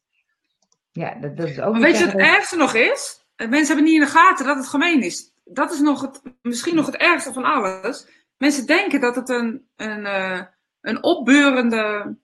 Ja, 0.92 1.14
dat, 1.20 1.36
dat 1.36 1.48
is 1.48 1.60
ook 1.60 1.72
Maar 1.72 1.80
weet 1.80 1.98
je 1.98 2.04
wat 2.04 2.12
het 2.12 2.22
ergste 2.22 2.56
nog 2.56 2.74
is? 2.74 3.24
Eh, 3.36 3.48
Mensen 3.48 3.66
hebben 3.66 3.84
niet 3.84 3.94
in 3.94 4.00
de 4.06 4.06
gaten 4.18 4.46
dat 4.46 4.56
het 4.56 4.68
gemeen 4.68 5.02
is. 5.02 5.32
Dat 5.44 5.72
is 5.72 5.80
nog 5.80 6.00
het, 6.00 6.20
misschien 6.42 6.74
nog 6.74 6.86
het 6.86 6.96
ergste 6.96 7.32
van 7.32 7.44
alles. 7.44 8.06
Mensen 8.38 8.66
denken 8.66 9.00
dat 9.00 9.16
het 9.16 9.28
een, 9.28 9.68
een, 9.76 10.06
eh, 10.06 10.40
een 10.80 11.02
opbeurende, 11.02 12.16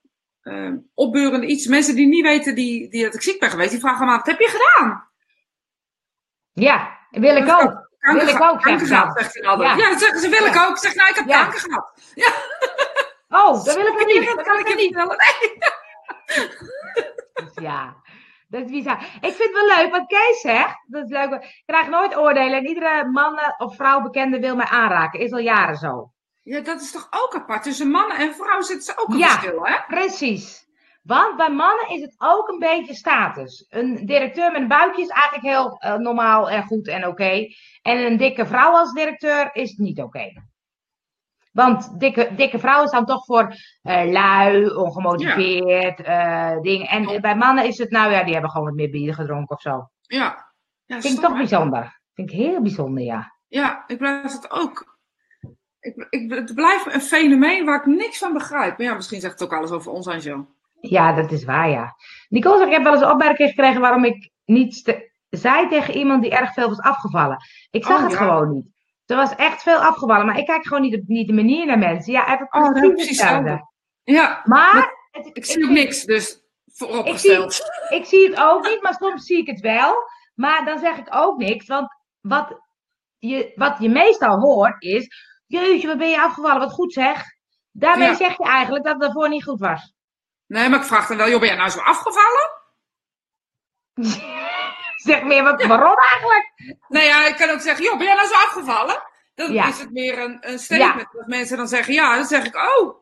eh, 0.42 0.70
opbeurende 0.94 1.46
iets. 1.46 1.66
Mensen 1.66 1.94
die 1.94 2.06
niet 2.06 2.22
weten 2.24 2.54
die, 2.54 2.88
die 2.90 3.02
dat 3.04 3.14
ik 3.14 3.22
ziek 3.22 3.40
ben 3.40 3.50
geweest, 3.50 3.70
die 3.70 3.80
vragen 3.80 4.06
me 4.06 4.10
af, 4.12 4.16
wat 4.16 4.26
heb 4.26 4.40
je 4.40 4.48
gedaan? 4.48 5.08
Ja, 6.52 6.98
wil 7.10 7.36
ik 7.36 7.42
ook. 7.50 7.90
Kanker, 7.98 8.24
Wil 8.24 8.34
ik 8.34 8.42
ook, 8.42 8.60
kanker 8.62 8.86
zeggen 8.86 8.86
gehad, 8.86 9.12
ze. 9.16 9.22
zegt 9.22 9.32
ze 9.34 9.46
altijd. 9.46 9.70
Ja. 9.70 9.76
Ja, 9.84 9.90
dat 9.90 10.00
zeggen 10.00 10.20
ze, 10.20 10.28
wil 10.28 10.46
ik 10.46 10.54
Ja. 10.54 10.66
ook. 10.66 10.78
Zeg, 10.78 10.94
nou, 10.94 11.08
ik 11.10 11.14
heb 11.16 11.26
Ja. 11.28 11.42
kanker 11.42 11.60
gehad. 11.60 11.92
Oh, 13.28 13.64
dat 13.64 13.74
wil 13.74 13.86
ik 13.86 14.06
niet. 14.14 14.26
dat 14.36 14.42
kan 14.42 14.58
ik 14.58 14.68
je 14.68 14.74
niet 14.74 14.94
vertellen. 14.94 15.16
Nee. 15.16 15.58
Dus 17.34 17.64
ja, 17.64 17.96
dat 18.52 18.64
is 18.64 18.70
bizar. 18.70 18.98
Ik 19.20 19.32
vind 19.34 19.38
het 19.38 19.52
wel 19.66 19.76
leuk 19.76 19.90
wat 19.90 20.06
Kees 20.06 20.40
zegt. 20.40 20.84
Dat 20.86 21.04
is 21.04 21.10
leuk. 21.10 21.32
Ik 21.32 21.62
krijg 21.66 21.88
nooit 21.88 22.16
oordelen. 22.16 22.58
En 22.58 22.66
iedere 22.66 23.08
man 23.10 23.38
of 23.58 23.76
vrouw 23.76 24.00
bekende 24.02 24.40
wil 24.40 24.56
mij 24.56 24.66
aanraken. 24.66 25.20
Is 25.20 25.32
al 25.32 25.38
jaren 25.38 25.76
zo. 25.76 26.12
Ja, 26.42 26.60
dat 26.60 26.80
is 26.80 26.92
toch 26.92 27.08
ook 27.10 27.34
apart. 27.34 27.62
Tussen 27.62 27.90
mannen 27.90 28.16
en 28.16 28.34
vrouwen 28.34 28.64
zit 28.64 28.84
ze 28.84 28.92
ook 28.96 29.08
een 29.08 29.18
Ja. 29.18 29.28
verschil, 29.28 29.64
hè? 29.66 29.76
Precies. 29.86 30.66
Want 31.02 31.36
bij 31.36 31.50
mannen 31.50 31.88
is 31.88 32.00
het 32.00 32.14
ook 32.18 32.48
een 32.48 32.58
beetje 32.58 32.94
status. 32.94 33.66
Een 33.68 34.06
directeur 34.06 34.52
met 34.52 34.60
een 34.60 34.68
buikje 34.68 35.02
is 35.02 35.08
eigenlijk 35.08 35.44
heel 35.44 35.76
eh, 35.78 35.94
normaal 35.96 36.50
en 36.50 36.62
goed 36.64 36.88
en 36.88 37.06
oké. 37.06 37.46
En 37.82 37.98
een 38.06 38.16
dikke 38.16 38.46
vrouw 38.46 38.72
als 38.72 38.92
directeur 38.92 39.50
is 39.52 39.76
niet 39.76 40.00
oké. 40.00 40.32
Want 41.52 42.00
dikke, 42.00 42.30
dikke 42.36 42.58
vrouwen 42.58 42.88
staan 42.88 43.06
toch 43.06 43.24
voor 43.24 43.54
eh, 43.82 44.10
lui, 44.10 44.74
ongemotiveerd, 44.74 46.00
eh, 46.00 46.60
dingen. 46.60 46.86
En 46.88 47.20
bij 47.20 47.36
mannen 47.36 47.64
is 47.66 47.78
het, 47.78 47.90
nou 47.90 48.12
ja, 48.12 48.22
die 48.24 48.32
hebben 48.32 48.50
gewoon 48.50 48.66
wat 48.66 48.76
meer 48.76 48.90
bier 48.90 49.14
gedronken 49.14 49.56
of 49.56 49.62
zo. 49.62 49.88
Ja. 50.00 50.52
ja 50.84 51.00
Vind 51.00 51.14
ik 51.14 51.20
toch 51.24 51.36
bijzonder. 51.36 52.00
Vind 52.14 52.30
ik 52.30 52.36
heel 52.36 52.60
bijzonder, 52.62 53.04
ja. 53.04 53.32
Ja, 53.48 53.84
ik 53.86 53.98
blijf 53.98 54.32
het 54.32 54.50
ook. 54.50 54.98
Ik, 55.80 56.06
ik, 56.10 56.32
het 56.32 56.54
blijft 56.54 56.94
een 56.94 57.00
fenomeen 57.00 57.64
waar 57.64 57.78
ik 57.80 57.86
niks 57.86 58.18
van 58.18 58.32
begrijp. 58.32 58.78
Maar 58.78 58.86
ja, 58.86 58.94
misschien 58.94 59.20
zegt 59.20 59.40
het 59.40 59.42
ook 59.52 59.58
alles 59.58 59.70
over 59.70 59.92
ons 59.92 60.24
Jo. 60.24 60.46
Ja, 60.80 61.12
dat 61.12 61.32
is 61.32 61.44
waar, 61.44 61.68
ja. 61.68 61.94
Nicole 62.28 62.56
zegt, 62.56 62.68
ik 62.68 62.74
heb 62.74 62.82
wel 62.82 62.92
eens 62.92 63.02
een 63.02 63.10
opmerking 63.10 63.48
gekregen 63.48 63.80
waarom 63.80 64.04
ik 64.04 64.30
niets 64.44 64.82
te- 64.82 65.10
zei 65.28 65.68
tegen 65.68 65.94
iemand 65.94 66.22
die 66.22 66.30
erg 66.30 66.52
veel 66.52 66.68
was 66.68 66.80
afgevallen. 66.80 67.36
Ik 67.70 67.84
zag 67.84 67.96
Oh, 67.96 68.02
het 68.02 68.12
ja. 68.12 68.18
gewoon 68.18 68.52
niet. 68.52 68.66
Er 69.12 69.18
was 69.18 69.34
echt 69.34 69.62
veel 69.62 69.78
afgevallen, 69.78 70.26
maar 70.26 70.38
ik 70.38 70.46
kijk 70.46 70.66
gewoon 70.66 70.82
niet 70.82 70.94
op 70.94 71.02
niet 71.06 71.26
de 71.26 71.32
manier 71.32 71.66
naar 71.66 71.78
mensen. 71.78 72.12
Ja, 72.12 72.32
even 72.34 72.46
Oh, 72.50 72.72
precies 72.72 73.08
hetzelfde. 73.08 73.68
Ja, 74.02 74.40
Maar 74.44 74.94
het- 75.10 75.30
ik 75.32 75.44
zie 75.44 75.64
ook 75.64 75.70
niks, 75.70 76.04
dus 76.04 76.40
vooropgesteld. 76.66 77.60
Ik 77.88 78.04
zie 78.04 78.28
het 78.30 78.40
ook 78.40 78.64
niet, 78.68 78.82
maar 78.82 78.94
soms 78.94 79.24
zie 79.26 79.38
ik 79.38 79.46
het 79.46 79.60
wel. 79.60 79.94
Maar 80.34 80.64
dan 80.64 80.78
zeg 80.78 80.96
ik 80.96 81.06
ook 81.10 81.38
niks, 81.38 81.66
want 81.66 81.88
wat 82.20 82.60
je, 83.18 83.52
wat 83.54 83.76
je 83.78 83.88
meestal 83.88 84.38
hoort 84.38 84.82
is... 84.82 85.08
Jeetje, 85.46 85.86
wat 85.86 85.98
ben 85.98 86.10
je 86.10 86.22
afgevallen, 86.22 86.58
wat 86.60 86.72
goed 86.72 86.92
zeg. 86.92 87.22
Daarmee 87.70 88.08
Ja. 88.08 88.14
zeg 88.14 88.36
je 88.36 88.44
eigenlijk 88.44 88.84
dat 88.84 88.92
het 88.92 89.02
daarvoor 89.02 89.28
niet 89.28 89.44
goed 89.44 89.60
was. 89.60 89.94
Nee, 90.46 90.68
maar 90.68 90.78
ik 90.78 90.84
vraag 90.86 91.06
dan 91.06 91.16
wel, 91.16 91.28
joh, 91.28 91.38
ben 91.38 91.48
jij 91.48 91.56
nou 91.56 91.70
zo 91.70 91.78
afgevallen? 91.80 92.50
zeg 95.02 95.22
meer, 95.22 95.42
wat, 95.42 95.64
waarom 95.64 95.96
eigenlijk? 95.96 96.52
Nee, 96.88 97.06
ja, 97.06 97.26
ik 97.26 97.36
kan 97.36 97.50
ook 97.50 97.60
zeggen, 97.60 97.84
joh, 97.84 97.96
ben 97.96 98.06
jij 98.06 98.14
nou 98.14 98.26
zo 98.28 98.34
afgevallen? 98.34 99.02
Dan 99.34 99.52
Ja. 99.52 99.68
is 99.68 99.78
het 99.78 99.92
meer 99.92 100.18
een, 100.18 100.38
een 100.40 100.58
statement. 100.58 101.08
Als 101.16 101.26
mensen 101.26 101.56
dan 101.56 101.68
zeggen 101.68 101.94
ja, 101.94 102.14
dan 102.16 102.24
zeg 102.24 102.44
ik, 102.44 102.56
oh, 102.56 102.94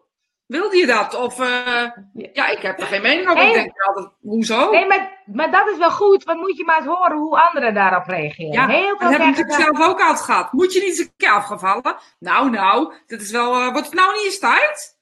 wilde 0.47 0.77
je 0.77 0.87
dat? 0.87 1.15
Of, 1.15 1.41
eh, 1.41 1.91
ja, 2.33 2.47
ik 2.47 2.63
heb 2.63 2.81
er 2.81 2.87
geen 2.87 3.03
mening 3.03 3.29
over. 3.29 3.47
Ik 3.47 3.53
denk 3.55 3.81
altijd, 3.83 4.09
hoezo? 4.21 4.71
Nee, 4.71 4.87
maar, 4.87 5.23
maar 5.25 5.51
dat 5.51 5.69
is 5.69 5.79
wel 5.79 5.91
goed, 5.91 6.25
want 6.25 6.41
moet 6.41 6.57
je 6.57 6.65
maar 6.65 6.77
eens 6.77 6.87
horen 6.87 7.17
hoe 7.17 7.41
anderen 7.41 7.75
daarop 7.75 8.07
reageren. 8.07 8.53
Ja, 8.53 8.67
Heel 8.67 8.99
dat 8.99 9.17
heb 9.17 9.37
ik 9.37 9.53
zelf 9.53 9.81
ook 9.81 10.01
altijd 10.01 10.21
gehad. 10.21 10.53
Moet 10.53 10.73
je 10.73 10.79
niet 10.81 10.89
eens 10.89 10.99
een 10.99 11.13
keer 11.17 11.31
afgevallen? 11.31 11.97
Nou, 12.19 12.51
nou, 12.51 12.95
dat 13.07 13.21
is 13.21 13.31
wel, 13.31 13.55
eh, 13.55 13.73
wordt 13.73 13.87
het 13.87 13.95
nou 13.95 14.13
niet 14.15 14.25
eens 14.25 14.39
tijd? 14.39 14.99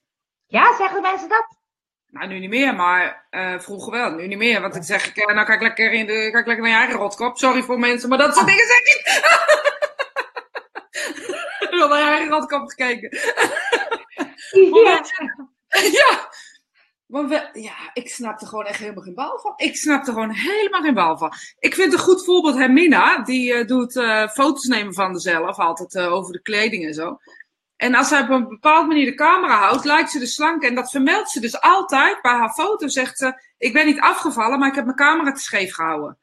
Ja, 0.46 0.76
zeggen 0.76 1.02
mensen 1.02 1.28
dat? 1.28 1.57
Nou, 2.10 2.28
nu 2.28 2.38
niet 2.38 2.50
meer, 2.50 2.74
maar 2.74 3.26
eh, 3.30 3.58
vroeger 3.58 3.92
wel. 3.92 4.10
Nu 4.10 4.26
niet 4.26 4.38
meer, 4.38 4.60
want 4.60 4.72
dan 4.72 4.82
zeg 4.82 5.06
ik, 5.06 5.16
eh, 5.16 5.34
nou 5.34 5.46
kijk 5.46 5.62
lekker, 5.62 5.92
in 5.92 6.06
de, 6.06 6.28
kijk 6.32 6.46
lekker 6.46 6.64
naar 6.64 6.72
je 6.72 6.78
eigen 6.78 6.96
rotkop. 6.96 7.38
Sorry 7.38 7.62
voor 7.62 7.78
mensen, 7.78 8.08
maar 8.08 8.18
dat 8.18 8.34
soort 8.34 8.46
dingen 8.46 8.66
zeg 8.66 8.78
ik 8.78 8.84
niet. 8.84 9.06
Ik 11.58 11.84
heb 11.84 11.88
naar 11.88 11.98
je 11.98 12.04
eigen 12.04 12.28
rotkop 12.28 12.68
gekeken. 12.68 13.18
Ja. 15.92 16.28
we, 17.06 17.48
ja, 17.52 17.90
ik 17.92 18.08
snap 18.08 18.40
er 18.40 18.46
gewoon 18.46 18.64
echt 18.64 18.78
helemaal 18.78 19.02
geen 19.02 19.14
bal 19.14 19.38
van. 19.38 19.52
Ik 19.56 19.76
snap 19.76 20.06
er 20.06 20.12
gewoon 20.12 20.30
helemaal 20.30 20.80
geen 20.80 20.94
bal 20.94 21.18
van. 21.18 21.32
Ik 21.58 21.74
vind 21.74 21.92
een 21.92 21.98
goed 21.98 22.24
voorbeeld 22.24 22.56
Hermina. 22.56 23.22
Die 23.22 23.54
eh, 23.54 23.66
doet 23.66 23.92
foto's 24.32 24.64
nemen 24.64 24.94
van 24.94 25.18
zichzelf. 25.18 25.58
Altijd 25.58 25.98
over 25.98 26.32
de 26.32 26.42
kleding 26.42 26.86
en 26.86 26.94
zo. 26.94 27.18
En 27.78 27.94
als 27.94 28.08
zij 28.08 28.20
op 28.20 28.28
een 28.28 28.48
bepaalde 28.48 28.86
manier 28.86 29.04
de 29.04 29.14
camera 29.14 29.58
houdt, 29.58 29.84
lijkt 29.84 30.10
ze 30.10 30.18
dus 30.18 30.34
slank. 30.34 30.62
En 30.62 30.74
dat 30.74 30.90
vermeldt 30.90 31.30
ze 31.30 31.40
dus 31.40 31.60
altijd. 31.60 32.22
Bij 32.22 32.32
haar 32.32 32.52
foto 32.52 32.88
zegt 32.88 33.18
ze, 33.18 33.42
ik 33.58 33.72
ben 33.72 33.86
niet 33.86 34.00
afgevallen, 34.00 34.58
maar 34.58 34.68
ik 34.68 34.74
heb 34.74 34.84
mijn 34.84 34.96
camera 34.96 35.32
te 35.32 35.40
scheef 35.40 35.74
gehouden. 35.74 36.18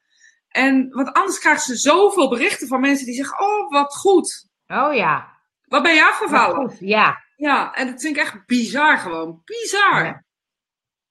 En, 0.49 0.89
want 0.89 1.13
anders 1.13 1.39
krijgt 1.39 1.63
ze 1.63 1.75
zoveel 1.75 2.29
berichten 2.29 2.67
van 2.67 2.79
mensen 2.79 3.05
die 3.05 3.15
zeggen, 3.15 3.39
oh, 3.39 3.71
wat 3.71 3.95
goed. 3.95 4.49
Oh 4.67 4.93
ja. 4.93 5.33
Wat 5.65 5.83
ben 5.83 5.93
je 5.93 6.07
afgevallen? 6.07 6.55
goed, 6.55 6.77
Ja. 6.79 7.23
Ja, 7.35 7.73
en 7.73 7.91
dat 7.91 8.01
vind 8.01 8.15
ik 8.15 8.21
echt 8.21 8.45
bizar 8.45 8.97
gewoon. 8.97 9.41
Bizar. 9.45 10.03
Ja. 10.03 10.23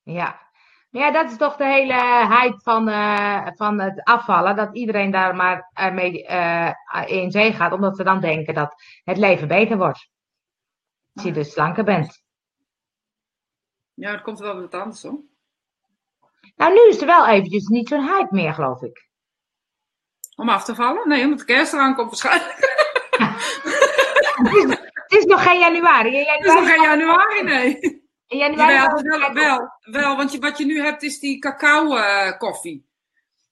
Ja. 0.03 0.43
Ja, 0.91 1.11
dat 1.11 1.31
is 1.31 1.37
toch 1.37 1.57
de 1.57 1.65
hele 1.65 2.27
hype 2.29 2.61
van, 2.63 2.89
eh, 2.89 3.47
van 3.55 3.81
het 3.81 4.05
afvallen. 4.05 4.57
Dat 4.57 4.77
iedereen 4.77 5.11
daar 5.11 5.37
maar 5.37 5.71
ermee 5.73 6.27
eh, 6.27 6.73
in 7.07 7.31
zee 7.31 7.53
gaat. 7.53 7.73
Omdat 7.73 7.97
ze 7.97 8.05
dan 8.05 8.21
denken 8.21 8.55
dat 8.55 8.75
het 9.05 9.17
leven 9.17 9.49
beter 9.49 9.77
wordt. 9.77 10.13
Als 11.15 11.25
je 11.25 11.33
dus 11.33 11.53
slanker 11.53 11.85
bent. 11.85 12.23
Ja, 13.95 14.13
dat 14.13 14.23
komt 14.23 14.39
wel 14.39 14.61
wat 14.61 14.75
anders 14.75 15.03
hoor. 15.03 15.21
Nou, 16.57 16.73
nu 16.73 16.89
is 16.89 17.01
er 17.01 17.07
wel 17.07 17.27
eventjes 17.27 17.67
niet 17.67 17.89
zo'n 17.89 18.07
hype 18.07 18.35
meer, 18.35 18.55
geloof 18.55 18.83
ik. 18.83 19.09
Om 20.37 20.49
af 20.49 20.65
te 20.65 20.75
vallen? 20.75 21.09
Nee, 21.09 21.25
omdat 21.25 21.39
de 21.39 21.45
kerst 21.45 21.73
eraan 21.73 21.95
komt 21.95 22.09
waarschijnlijk. 22.09 22.57
Het 24.35 24.55
is, 24.55 24.63
het 24.93 25.13
is 25.13 25.25
nog 25.25 25.43
geen 25.43 25.59
januari. 25.59 26.17
In 26.17 26.27
Het 26.27 26.47
is 26.47 26.53
nog 26.55 26.69
geen 26.69 26.83
januari, 26.83 27.43
nee. 27.43 27.79
in 28.27 28.39
januari 28.39 29.03
wel, 29.03 29.33
wel, 29.33 29.69
wel, 29.81 30.17
want 30.17 30.33
je, 30.33 30.39
wat 30.39 30.59
je 30.59 30.65
nu 30.65 30.81
hebt 30.81 31.03
is 31.03 31.19
die 31.19 31.39
cacao 31.39 31.97
eh, 31.97 32.39
koffie. 32.39 32.87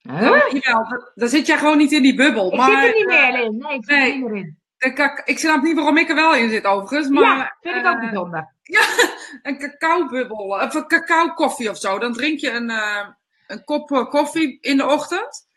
Huh? 0.02 0.30
Dat- 0.30 1.12
daar 1.14 1.28
zit 1.28 1.46
jij 1.46 1.58
gewoon 1.58 1.78
niet 1.78 1.92
in 1.92 2.02
die 2.02 2.14
bubbel. 2.14 2.52
Ik 2.52 2.58
maar, 2.58 2.70
zit 2.70 2.94
er 2.94 2.94
niet 2.94 3.10
eh, 3.10 3.30
meer 3.30 3.44
in. 3.44 3.56
Nee, 3.56 3.74
ik 3.74 3.84
zit 3.84 3.96
nee. 3.96 4.12
er 4.12 4.18
niet 4.18 4.28
meer 4.28 4.36
in. 4.36 4.61
De 4.82 5.22
ik 5.24 5.38
snap 5.38 5.62
niet 5.62 5.74
waarom 5.74 5.98
ik 5.98 6.08
er 6.08 6.14
wel 6.14 6.34
in 6.34 6.50
zit 6.50 6.64
overigens. 6.64 7.08
Maar, 7.08 7.36
ja, 7.36 7.56
vind 7.60 7.76
ik 7.76 7.86
ook 7.86 7.94
eh, 7.94 8.00
bijzonder. 8.00 8.52
een 9.42 9.58
cacaobubbel, 9.58 10.46
of 10.46 10.74
een 10.74 10.86
cacao 10.86 11.28
koffie 11.34 11.70
of 11.70 11.78
zo. 11.78 11.98
Dan 11.98 12.12
drink 12.12 12.38
je 12.38 12.50
een, 12.50 12.70
eh, 12.70 13.08
een 13.46 13.64
kop 13.64 13.92
eh, 13.92 14.10
koffie 14.10 14.58
in 14.60 14.76
de 14.76 14.86
ochtend. 14.86 15.48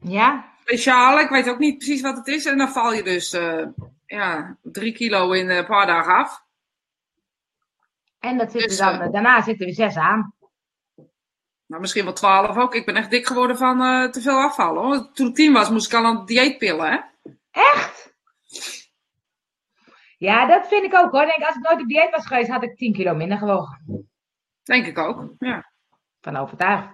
Ja? 0.00 0.54
Speciaal, 0.60 1.20
ik 1.20 1.28
weet 1.28 1.48
ook 1.48 1.58
niet 1.58 1.78
precies 1.78 2.00
wat 2.00 2.16
het 2.16 2.26
is. 2.26 2.44
En 2.44 2.58
dan 2.58 2.68
val 2.68 2.92
je 2.92 3.02
dus 3.02 3.32
eh, 3.32 3.66
ja, 4.06 4.56
drie 4.62 4.92
kilo 4.92 5.32
in 5.32 5.50
een 5.50 5.66
paar 5.66 5.86
dagen 5.86 6.14
af. 6.14 6.44
En 8.20 8.38
dat 8.38 8.52
zit 8.52 8.62
Dus, 8.62 8.76
dan, 8.76 9.12
daarna 9.12 9.42
zitten 9.42 9.66
we 9.66 9.72
zes 9.72 9.96
aan. 9.96 10.34
Nou, 11.66 11.80
misschien 11.80 12.04
wel 12.04 12.12
twaalf 12.12 12.56
ook. 12.56 12.74
Ik 12.74 12.86
ben 12.86 12.96
echt 12.96 13.10
dik 13.10 13.26
geworden 13.26 13.56
van 13.56 14.10
te 14.10 14.20
veel 14.20 14.40
afvallen. 14.40 14.82
Hoor. 14.82 15.12
Toen 15.12 15.28
ik 15.28 15.34
tien 15.34 15.52
was, 15.52 15.70
moest 15.70 15.92
ik 15.92 15.98
al 15.98 16.04
aan 16.04 16.26
dieetpillen. 16.26 16.90
Hè? 16.90 16.98
Echt? 17.50 18.05
Ja, 20.16 20.46
dat 20.46 20.68
vind 20.68 20.84
ik 20.84 20.94
ook 20.94 21.10
hoor. 21.10 21.26
Denk, 21.26 21.42
als 21.42 21.56
ik 21.56 21.62
nooit 21.62 21.80
op 21.80 21.88
dieet 21.88 22.10
was 22.10 22.26
geweest, 22.26 22.50
had 22.50 22.62
ik 22.62 22.76
10 22.76 22.92
kilo 22.92 23.14
minder 23.14 23.38
gewogen. 23.38 24.08
Denk 24.62 24.86
ik 24.86 24.98
ook. 24.98 25.34
Ja. 25.38 25.70
Van 26.20 26.36
overtuigd. 26.36 26.88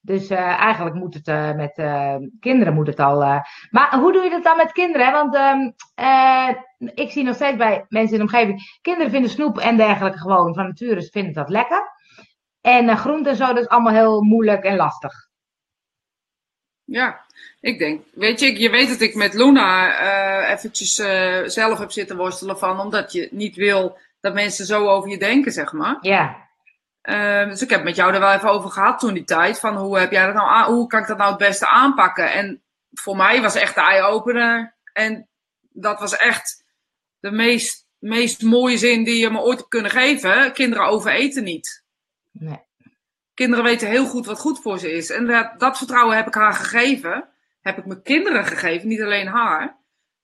Dus 0.00 0.28
eh, 0.28 0.38
eigenlijk 0.38 0.96
moet 0.96 1.14
het 1.14 1.28
eh, 1.28 1.52
met 1.52 1.78
eh, 1.78 2.16
kinderen 2.40 2.74
moet 2.74 2.86
het 2.86 3.00
al. 3.00 3.18
Maar 3.70 3.98
hoe 3.98 4.12
doe 4.12 4.22
je 4.22 4.30
dat 4.30 4.44
dan 4.44 4.56
met 4.56 4.72
kinderen? 4.72 5.06
hè? 5.06 5.12
Want 5.12 5.34
ehm, 5.34 5.70
eh, 5.94 6.48
ik 6.78 7.10
zie 7.10 7.24
nog 7.24 7.34
steeds 7.34 7.56
bij 7.56 7.84
mensen 7.88 8.18
in 8.18 8.26
de 8.26 8.32
omgeving. 8.32 8.78
Kinderen 8.80 9.10
vinden 9.10 9.30
snoep 9.30 9.58
en 9.58 9.76
dergelijke 9.76 10.18
gewoon 10.18 10.54
van 10.54 10.64
nature 10.64 11.02
vinden 11.02 11.32
dat 11.32 11.48
lekker. 11.48 11.94
En 12.60 12.84
uh, 12.84 12.96
groente 12.96 13.28
en 13.28 13.36
zo, 13.36 13.46
dat 13.46 13.58
is 13.58 13.68
allemaal 13.68 13.92
heel 13.92 14.22
moeilijk 14.22 14.64
en 14.64 14.76
lastig. 14.76 15.25
Ja, 16.86 17.20
ik 17.60 17.78
denk, 17.78 18.02
weet 18.14 18.40
je, 18.40 18.60
je 18.60 18.70
weet 18.70 18.88
dat 18.88 19.00
ik 19.00 19.14
met 19.14 19.34
Luna 19.34 20.00
uh, 20.02 20.50
eventjes 20.50 20.98
uh, 20.98 21.42
zelf 21.44 21.78
heb 21.78 21.90
zitten 21.90 22.16
worstelen 22.16 22.58
van, 22.58 22.80
omdat 22.80 23.12
je 23.12 23.28
niet 23.30 23.56
wil 23.56 23.98
dat 24.20 24.34
mensen 24.34 24.66
zo 24.66 24.88
over 24.88 25.10
je 25.10 25.18
denken, 25.18 25.52
zeg 25.52 25.72
maar. 25.72 25.98
Ja. 26.00 26.44
Uh, 27.02 27.48
dus 27.48 27.62
ik 27.62 27.70
heb 27.70 27.84
met 27.84 27.96
jou 27.96 28.14
er 28.14 28.20
wel 28.20 28.32
even 28.32 28.50
over 28.50 28.70
gehad 28.70 28.98
toen 28.98 29.14
die 29.14 29.24
tijd, 29.24 29.60
van 29.60 29.76
hoe 29.76 29.98
heb 29.98 30.10
jij 30.10 30.26
dat 30.26 30.34
nou, 30.34 30.48
aan, 30.48 30.72
hoe 30.72 30.86
kan 30.86 31.00
ik 31.00 31.06
dat 31.06 31.16
nou 31.16 31.30
het 31.30 31.38
beste 31.38 31.68
aanpakken? 31.68 32.32
En 32.32 32.62
voor 32.92 33.16
mij 33.16 33.40
was 33.42 33.54
echt 33.54 33.74
de 33.74 33.80
eye-opener 33.80 34.74
en 34.92 35.28
dat 35.72 36.00
was 36.00 36.16
echt 36.16 36.64
de 37.20 37.30
meest, 37.30 37.86
meest 37.98 38.42
mooie 38.42 38.78
zin 38.78 39.04
die 39.04 39.18
je 39.18 39.30
me 39.30 39.40
ooit 39.40 39.58
hebt 39.58 39.68
kunnen 39.68 39.90
geven. 39.90 40.52
Kinderen 40.52 40.86
overeten 40.86 41.44
niet. 41.44 41.84
Nee. 42.30 42.64
Kinderen 43.36 43.64
weten 43.64 43.88
heel 43.88 44.06
goed 44.06 44.26
wat 44.26 44.38
goed 44.38 44.60
voor 44.60 44.78
ze 44.78 44.92
is. 44.92 45.10
En 45.10 45.26
dat, 45.26 45.52
dat 45.58 45.78
vertrouwen 45.78 46.16
heb 46.16 46.26
ik 46.26 46.34
haar 46.34 46.54
gegeven. 46.54 47.28
Heb 47.60 47.78
ik 47.78 47.86
mijn 47.86 48.02
kinderen 48.02 48.44
gegeven, 48.44 48.88
niet 48.88 49.02
alleen 49.02 49.26
haar. 49.26 49.76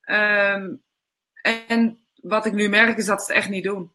Um, 0.05 0.83
en 1.43 2.07
wat 2.15 2.47
ik 2.47 2.53
nu 2.53 2.69
merk 2.69 2.97
is 2.99 3.07
dat 3.07 3.23
ze 3.23 3.33
het 3.33 3.37
echt 3.43 3.49
niet 3.49 3.65
doen. 3.65 3.93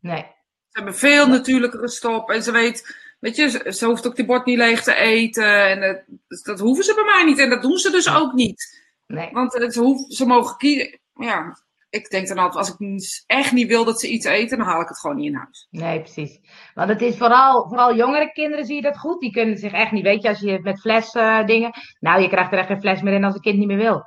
Nee. 0.00 0.26
Ze 0.68 0.78
hebben 0.78 0.94
veel 0.94 1.26
natuurlijkere 1.26 1.88
stop. 1.88 2.30
En 2.30 2.42
ze 2.42 2.52
weet, 2.52 2.96
weet 3.20 3.36
je, 3.36 3.72
ze 3.72 3.86
hoeft 3.86 4.06
ook 4.06 4.16
die 4.16 4.24
bord 4.24 4.46
niet 4.46 4.58
leeg 4.58 4.82
te 4.82 4.94
eten. 4.94 5.68
En 5.68 5.80
dat, 5.80 6.44
dat 6.44 6.58
hoeven 6.58 6.84
ze 6.84 6.94
bij 6.94 7.04
mij 7.04 7.24
niet. 7.24 7.38
En 7.38 7.50
dat 7.50 7.62
doen 7.62 7.78
ze 7.78 7.90
dus 7.90 8.14
ook 8.14 8.32
niet. 8.32 8.82
Nee. 9.06 9.30
Want 9.32 9.52
ze, 9.52 9.80
hoeven, 9.80 10.10
ze 10.10 10.26
mogen 10.26 10.56
kiezen. 10.56 10.98
Ja, 11.14 11.58
ik 11.90 12.10
denk 12.10 12.28
dan 12.28 12.38
altijd, 12.38 12.56
als 12.56 12.76
ik 12.78 13.24
echt 13.26 13.52
niet 13.52 13.68
wil 13.68 13.84
dat 13.84 14.00
ze 14.00 14.08
iets 14.08 14.26
eten, 14.26 14.58
dan 14.58 14.66
haal 14.66 14.80
ik 14.80 14.88
het 14.88 15.00
gewoon 15.00 15.16
niet 15.16 15.26
in 15.26 15.34
huis. 15.34 15.66
Nee, 15.70 16.00
precies. 16.00 16.40
Want 16.74 16.88
het 16.88 17.00
is 17.00 17.16
vooral, 17.16 17.68
vooral 17.68 17.94
jongere 17.94 18.32
kinderen 18.32 18.64
zie 18.64 18.74
je 18.74 18.82
dat 18.82 18.98
goed. 18.98 19.20
Die 19.20 19.32
kunnen 19.32 19.58
zich 19.58 19.72
echt 19.72 19.92
niet, 19.92 20.02
weet 20.02 20.22
je, 20.22 20.28
als 20.28 20.40
je 20.40 20.58
met 20.62 20.80
fles 20.80 21.14
uh, 21.14 21.46
dingen. 21.46 21.70
Nou, 21.98 22.22
je 22.22 22.28
krijgt 22.28 22.52
er 22.52 22.58
echt 22.58 22.66
geen 22.66 22.80
fles 22.80 23.02
meer 23.02 23.12
in 23.12 23.24
als 23.24 23.34
een 23.34 23.40
kind 23.40 23.58
niet 23.58 23.66
meer 23.66 23.76
wil. 23.76 24.04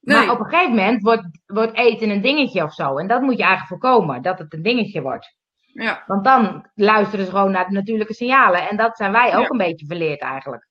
Nee. 0.00 0.16
Maar 0.16 0.34
op 0.34 0.40
een 0.40 0.46
gegeven 0.46 0.74
moment 0.74 1.02
wordt, 1.02 1.26
wordt 1.46 1.76
eten 1.76 2.10
een 2.10 2.22
dingetje 2.22 2.62
of 2.62 2.72
zo. 2.72 2.98
En 2.98 3.06
dat 3.06 3.20
moet 3.20 3.36
je 3.36 3.44
eigenlijk 3.44 3.82
voorkomen, 3.82 4.22
dat 4.22 4.38
het 4.38 4.52
een 4.52 4.62
dingetje 4.62 5.02
wordt. 5.02 5.36
Ja. 5.60 6.02
Want 6.06 6.24
dan 6.24 6.70
luisteren 6.74 7.24
ze 7.24 7.30
gewoon 7.30 7.50
naar 7.50 7.66
de 7.66 7.72
natuurlijke 7.72 8.14
signalen. 8.14 8.68
En 8.68 8.76
dat 8.76 8.96
zijn 8.96 9.12
wij 9.12 9.36
ook 9.36 9.42
ja. 9.42 9.50
een 9.50 9.56
beetje 9.56 9.86
verleerd 9.86 10.20
eigenlijk. 10.20 10.68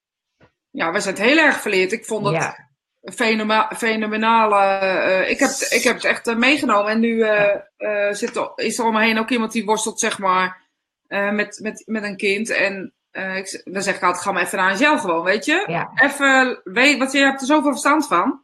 Ja, 0.69 0.91
we 0.91 0.99
zijn 0.99 1.15
het 1.15 1.23
heel 1.23 1.37
erg 1.37 1.55
verleerd. 1.55 1.91
Ik 1.91 2.05
vond 2.05 2.23
dat 2.23 2.33
ja. 2.33 2.71
Fenomenale. 3.75 4.79
Uh, 4.81 5.29
ik, 5.29 5.39
heb, 5.39 5.49
ik 5.49 5.83
heb 5.83 5.95
het 5.95 6.05
echt 6.05 6.27
uh, 6.27 6.35
meegenomen. 6.35 6.91
En 6.91 6.99
nu 6.99 7.15
uh, 7.15 8.11
zit 8.11 8.35
er, 8.35 8.51
is 8.55 8.79
er 8.79 8.85
om 8.85 8.93
me 8.93 9.03
heen 9.03 9.19
ook 9.19 9.29
iemand 9.29 9.51
die 9.51 9.65
worstelt, 9.65 9.99
zeg 9.99 10.19
maar, 10.19 10.61
met, 11.07 11.59
met, 11.61 11.83
met 11.85 12.03
een 12.03 12.17
kind. 12.17 12.49
En 12.49 12.93
ik, 13.11 13.61
dan 13.63 13.81
zeg 13.81 13.95
ik 13.95 14.03
altijd: 14.03 14.23
ga 14.23 14.31
maar 14.31 14.43
even 14.43 14.57
naar 14.57 14.71
Angel 14.71 14.97
gewoon, 14.97 15.23
weet 15.23 15.45
je? 15.45 15.63
Ja. 15.67 15.91
Even, 15.95 16.61
weet, 16.63 16.97
want 16.97 17.11
je 17.11 17.19
hebt 17.19 17.41
er 17.41 17.47
zoveel 17.47 17.71
verstand 17.71 18.07
van. 18.07 18.41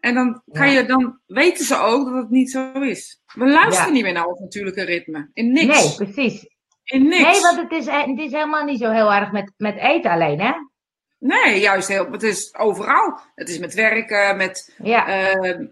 En 0.00 0.14
dan, 0.14 0.42
kan 0.52 0.70
je, 0.70 0.84
dan 0.84 1.20
weten 1.26 1.64
ze 1.64 1.76
ook 1.76 2.04
dat 2.04 2.14
het 2.14 2.30
niet 2.30 2.50
zo 2.50 2.72
is. 2.72 3.22
We 3.34 3.46
luisteren 3.46 3.86
ja. 3.86 3.92
niet 3.92 4.02
meer 4.02 4.12
naar 4.12 4.26
ons 4.26 4.40
natuurlijke 4.40 4.84
ritme. 4.84 5.30
In 5.32 5.52
niks. 5.52 5.98
Nee, 5.98 6.08
precies. 6.12 6.48
In 6.84 7.08
niks. 7.08 7.22
Nee, 7.22 7.40
want 7.40 7.56
het 7.56 7.72
is, 7.72 7.86
het 7.86 8.18
is 8.18 8.32
helemaal 8.32 8.64
niet 8.64 8.80
zo 8.80 8.90
heel 8.90 9.12
erg 9.12 9.32
met, 9.32 9.52
met 9.56 9.76
eten 9.76 10.10
alleen, 10.10 10.40
hè? 10.40 10.52
Nee, 11.20 11.60
juist 11.60 11.88
heel. 11.88 12.10
Het 12.10 12.22
is 12.22 12.54
overal. 12.54 13.20
Het 13.34 13.48
is 13.48 13.58
met 13.58 13.74
werken, 13.74 14.36
met 14.36 14.74
ja. 14.82 15.34
uh, 15.36 15.66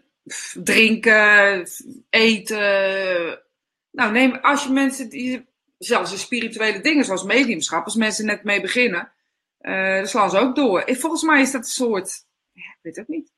drinken, 0.63 1.67
eten. 2.11 3.43
Nou, 3.91 4.13
neem 4.13 4.35
als 4.35 4.65
je 4.65 4.73
mensen 4.73 5.09
die, 5.09 5.49
zelfs 5.79 6.11
de 6.11 6.17
spirituele 6.17 6.81
dingen 6.81 7.05
zoals 7.05 7.23
mediumschap, 7.25 7.85
als 7.85 7.95
mensen 7.95 8.27
net 8.27 8.45
mee 8.45 8.61
beginnen, 8.61 9.13
uh, 9.61 9.97
dan 9.97 10.07
slaan 10.07 10.31
ze 10.31 10.39
ook 10.39 10.57
door. 10.57 10.83
Volgens 10.87 11.23
mij 11.23 11.41
is 11.41 11.51
dat 11.51 11.61
een 11.61 11.69
soort, 11.69 12.25
ja, 12.53 12.63
ik 12.63 12.79
weet 12.83 12.97
het 12.97 13.09
niet. 13.09 13.33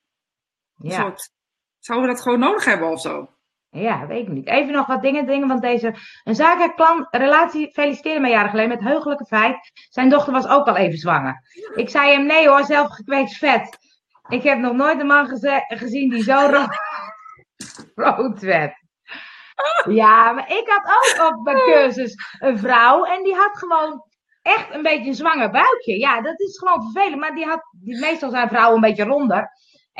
Een 0.79 0.91
Ja. 0.91 1.01
soort, 1.01 1.31
zouden 1.79 2.09
we 2.09 2.15
dat 2.15 2.23
gewoon 2.23 2.39
nodig 2.39 2.65
hebben 2.65 2.89
of 2.89 3.01
zo? 3.01 3.35
Ja, 3.71 4.07
weet 4.07 4.27
ik 4.27 4.33
niet. 4.33 4.47
Even 4.47 4.73
nog 4.73 4.87
wat 4.87 5.03
dingen, 5.03 5.27
dingen 5.27 5.49
want 5.49 5.63
deze... 5.63 5.95
Een 6.25 6.75
klant, 6.75 7.07
relatie, 7.11 7.73
feliciteerde 7.73 8.21
mij 8.21 8.31
jaren 8.31 8.51
geleden 8.51 8.69
met 8.71 8.81
heugelijke 8.81 9.25
feit. 9.25 9.71
Zijn 9.91 10.09
dochter 10.09 10.33
was 10.33 10.47
ook 10.47 10.67
al 10.67 10.77
even 10.77 10.99
zwanger. 10.99 11.43
Ik 11.75 11.89
zei 11.89 12.13
hem, 12.13 12.27
nee 12.27 12.49
hoor, 12.49 12.65
zelf 12.65 12.91
gekweekt 12.91 13.37
vet. 13.37 13.79
Ik 14.29 14.43
heb 14.43 14.59
nog 14.59 14.73
nooit 14.73 15.01
een 15.01 15.07
man 15.07 15.27
geze- 15.29 15.65
gezien 15.69 16.11
die 16.11 16.23
zo 16.23 16.47
ro 16.51 16.67
rood 18.05 18.41
werd. 18.41 18.75
Ja, 19.89 20.33
maar 20.33 20.51
ik 20.51 20.69
had 20.69 20.85
ook 20.85 21.33
op 21.33 21.45
mijn 21.45 21.57
cursus 21.57 22.15
een 22.39 22.59
vrouw 22.59 23.05
en 23.05 23.23
die 23.23 23.35
had 23.35 23.59
gewoon 23.59 24.05
echt 24.43 24.75
een 24.75 24.83
beetje 24.83 25.09
een 25.09 25.15
zwanger 25.15 25.51
buikje. 25.51 25.99
Ja, 25.99 26.21
dat 26.21 26.41
is 26.41 26.59
gewoon 26.59 26.83
vervelend, 26.93 27.21
maar 27.21 27.35
die 27.35 27.47
had, 27.47 27.63
die, 27.71 27.99
meestal 27.99 28.31
zijn 28.31 28.49
vrouwen 28.49 28.75
een 28.75 28.81
beetje 28.81 29.05
ronder. 29.05 29.51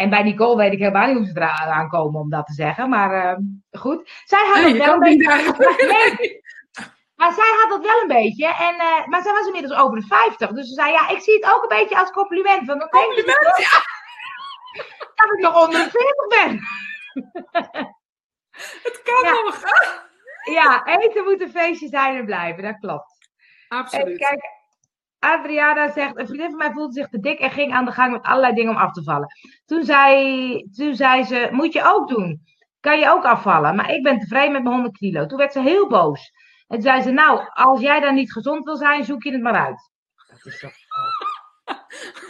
En 0.01 0.11
bij 0.11 0.23
Nicole 0.23 0.57
weet 0.57 0.73
ik 0.73 0.79
helemaal 0.79 1.07
niet 1.07 1.17
hoe 1.17 1.27
ze 1.27 1.33
eraan 1.37 1.89
komen 1.89 2.21
om 2.21 2.31
dat 2.31 2.47
te 2.47 2.53
zeggen. 2.53 2.89
Maar 2.89 3.39
uh, 3.41 3.81
goed. 3.81 4.11
Zij 4.25 4.47
had 4.47 4.55
Nee, 4.63 4.73
het 4.75 4.85
wel 4.85 4.95
een 4.95 4.99
beetje. 5.01 5.55
Nee, 6.19 6.41
maar 7.15 7.33
zij 7.33 7.51
had 7.61 7.69
dat 7.71 7.83
wel 7.83 8.01
een 8.03 8.09
beetje. 8.23 8.47
En, 8.47 8.75
uh, 8.75 9.07
maar 9.07 9.23
zij 9.23 9.33
was 9.33 9.47
inmiddels 9.47 9.79
over 9.81 10.01
de 10.01 10.07
50. 10.07 10.51
Dus 10.51 10.69
ze 10.69 10.75
zei: 10.75 10.93
Ja, 10.93 11.09
ik 11.09 11.21
zie 11.21 11.35
het 11.35 11.55
ook 11.55 11.63
een 11.63 11.79
beetje 11.79 11.99
als 11.99 12.11
compliment. 12.11 12.67
Want 12.67 12.81
dan 12.81 12.89
denk 12.91 13.05
Compliment, 13.05 13.57
ja. 13.57 13.79
dat 15.15 15.33
ik 15.33 15.39
nog 15.41 15.65
onder 15.67 15.85
de 15.85 15.91
40 15.91 16.27
ben. 16.29 16.61
Het 18.83 19.01
kan 19.05 19.25
Ja. 19.35 19.43
nog. 19.43 19.63
Ja, 20.45 20.87
eten 20.87 21.25
moet 21.25 21.41
een 21.41 21.51
feestje 21.51 21.89
zijn 21.89 22.17
en 22.17 22.25
blijven. 22.25 22.63
Dat 22.63 22.79
klopt. 22.79 23.29
En 23.69 23.79
Absoluut. 23.79 24.19
kijk, 24.19 24.45
Adriana 25.21 25.91
zegt, 25.91 26.19
een 26.19 26.27
vriendin 26.27 26.49
van 26.49 26.59
mij 26.59 26.73
voelde 26.73 26.93
zich 26.93 27.09
te 27.09 27.21
dik 27.21 27.39
en 27.39 27.51
ging 27.51 27.73
aan 27.73 27.85
de 27.85 27.93
gang 27.93 28.13
met 28.13 28.23
allerlei 28.23 28.55
dingen 28.55 28.71
om 28.71 28.77
af 28.77 28.93
te 28.93 29.03
vallen. 29.03 29.29
Toen 29.65 29.85
zei, 29.85 30.69
toen 30.73 30.95
zei 30.95 31.25
ze, 31.25 31.49
moet 31.51 31.73
je 31.73 31.83
ook 31.85 32.09
doen. 32.09 32.43
Kan 32.81 32.99
je 32.99 33.11
ook 33.11 33.25
afvallen, 33.25 33.77
maar 33.77 33.91
ik 33.91 34.03
ben 34.03 34.19
tevreden 34.19 34.53
met 34.53 34.63
mijn 34.63 34.75
100 34.75 34.97
kilo. 34.97 35.27
Toen 35.27 35.39
werd 35.39 35.53
ze 35.53 35.61
heel 35.61 35.89
boos. 35.89 36.33
En 36.69 36.77
toen 36.77 36.83
zei 36.83 37.03
ze, 37.03 37.11
nou, 37.11 37.51
als 37.53 37.81
jij 37.81 38.01
dan 38.01 38.15
niet 38.15 38.33
gezond 38.33 38.65
wil 38.65 38.77
zijn, 38.77 39.05
zoek 39.05 39.23
je 39.23 39.33
het 39.33 39.43
maar 39.43 39.67
uit. 39.67 39.91
Dat 40.29 40.47
is 40.47 40.61
toch... 40.61 40.73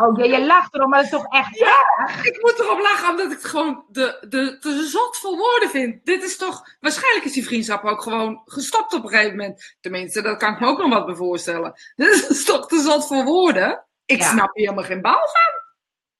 Oh, 0.00 0.18
ja, 0.18 0.24
je 0.38 0.46
lacht 0.46 0.74
erom, 0.74 0.88
maar 0.88 1.02
dat 1.02 1.12
is 1.12 1.18
toch 1.18 1.32
echt 1.32 1.60
erg? 1.60 2.24
Ik 2.24 2.42
moet 2.42 2.58
erop 2.58 2.78
lachen 2.78 3.10
omdat 3.10 3.26
ik 3.26 3.32
het 3.32 3.44
gewoon 3.44 3.84
de, 3.88 4.26
de, 4.28 4.58
te 4.58 4.82
zot 4.86 5.16
voor 5.16 5.36
woorden 5.36 5.70
vind. 5.70 6.04
Dit 6.04 6.22
is 6.22 6.36
toch. 6.36 6.62
Waarschijnlijk 6.80 7.24
is 7.24 7.32
die 7.32 7.44
vriendschap 7.44 7.84
ook 7.84 8.02
gewoon 8.02 8.42
gestopt 8.44 8.94
op 8.94 9.02
een 9.02 9.08
gegeven 9.08 9.36
moment. 9.36 9.76
Tenminste, 9.80 10.22
dat 10.22 10.36
kan 10.38 10.52
ik 10.52 10.60
me 10.60 10.66
ook 10.66 10.78
nog 10.78 10.88
wat 10.88 11.06
bij 11.06 11.14
voorstellen. 11.14 11.72
Dit 11.96 12.30
is 12.30 12.44
toch 12.44 12.66
te 12.68 12.80
zot 12.80 13.06
voor 13.06 13.24
woorden? 13.24 13.84
Ik 14.04 14.18
Ja. 14.18 14.24
snap 14.30 14.54
hier 14.54 14.64
helemaal 14.68 14.88
geen 14.88 15.02
bal 15.02 15.12
van. 15.12 15.62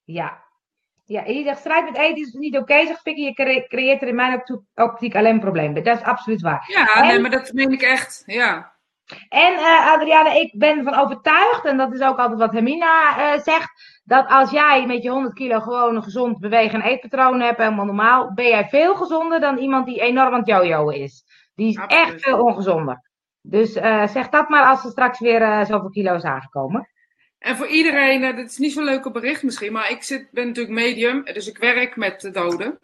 Ja. 0.04 0.42
Ja, 1.06 1.24
en 1.24 1.34
je 1.34 1.44
zegt, 1.44 1.58
strijd 1.58 1.84
met 1.84 1.96
eten 1.96 2.22
is 2.22 2.32
niet 2.32 2.56
oké, 2.56 2.86
zegt 2.86 3.02
Pikkie. 3.02 3.24
Je 3.24 3.34
cre- 3.34 3.66
creëert 3.68 4.02
er 4.02 4.08
in 4.08 4.14
mijn 4.14 4.42
optiek 4.74 5.14
alleen 5.14 5.40
problemen. 5.40 5.84
Dat 5.84 5.96
is 5.98 6.04
absoluut 6.04 6.40
waar. 6.40 6.64
Ja, 6.68 6.94
En- 6.94 7.06
nee, 7.06 7.18
maar 7.18 7.30
dat 7.30 7.52
meen 7.52 7.72
ik 7.72 7.82
echt. 7.82 8.22
Ja. 8.26 8.72
En 9.28 9.54
eh 9.54 9.92
Adriana, 9.92 10.32
ik 10.32 10.58
ben 10.58 10.78
ervan 10.78 10.94
overtuigd, 10.94 11.64
en 11.64 11.76
dat 11.76 11.92
is 11.92 12.00
ook 12.00 12.18
altijd 12.18 12.38
wat 12.38 12.52
Hermina 12.52 13.18
eh, 13.18 13.40
zegt, 13.40 14.00
dat 14.04 14.28
als 14.28 14.50
jij 14.50 14.86
met 14.86 15.02
je 15.02 15.10
100 15.10 15.34
kilo 15.34 15.60
gewoon 15.60 15.96
een 15.96 16.02
gezond 16.02 16.38
bewegen- 16.38 16.82
en 16.82 16.88
eetpatroon 16.88 17.40
hebt, 17.40 17.58
helemaal 17.58 17.84
normaal, 17.84 18.34
ben 18.34 18.46
jij 18.46 18.68
veel 18.68 18.94
gezonder 18.94 19.40
dan 19.40 19.58
iemand 19.58 19.86
die 19.86 20.00
enorm 20.00 20.32
aan 20.32 20.38
het 20.38 20.48
jojoen 20.48 20.92
is. 20.92 21.24
Die 21.54 21.68
is 21.68 21.78
Absoluut. 21.78 22.12
echt 22.12 22.22
veel 22.22 22.42
ongezonder. 22.42 23.10
Dus 23.40 23.74
eh, 23.74 24.06
zeg 24.06 24.28
dat 24.28 24.48
maar 24.48 24.64
als 24.64 24.84
er 24.84 24.90
straks 24.90 25.20
weer 25.20 25.66
zoveel 25.66 25.90
kilo 25.90 26.14
is 26.14 26.22
aangekomen. 26.22 26.88
En 27.38 27.56
voor 27.56 27.66
iedereen, 27.66 28.36
dit 28.36 28.50
is 28.50 28.58
niet 28.58 28.72
zo'n 28.72 28.84
leuke 28.84 29.10
bericht 29.10 29.42
misschien, 29.42 29.72
maar 29.72 29.90
ik 29.90 30.02
zit, 30.02 30.28
ben 30.30 30.46
natuurlijk 30.46 30.74
medium, 30.74 31.24
dus 31.24 31.48
ik 31.48 31.58
werk 31.58 31.96
met 31.96 32.20
de 32.20 32.30
doden. 32.30 32.78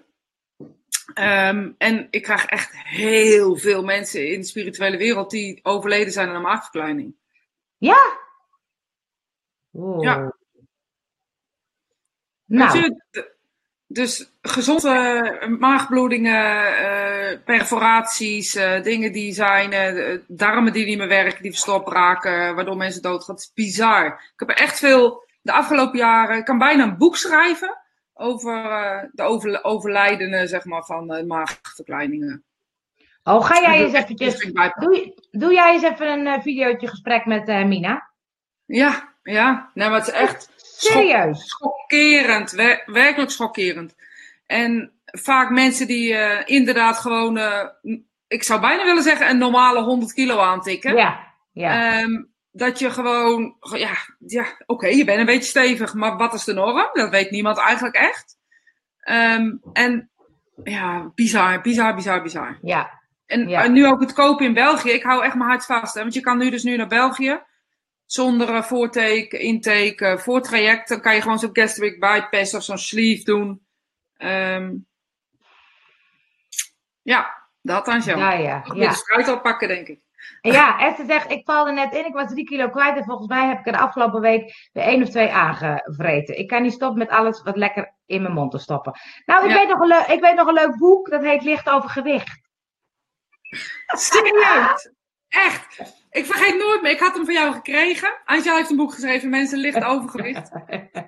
Ehm, 1.15 1.73
en 1.79 2.07
ik 2.11 2.23
krijg 2.23 2.47
echt 2.47 2.71
heel 2.77 3.57
veel 3.57 3.85
mensen 3.85 4.33
in 4.33 4.41
de 4.41 4.47
spirituele 4.47 4.97
wereld 4.97 5.31
die 5.31 5.61
overleden 5.63 6.13
zijn 6.13 6.29
aan 6.29 6.35
een 6.35 6.43
maagverkleining. 6.43 7.15
Ja? 7.77 8.19
Oeh. 9.73 10.03
Ja. 10.03 10.35
Nou, 12.45 12.79
je, 12.79 13.01
dus 13.93 14.33
gezonde 14.43 14.89
eh, 14.89 15.49
maagbloedingen, 15.49 16.77
eh, 16.77 17.39
perforaties, 17.45 18.55
eh, 18.55 18.83
dingen 18.83 19.13
die 19.13 19.33
zijn, 19.33 20.23
darmen 20.29 20.73
die 20.73 20.87
niet 20.87 20.99
meer 20.99 21.09
werken, 21.09 21.43
die 21.43 21.51
verstopt 21.51 21.89
raken, 21.89 22.55
waardoor 22.55 22.77
mensen 22.77 23.03
doodgaan. 23.03 23.35
Het 23.35 23.45
is 23.45 23.53
bizar. 23.55 24.07
Ik 24.07 24.33
heb 24.37 24.49
er 24.49 24.57
echt 24.57 24.79
veel, 24.79 25.25
de 25.43 25.53
afgelopen 25.53 25.99
jaren, 25.99 26.39
ik 26.39 26.45
kan 26.45 26.59
bijna 26.59 26.83
een 26.83 26.99
boek 26.99 27.17
schrijven 27.17 27.79
over 28.21 28.65
eh, 28.65 29.03
de 29.13 29.23
over, 29.23 29.65
overlijdenen, 29.65 30.49
zeg 30.49 30.65
maar, 30.65 30.85
van 30.85 31.27
maagverkleiningen. 31.27 32.45
oh, 33.25 33.45
ga 33.45 33.61
jij 33.61 33.79
eens 33.83 33.93
Dus 33.93 34.01
eventjes, 34.03 34.41
ik 34.41 34.55
bij- 34.55 34.75
doe, 34.79 35.15
doe 35.31 35.53
jij 35.53 35.73
eens 35.73 35.83
even 35.83 36.09
een 36.09 36.27
eh, 36.27 36.41
videootje 36.43 36.89
gesprek 36.89 37.25
met 37.25 37.49
eh 37.49 37.65
Mina? 37.65 38.09
Ja, 38.65 39.09
ja, 39.23 39.71
nee, 39.75 39.89
maar 39.89 39.99
het 39.99 40.09
is 40.09 40.15
echt 40.15 40.49
Serieus? 40.57 41.49
schokkerend, 41.49 42.51
wer- 42.51 42.83
werkelijk 42.87 43.31
schokkerend. 43.31 43.95
En 44.47 44.93
vaak 45.05 45.51
mensen 45.51 45.87
die 45.87 46.17
inderdaad 46.45 46.99
gewoon, 46.99 47.39
ik 48.29 48.43
zou 48.43 48.61
bijna 48.61 48.85
willen 48.85 49.03
zeggen, 49.03 49.31
een 49.31 49.39
normale 49.39 49.83
100 49.83 50.13
kilo 50.13 50.39
aantikken. 50.39 50.97
Ja, 50.97 51.21
ja. 51.53 51.99
Ehm, 52.01 52.23
dat 52.53 52.79
je 52.79 52.91
gewoon, 52.91 53.57
ja, 53.61 53.97
ja 54.19 54.47
oké, 54.67 54.87
je 54.87 55.05
bent 55.05 55.19
een 55.19 55.27
beetje 55.27 55.49
stevig, 55.51 55.95
maar 55.95 56.17
wat 56.17 56.35
is 56.35 56.45
de 56.45 56.53
norm? 56.53 56.89
Dat 56.93 57.11
weet 57.11 57.31
niemand 57.31 57.59
eigenlijk 57.59 57.95
echt. 57.95 58.39
Ehm, 59.01 59.57
en 59.73 60.11
ja, 60.65 61.11
bizar, 61.15 61.61
bizar, 61.61 61.95
bizar, 61.95 62.23
bizar. 62.23 62.59
Ja. 62.63 63.01
En, 63.27 63.49
Ja. 63.49 63.63
en 63.65 63.73
nu 63.73 63.87
ook 63.87 64.01
het 64.01 64.13
kopen 64.13 64.47
in 64.47 64.55
België. 64.55 64.91
Ik 64.91 65.03
hou 65.03 65.25
echt 65.25 65.35
mijn 65.35 65.49
hart 65.49 65.65
vast. 65.65 65.95
Hè? 65.95 66.01
Want 66.01 66.15
je 66.15 66.21
kan 66.21 66.39
nu 66.39 66.51
dus 66.51 66.63
nu 66.63 66.77
naar 66.77 66.87
België. 66.89 67.43
Zonder 68.07 68.55
eh, 68.55 68.63
voortake, 68.63 69.39
intake, 69.39 70.07
eh, 70.07 70.19
voortraject. 70.19 70.89
Dan 70.89 71.01
kan 71.01 71.15
je 71.15 71.23
gewoon 71.23 71.39
zo'n 71.39 71.51
gastric 71.53 72.01
bypass 72.01 72.55
of 72.55 72.63
zo'n 72.63 72.79
sleeve 72.79 73.25
doen. 73.25 73.67
Ehm, 74.17 74.75
ja, 77.03 77.49
dat 77.63 77.85
dan 77.85 78.03
zo. 78.03 78.19
Ja, 78.19 78.33
ja. 78.33 78.65
Ja. 78.75 78.89
de 78.89 78.95
fruit 78.95 79.29
al 79.29 79.41
pakken, 79.41 79.69
denk 79.69 79.87
ik. 79.87 80.01
Ja, 80.41 80.79
Esther 80.79 81.07
zegt, 81.07 81.31
ik 81.31 81.45
valde 81.45 81.73
net 81.73 81.95
in, 81.95 82.07
ik 82.07 82.13
was 82.15 82.31
drie 82.31 82.45
kilo 82.45 82.69
kwijt 82.71 82.97
en 82.97 83.05
volgens 83.05 83.29
mij 83.29 83.47
heb 83.49 83.59
ik 83.59 83.67
er 83.67 83.73
de 83.73 83.79
afgelopen 83.79 84.21
week 84.21 84.69
weer 84.73 84.85
één 84.85 85.03
of 85.03 85.09
twee 85.09 85.33
aangevreten. 85.33 86.39
Ik 86.39 86.49
kan 86.49 86.63
niet 86.63 86.73
stoppen 86.73 86.99
met 86.99 87.09
alles 87.09 87.43
wat 87.43 87.57
lekker 87.57 87.95
in 88.07 88.23
mijn 88.23 88.35
mond 88.35 88.51
te 88.51 88.59
stoppen. 88.59 88.93
Nou, 89.25 89.45
ik, 89.45 89.51
Ja. 89.51 89.57
weet, 89.59 89.69
nog 89.69 89.81
een 89.81 89.87
leuk, 89.89 90.07
ik 90.07 90.21
weet 90.21 90.35
nog 90.35 90.47
een 90.49 90.55
leuk 90.55 90.77
boek, 90.79 91.11
dat 91.11 91.23
heet 91.23 91.43
Licht 91.43 91.69
over 91.71 91.91
gewicht. 91.91 92.41
Serieus. 93.87 94.93
Echt. 95.29 95.79
Ik 96.11 96.27
vergeet 96.27 96.59
nooit 96.59 96.83
meer. 96.83 96.91
Ik 96.91 96.99
had 97.01 97.15
hem 97.15 97.25
van 97.25 97.35
jou 97.35 97.53
gekregen. 97.53 98.21
Angela 98.25 98.57
heeft 98.57 98.71
een 98.71 98.77
boek 98.77 98.93
geschreven, 98.93 99.29
Mensen 99.31 99.59
licht 99.59 99.85
overgewicht. 99.85 100.51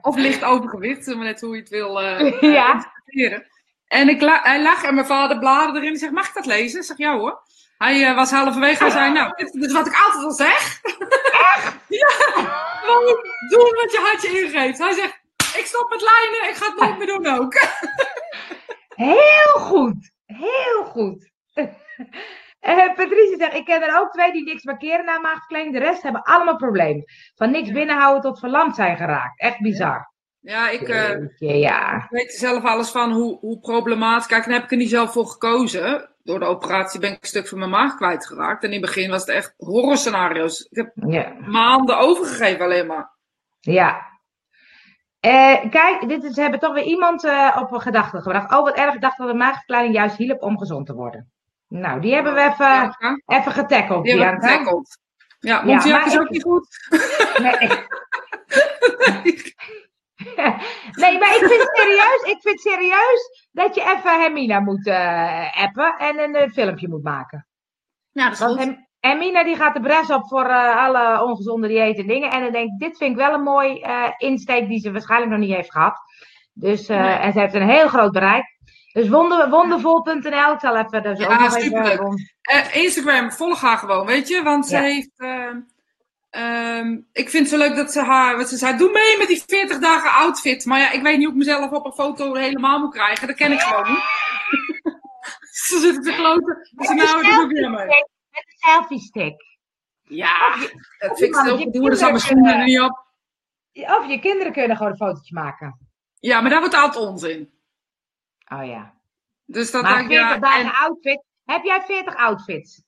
Of 0.00 0.16
licht 0.16 0.44
overgewicht, 0.44 1.04
zeg 1.04 1.14
maar 1.16 1.24
net 1.24 1.40
hoe 1.40 1.54
je 1.54 1.60
het 1.60 1.68
wil 1.70 2.00
eh, 2.00 2.40
Ja. 2.56 2.92
En 3.86 4.08
ik 4.08 4.20
la- 4.20 4.40
hij 4.42 4.62
lag 4.62 4.82
en 4.84 4.94
mijn 4.94 5.06
vader 5.06 5.38
bladerde 5.38 5.78
erin. 5.78 5.92
Ik 5.92 5.98
zeg, 5.98 6.10
mag 6.10 6.28
ik 6.28 6.34
dat 6.34 6.46
lezen? 6.46 6.80
Ik 6.80 6.86
zeg, 6.86 6.96
ja 6.96 7.16
hoor. 7.18 7.42
Hij 7.82 8.08
eh, 8.08 8.14
was 8.14 8.30
halverwege. 8.30 8.82
Hij 8.82 8.92
zei, 8.92 9.12
nou, 9.12 9.32
dit 9.34 9.54
is 9.54 9.72
wat 9.72 9.86
ik 9.86 10.02
altijd 10.04 10.24
al 10.24 10.30
zeg. 10.30 10.80
Echt? 10.82 11.74
ja. 12.02 12.08
Gewoon 12.80 13.04
doen 13.48 13.74
wat 13.80 13.92
je 13.92 14.00
hartje 14.02 14.40
ingeeft. 14.40 14.78
Hij 14.78 14.92
zegt, 14.92 15.20
ik 15.56 15.66
stop 15.66 15.90
met 15.90 16.00
lijnen. 16.00 16.48
Ik 16.48 16.56
ga 16.56 16.66
het 16.66 16.80
nooit 16.80 16.98
meer 16.98 17.06
doen 17.06 17.26
ook. 17.26 17.54
Heel 18.94 19.52
goed, 19.60 20.10
heel 20.26 20.84
goed. 20.84 21.30
Eh 22.60 22.94
Patricia 22.94 23.36
zegt, 23.36 23.54
ik 23.54 23.64
ken 23.64 23.82
er 23.82 24.00
ook 24.00 24.12
twee 24.12 24.32
die 24.32 24.44
niks 24.44 24.64
markeren 24.64 25.04
na 25.04 25.18
maagverkleining. 25.18 25.74
De 25.74 25.84
rest 25.84 26.02
hebben 26.02 26.22
allemaal 26.22 26.56
problemen. 26.56 27.04
Van 27.34 27.50
niks 27.50 27.72
binnenhouden 27.72 28.22
tot 28.22 28.38
verlamd 28.38 28.74
zijn 28.74 28.96
geraakt. 28.96 29.40
Echt 29.40 29.60
bizar. 29.60 30.11
Ja, 30.42 30.68
ik... 30.68 30.88
eh, 30.88 31.18
ja. 31.60 32.06
Weet 32.10 32.32
er 32.32 32.38
zelf 32.38 32.64
alles 32.64 32.90
van 32.90 33.12
hoe, 33.12 33.38
hoe 33.38 33.60
problematisch. 33.60 34.26
Kijk, 34.26 34.44
dan 34.44 34.52
heb 34.52 34.64
ik 34.64 34.70
er 34.70 34.76
niet 34.76 34.90
zelf 34.90 35.12
voor 35.12 35.26
gekozen. 35.26 36.10
Door 36.22 36.38
de 36.38 36.44
operatie 36.44 37.00
ben 37.00 37.12
ik 37.12 37.18
een 37.20 37.28
stuk 37.28 37.48
van 37.48 37.58
mijn 37.58 37.70
maag 37.70 37.96
kwijtgeraakt. 37.96 38.64
En 38.64 38.72
in 38.72 38.80
het 38.80 38.86
begin 38.94 39.10
was 39.10 39.20
het 39.20 39.28
echt 39.34 39.54
horrorscenario's. 39.56 40.66
Ik 40.70 40.76
heb 40.76 40.92
ja. 41.08 41.32
maanden 41.46 41.98
overgegeven 41.98 42.64
alleen 42.64 42.86
maar. 42.86 43.10
Ja. 43.60 44.10
Eh, 45.20 45.70
kijk, 45.70 46.08
dit 46.08 46.24
is, 46.24 46.34
ze 46.34 46.40
hebben 46.40 46.60
toch 46.60 46.74
weer 46.74 46.84
iemand 46.84 47.24
eh, 47.24 47.56
op 47.60 47.72
een 47.72 47.80
gedachte 47.80 48.20
gebracht. 48.20 48.52
Oh, 48.52 48.62
wat 48.62 48.76
erg, 48.76 48.94
ik 48.94 49.00
dacht 49.00 49.18
dat 49.18 49.28
de 49.28 49.34
maagverkleining 49.34 49.94
juist 49.94 50.16
hielp 50.16 50.42
om 50.42 50.58
gezond 50.58 50.86
te 50.86 50.94
worden. 50.94 51.32
Nou, 51.68 52.00
die 52.00 52.14
hebben 52.14 52.34
we 52.34 52.40
even, 52.40 52.66
Ja, 52.66 52.96
even 53.26 53.52
getackled, 53.52 54.02
die 54.04 54.18
hebben 54.18 54.40
we 54.40 54.46
getackled. 54.48 54.98
Ja, 55.40 55.62
Montiac 55.64 55.98
maar 55.98 56.06
is 56.06 56.14
ik- 56.14 56.20
ook 56.20 56.30
niet 56.30 56.42
goed. 56.50 56.66
Nee. 57.42 57.68
nee, 61.02 61.18
maar 61.18 61.34
ik 61.34 61.44
vind 61.48 61.70
serieus, 61.72 62.22
ik 62.24 62.40
vind 62.40 62.60
serieus 62.60 63.48
dat 63.52 63.74
je 63.74 63.80
even 63.80 64.20
Hermina 64.20 64.60
moet 64.60 64.86
eh, 64.86 65.62
appen 65.62 65.94
en 65.98 66.18
een 66.18 66.34
eh, 66.34 66.50
filmpje 66.50 66.88
moet 66.88 67.02
maken. 67.02 67.46
Ja, 68.12 68.24
dat 68.24 68.32
is 68.32 68.38
Want 68.38 68.50
goed. 68.52 68.60
Hem- 68.60 68.86
Hermina 69.00 69.44
die 69.44 69.56
gaat 69.56 69.74
de 69.74 69.80
bres 69.80 70.10
op 70.10 70.28
voor 70.28 70.44
eh, 70.44 70.76
alle 70.76 71.22
ongezonde 71.24 71.68
diëten 71.68 72.02
en 72.02 72.08
dingen. 72.08 72.30
En 72.30 72.42
dan 72.42 72.52
denk 72.52 72.70
ik, 72.72 72.78
dit 72.78 72.96
vind 72.96 73.10
ik 73.10 73.16
wel 73.16 73.34
een 73.34 73.42
mooi 73.42 73.84
insteek 74.18 74.68
die 74.68 74.78
ze 74.80 74.92
waarschijnlijk 74.92 75.30
nog 75.30 75.40
niet 75.40 75.54
heeft 75.54 75.72
gehad. 75.72 75.96
Dus, 76.52 76.86
Nee. 76.88 76.98
En 76.98 77.32
ze 77.32 77.40
heeft 77.40 77.54
een 77.54 77.68
heel 77.68 77.88
groot 77.88 78.12
bereik. 78.12 78.44
Dus 78.92 79.08
wonder, 79.08 79.50
wondervol.nl, 79.50 80.52
ik 80.52 80.60
zal 80.60 80.76
even... 80.76 81.02
Dus 81.02 81.18
Ja, 81.18 81.48
superleuk. 81.50 82.00
even 82.42 82.82
Instagram, 82.82 83.32
volg 83.32 83.60
haar 83.60 83.78
gewoon, 83.78 84.06
weet 84.06 84.28
je. 84.28 84.42
Want 84.42 84.66
ze 84.66 84.76
heeft... 84.76 85.10
ehm, 86.32 87.00
ik 87.12 87.30
vind 87.30 87.50
het 87.50 87.60
zo 87.60 87.66
leuk 87.66 87.76
dat 87.76 87.92
ze 87.92 88.00
haar... 88.00 88.36
Wat 88.36 88.48
ze 88.48 88.56
zei, 88.56 88.76
doe 88.76 88.90
mee 88.90 89.18
met 89.18 89.26
die 89.26 89.42
40 89.46 89.78
dagen 89.78 90.10
outfit. 90.10 90.64
Maar 90.64 90.78
ja, 90.78 90.90
ik 90.90 91.02
weet 91.02 91.16
niet 91.16 91.24
hoe 91.24 91.32
ik 91.32 91.38
mezelf 91.38 91.70
op 91.70 91.84
een 91.84 91.92
foto 91.92 92.34
helemaal 92.34 92.78
moet 92.78 92.92
krijgen. 92.92 93.26
Dat 93.26 93.36
ken 93.36 93.52
ik 93.52 93.60
gewoon 93.60 93.92
niet. 93.92 94.02
ze 95.68 95.78
zitten 95.78 96.02
te 96.02 96.12
kloten. 96.12 96.68
Dus 96.74 96.88
nou, 96.88 97.22
doe 97.22 97.44
ik 97.44 97.50
weer 97.50 97.70
mee. 97.70 97.86
met 97.86 98.44
een 98.46 98.56
selfie 98.56 99.00
stick. 99.00 99.50
Ja, 100.02 100.56
dat 100.98 101.18
vind 101.18 101.20
ik 101.20 101.34
er 101.34 101.42
staan 101.42 101.56
mijn 101.56 101.70
kinderen 101.70 102.20
schoenen 102.20 102.64
niet 102.64 102.80
op. 102.80 103.04
Of 103.72 104.06
je 104.06 104.18
kinderen 104.20 104.52
kunnen 104.52 104.76
gewoon 104.76 104.92
een 104.92 104.98
fotootje 104.98 105.34
maken. 105.34 105.78
Ja, 106.20 106.40
maar 106.40 106.50
daar 106.50 106.60
wordt 106.60 106.74
altijd 106.74 107.06
onzin. 107.06 107.52
Oh 108.48 108.66
ja. 108.66 108.94
Dus 109.44 109.70
dat 109.70 109.82
Maar 109.82 109.96
denk 109.96 110.10
ik, 110.10 110.16
40 110.16 110.34
ja, 110.34 110.40
dagen 110.40 110.60
en, 110.60 110.72
outfit. 110.72 111.22
Heb 111.44 111.64
jij 111.64 111.82
40 111.82 112.16
outfits? 112.16 112.82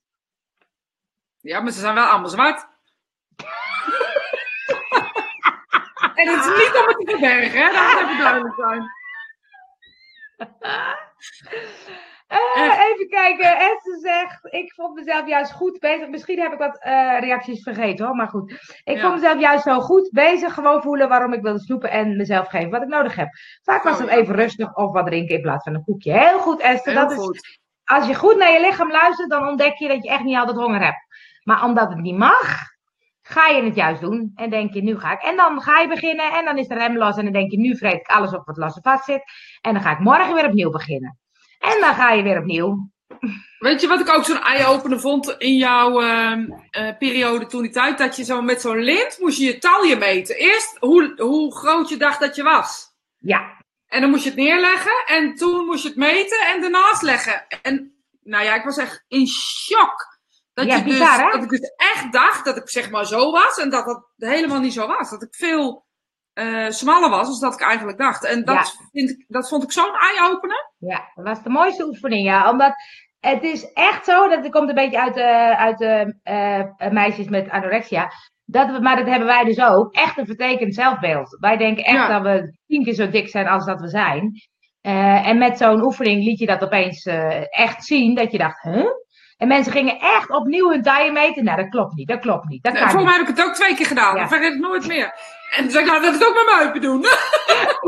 ja, 1.41 1.61
maar 1.61 1.73
ze 1.73 1.81
zijn 1.81 1.95
wel 1.95 2.07
allemaal 2.07 2.29
zwart. 2.29 2.67
En 6.15 6.29
het 6.29 6.41
is 6.45 6.47
niet 6.47 6.77
om 6.81 6.87
het 6.89 6.97
te 6.99 7.05
verbergen, 7.11 7.61
hè? 7.61 7.73
Dat 7.73 7.93
moet 7.93 8.03
even 8.03 8.19
duidelijk 8.19 8.55
zijn. 8.55 8.83
Echt. 12.29 12.79
even 12.93 13.09
kijken. 13.09 13.57
Esther 13.59 13.99
zegt, 14.01 14.39
ik 14.55 14.73
vond 14.73 14.95
mezelf 14.95 15.27
juist 15.29 15.53
goed 15.53 15.79
bezig. 15.79 16.09
Misschien 16.09 16.41
heb 16.41 16.53
ik 16.53 16.59
wat 16.59 16.79
eh, 16.79 17.17
reacties 17.21 17.63
vergeten 17.63 18.07
hoor, 18.07 18.15
maar 18.17 18.29
goed. 18.29 18.53
Ik 18.85 18.97
Ja. 18.97 19.01
vond 19.03 19.15
mezelf 19.15 19.41
juist 19.41 19.63
zo 19.65 19.81
goed 19.81 20.09
bezig. 20.13 20.55
Gewoon 20.55 20.83
voelen 20.83 21.09
waarom 21.09 21.33
ik 21.33 21.43
wilde 21.43 21.59
snoepen 21.61 21.91
en 21.91 22.17
mezelf 22.17 22.49
geven 22.49 22.71
wat 22.71 22.83
ik 22.83 22.89
nodig 22.89 23.15
heb. 23.15 23.29
Vaak 23.63 23.83
was 23.83 23.95
Oh, 23.95 24.01
het 24.01 24.11
ja. 24.11 24.17
even 24.17 24.35
rustig 24.35 24.75
of 24.75 24.93
wat 24.93 25.07
drinken 25.07 25.35
in 25.37 25.43
plaats 25.43 25.65
van 25.65 25.75
een 25.75 25.85
koekje. 25.85 26.13
Heel 26.13 26.39
goed 26.39 26.61
Esther. 26.61 26.93
Heel 26.93 27.09
dat 27.09 27.19
is, 27.19 27.59
als 27.85 28.07
je 28.07 28.15
goed 28.15 28.37
naar 28.37 28.51
je 28.53 28.61
lichaam 28.61 28.91
luistert, 28.91 29.31
dan 29.31 29.49
ontdek 29.49 29.75
je 29.77 29.89
dat 29.89 30.03
je 30.03 30.11
echt 30.11 30.23
niet 30.25 30.37
altijd 30.37 30.57
honger 30.57 30.83
hebt. 30.85 31.07
Maar 31.43 31.65
omdat 31.65 31.89
het 31.89 32.01
niet 32.01 32.17
mag, 32.19 32.59
ga 33.27 33.49
je 33.49 33.63
het 33.63 33.75
juist 33.75 34.01
doen. 34.01 34.33
En 34.35 34.51
denk 34.51 34.75
je, 34.75 34.83
nu 34.83 34.99
ga 34.99 35.13
ik. 35.13 35.23
En 35.23 35.37
dan 35.37 35.63
ga 35.63 35.81
je 35.81 35.89
beginnen 35.89 36.33
en 36.33 36.45
dan 36.45 36.59
is 36.59 36.69
de 36.69 36.75
rem 36.75 36.97
los. 36.97 37.17
En 37.17 37.25
dan 37.25 37.33
denk 37.33 37.51
je, 37.51 37.59
nu 37.59 37.77
vreet 37.77 38.01
ik 38.01 38.07
alles 38.07 38.33
op 38.33 38.47
wat 38.47 38.57
los 38.57 38.77
en 38.77 38.83
vast 38.83 39.05
zit. 39.05 39.23
En 39.61 39.73
dan 39.73 39.83
ga 39.83 39.91
ik 39.93 39.99
morgen 39.99 40.35
weer 40.35 40.47
opnieuw 40.47 40.71
beginnen. 40.71 41.19
En 41.59 41.81
dan 41.81 41.95
ga 41.95 42.13
je 42.13 42.23
weer 42.23 42.39
opnieuw. 42.39 42.93
Weet 43.59 43.81
je 43.81 43.87
wat 43.87 44.01
ik 44.01 44.09
ook 44.09 44.25
zo'n 44.25 44.43
eye-opener 44.43 45.01
vond 45.01 45.35
in 45.39 45.57
jouw 45.57 46.01
ehm, 46.01 46.51
eh, 46.71 46.97
periode 46.99 47.47
toen 47.47 47.63
die 47.63 47.71
tijd? 47.71 47.99
Dat 47.99 48.17
je 48.17 48.25
zo 48.25 48.43
met 48.43 48.61
zo'n 48.61 48.79
lint 48.79 49.17
moest 49.21 49.39
je 49.39 49.45
je 49.45 49.59
talje 49.59 49.97
meten. 49.97 50.37
Eerst 50.37 50.77
hoe, 50.79 51.13
hoe 51.17 51.57
groot 51.57 51.89
je 51.89 51.97
dacht 51.97 52.21
dat 52.21 52.37
je 52.37 52.43
was. 52.43 52.93
Ja, 53.19 53.63
En 53.87 54.01
dan 54.01 54.11
moest 54.11 54.23
je 54.23 54.29
het 54.29 54.39
neerleggen 54.39 55.05
en 55.07 55.35
toen 55.35 55.65
moest 55.65 55.83
je 55.83 55.89
het 55.89 55.99
meten 55.99 56.47
en 56.55 56.65
ernaast 56.65 57.03
leggen. 57.03 57.47
En 57.63 57.95
nou 58.23 58.45
ja, 58.45 58.55
ik 58.55 58.65
was 58.65 58.77
echt 58.77 59.05
in 59.09 59.27
shock. 59.27 60.14
Dat, 60.55 60.67
Ja, 60.67 60.77
je 60.77 60.83
dus, 60.83 60.93
bizar, 60.99 61.33
dat 61.33 61.43
ik 61.43 61.49
dus 61.49 61.73
echt 61.77 62.13
dacht 62.13 62.45
dat 62.45 62.57
ik 62.57 62.69
zeg 62.69 62.91
maar 62.91 63.07
zo 63.07 63.31
was 63.31 63.59
en 63.59 63.71
dat 63.71 63.85
dat 63.87 64.05
helemaal 64.17 64.61
niet 64.61 64.73
zo 64.73 64.87
was. 64.87 65.11
Dat 65.11 65.23
ik 65.23 65.35
veel 65.35 65.85
eh, 66.33 66.69
smaller 66.71 67.11
was 67.11 67.41
dan 67.41 67.51
dat 67.51 67.61
ik 67.61 67.67
eigenlijk 67.67 67.99
dacht. 67.99 68.25
En 68.25 68.45
dat, 68.45 68.77
vind 68.93 69.11
ik, 69.11 69.25
dat 69.29 69.49
vond 69.49 69.63
ik 69.63 69.73
zo'n 69.73 69.95
eye-opener. 69.95 70.73
ja, 70.79 71.11
dat 71.15 71.25
was 71.25 71.43
de 71.43 71.51
mooiste 71.51 71.87
oefening. 71.87 72.27
Ja, 72.27 72.51
omdat 72.51 72.75
het 73.21 73.43
is 73.43 73.73
echt 73.73 74.05
zo, 74.05 74.29
dat 74.29 74.43
het 74.43 74.53
komt 74.53 74.69
een 74.69 74.75
beetje 74.75 75.01
uit 75.01 75.15
de, 75.15 75.57
uit 75.57 75.79
de 75.79 76.19
eh, 76.23 76.91
meisjes 76.91 77.29
met 77.29 77.51
anorexia. 77.51 78.11
Dat 78.45 78.71
we, 78.71 78.81
maar 78.81 78.97
dat 78.97 79.07
hebben 79.07 79.27
wij 79.27 79.45
dus 79.45 79.61
ook. 79.61 79.95
Echt 79.95 80.19
een 80.19 80.27
vertekend 80.27 80.75
zelfbeeld. 80.75 81.37
Wij 81.41 81.57
denken 81.57 81.85
echt 81.85 81.97
Ja. 81.97 82.09
dat 82.09 82.23
we 82.23 82.57
tien 82.67 82.85
keer 82.85 82.95
zo 82.95 83.11
dik 83.11 83.29
zijn 83.29 83.47
als 83.47 83.65
dat 83.65 83.81
we 83.81 83.89
zijn. 83.89 84.33
Eh, 84.81 85.27
en 85.29 85.39
met 85.39 85.59
zo'n 85.59 85.83
oefening 85.85 86.25
liet 86.25 86.39
je 86.39 86.47
dat 86.47 86.63
opeens 86.63 87.05
eh, 87.05 87.59
echt 87.59 87.85
zien. 87.85 88.15
Dat 88.15 88.33
je 88.33 88.39
dacht, 88.39 88.63
huh? 88.63 88.87
En 89.37 89.49
mensen 89.49 89.73
gingen 89.73 89.99
echt 90.01 90.31
opnieuw 90.31 90.71
hun 90.71 90.83
taille 90.83 91.13
meten. 91.13 91.45
Nou, 91.45 91.57
dat 91.57 91.69
klopt 91.69 91.95
niet. 91.95 92.09
Dat 92.09 92.21
klopt 92.21 92.49
niet. 92.49 92.63
Dat 92.63 92.73
kan 92.79 92.89
voor 92.91 92.99
niet. 92.99 93.09
mij 93.09 93.19
heb 93.19 93.29
ik 93.29 93.37
het 93.37 93.47
ook 93.47 93.55
twee 93.55 93.75
keer 93.75 93.87
gedaan. 93.87 94.15
Ja. 94.15 94.21
Dat 94.21 94.29
vergeet 94.29 94.53
ik 94.55 94.61
nooit 94.61 94.87
meer. 94.87 95.15
En 95.51 95.63
toen 95.63 95.71
zei 95.71 95.85
ik, 95.85 95.91
nou, 95.91 96.03
dat 96.03 96.15
ik 96.15 96.21
het 96.21 96.29
ook 96.29 96.35
met 96.35 96.45
mijn 96.51 96.63
heupen 96.63 96.81
doen. 96.81 97.05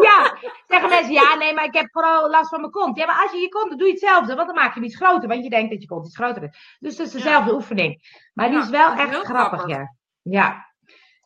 Ja, 0.02 0.36
zeggen 0.66 0.88
mensen, 0.88 1.12
ja, 1.12 1.34
nee, 1.34 1.54
maar 1.54 1.64
ik 1.64 1.74
heb 1.74 1.88
vooral 1.90 2.30
last 2.30 2.48
van 2.48 2.60
mijn 2.60 2.72
kont. 2.72 2.96
Ja, 2.98 3.06
maar 3.06 3.22
als 3.22 3.32
je 3.32 3.38
je 3.38 3.48
kont, 3.48 3.68
dan 3.68 3.78
doe 3.78 3.86
je 3.86 3.92
hetzelfde, 3.92 4.34
want 4.34 4.46
dan 4.46 4.56
maak 4.56 4.66
je 4.74 4.80
hem 4.80 4.84
iets 4.84 4.96
groter, 4.96 5.28
want 5.28 5.42
je 5.44 5.50
denkt 5.50 5.70
dat 5.70 5.80
je 5.82 5.88
kont 5.88 6.06
iets 6.06 6.16
groter 6.16 6.42
is. 6.42 6.76
Dus 6.78 6.98
het 6.98 7.06
is 7.06 7.12
dezelfde 7.12 7.54
oefening. 7.54 8.02
Maar 8.34 8.46
die 8.48 8.56
Ja, 8.58 8.62
is 8.64 8.68
wel 8.70 8.90
echt 8.92 9.08
grappig, 9.10 9.28
grappig. 9.28 9.66
ja. 9.68 9.94
Ja. 10.22 10.66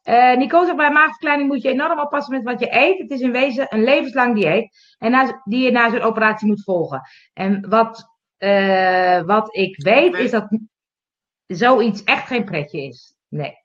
Eh 0.02 0.36
Nico 0.36 0.64
zegt, 0.64 0.76
bij 0.76 0.90
maagverkleining 0.90 1.48
moet 1.48 1.62
je 1.62 1.68
enorm 1.68 1.98
oppassen 2.00 2.34
met 2.34 2.44
wat 2.44 2.60
je 2.60 2.74
eet. 2.76 2.98
Het 2.98 3.10
is 3.10 3.20
in 3.20 3.32
wezen 3.32 3.66
een 3.68 3.84
levenslang 3.84 4.34
dieet 4.34 4.94
en 4.98 5.10
na, 5.10 5.40
die 5.44 5.64
je 5.64 5.70
na 5.70 5.90
zo'n 5.90 6.00
operatie 6.02 6.46
moet 6.48 6.64
volgen. 6.64 7.02
En 7.32 7.68
wat, 7.68 8.09
eh, 8.40 9.22
wat 9.22 9.56
ik 9.56 9.82
weet, 9.82 10.14
is 10.14 10.30
dat 10.30 10.48
zoiets 11.46 12.04
echt 12.04 12.26
geen 12.26 12.44
pretje 12.44 12.82
is. 12.82 13.14
Nee. 13.28 13.58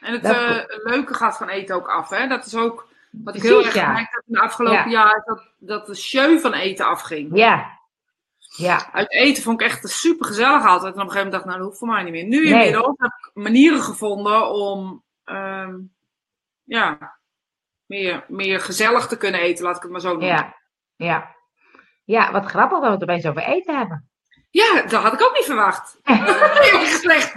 En 0.00 0.12
het 0.12 0.24
eh, 0.24 0.46
klopt. 0.46 0.80
leuke 0.84 1.14
gaat 1.14 1.36
van 1.36 1.48
eten 1.48 1.74
ook 1.76 1.88
af. 1.88 2.08
Hè? 2.08 2.26
Dat 2.28 2.46
is 2.46 2.54
ook 2.56 2.88
wat 3.10 3.34
ik 3.34 3.42
heel 3.42 3.64
erg 3.64 3.74
ja. 3.74 3.86
gemerkt 3.86 4.12
heb 4.14 4.22
in 4.26 4.32
de 4.32 4.40
afgelopen 4.40 4.78
Ja. 4.78 4.88
jaar. 4.90 5.22
Dat, 5.24 5.52
dat 5.58 5.86
de 5.86 5.94
show 5.94 6.38
van 6.38 6.52
eten 6.52 6.86
afging. 6.86 7.36
Ja, 7.36 7.78
Ja. 8.56 8.92
Uit 8.92 9.10
eten 9.12 9.42
vond 9.42 9.60
ik 9.60 9.66
echt 9.66 9.88
super 9.88 10.26
gezellig 10.26 10.64
altijd. 10.66 10.94
En 10.94 11.00
op 11.00 11.06
een 11.06 11.12
gegeven 11.12 11.16
moment 11.16 11.32
dacht 11.32 11.44
ik, 11.44 11.48
nou, 11.48 11.58
dat 11.58 11.66
hoeft 11.66 11.78
voor 11.78 11.88
mij 11.88 12.02
niet 12.02 12.12
meer. 12.12 12.24
Nu 12.24 12.50
Nee. 12.50 12.64
inmiddels 12.66 12.94
heb 12.98 13.10
ik 13.18 13.30
manieren 13.34 13.82
gevonden 13.82 14.50
om, 14.50 15.04
ehm, 15.24 15.76
ja, 16.64 17.18
meer, 17.86 18.24
meer 18.28 18.60
gezellig 18.60 19.06
te 19.06 19.16
kunnen 19.16 19.40
eten, 19.40 19.64
laat 19.64 19.76
ik 19.76 19.82
het 19.82 19.90
maar 19.90 20.00
zo 20.00 20.08
noemen. 20.10 20.28
Ja. 20.28 20.56
Ja. 20.96 21.38
Ja, 22.10 22.32
wat 22.32 22.46
grappig 22.46 22.78
dat 22.78 22.86
we 22.86 22.94
het 22.94 23.02
opeens 23.02 23.26
over 23.26 23.42
eten 23.42 23.76
hebben. 23.76 24.08
Ja, 24.50 24.82
dat 24.82 25.02
had 25.02 25.12
ik 25.12 25.22
ook 25.22 25.36
niet 25.36 25.44
verwacht. 25.44 25.98
Heel 26.70 26.86
slecht. 26.86 27.32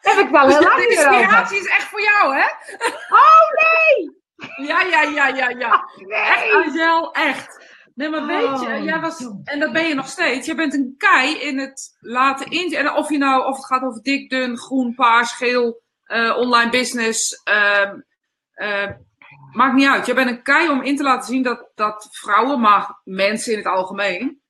Heb 0.00 0.18
ik 0.18 0.28
wel 0.30 0.48
heel 0.48 0.62
lang 0.68 0.76
De 0.76 0.88
inspiratie 0.88 1.58
is 1.58 1.66
echt 1.66 1.88
voor 1.88 2.00
jou, 2.00 2.34
hè? 2.34 2.44
Oh 3.20 3.46
nee! 3.60 4.22
Ja, 4.66 4.82
ja, 4.82 5.02
ja, 5.02 5.28
ja, 5.28 5.48
ja. 5.48 5.84
Echt, 6.08 6.44
Nee! 6.44 6.54
Angel, 6.54 7.12
echt. 7.12 7.64
Nee, 7.94 8.08
maar 8.08 8.26
weet 8.26 8.60
je, 8.60 8.74
Oh, 8.74 8.84
jij 8.84 9.00
was, 9.00 9.30
en 9.44 9.58
dat 9.58 9.72
ben 9.72 9.88
je 9.88 9.94
nog 9.94 10.08
steeds, 10.08 10.46
je 10.46 10.54
bent 10.54 10.74
een 10.74 10.94
kei 10.98 11.38
in 11.38 11.58
het 11.58 11.96
laten 12.00 12.50
in. 12.50 12.74
En 12.74 12.92
of 12.92 13.10
je 13.10 13.18
nou, 13.18 13.44
of 13.44 13.56
het 13.56 13.66
gaat 13.66 13.82
over 13.82 14.02
dik, 14.02 14.30
dun, 14.30 14.58
groen, 14.58 14.94
paars, 14.94 15.32
geel, 15.32 15.82
eh, 16.04 16.36
online 16.36 16.70
business, 16.70 17.42
eh, 17.44 17.90
maakt 19.54 19.74
niet 19.74 19.88
uit. 19.88 20.06
Je 20.06 20.14
bent 20.14 20.30
een 20.30 20.42
kei 20.42 20.68
om 20.68 20.82
in 20.82 20.96
te 20.96 21.02
laten 21.02 21.26
zien 21.28 21.42
dat, 21.42 21.70
dat 21.74 22.08
vrouwen, 22.10 22.60
maar 22.60 23.00
mensen 23.04 23.52
in 23.52 23.58
het 23.58 23.66
algemeen, 23.66 24.42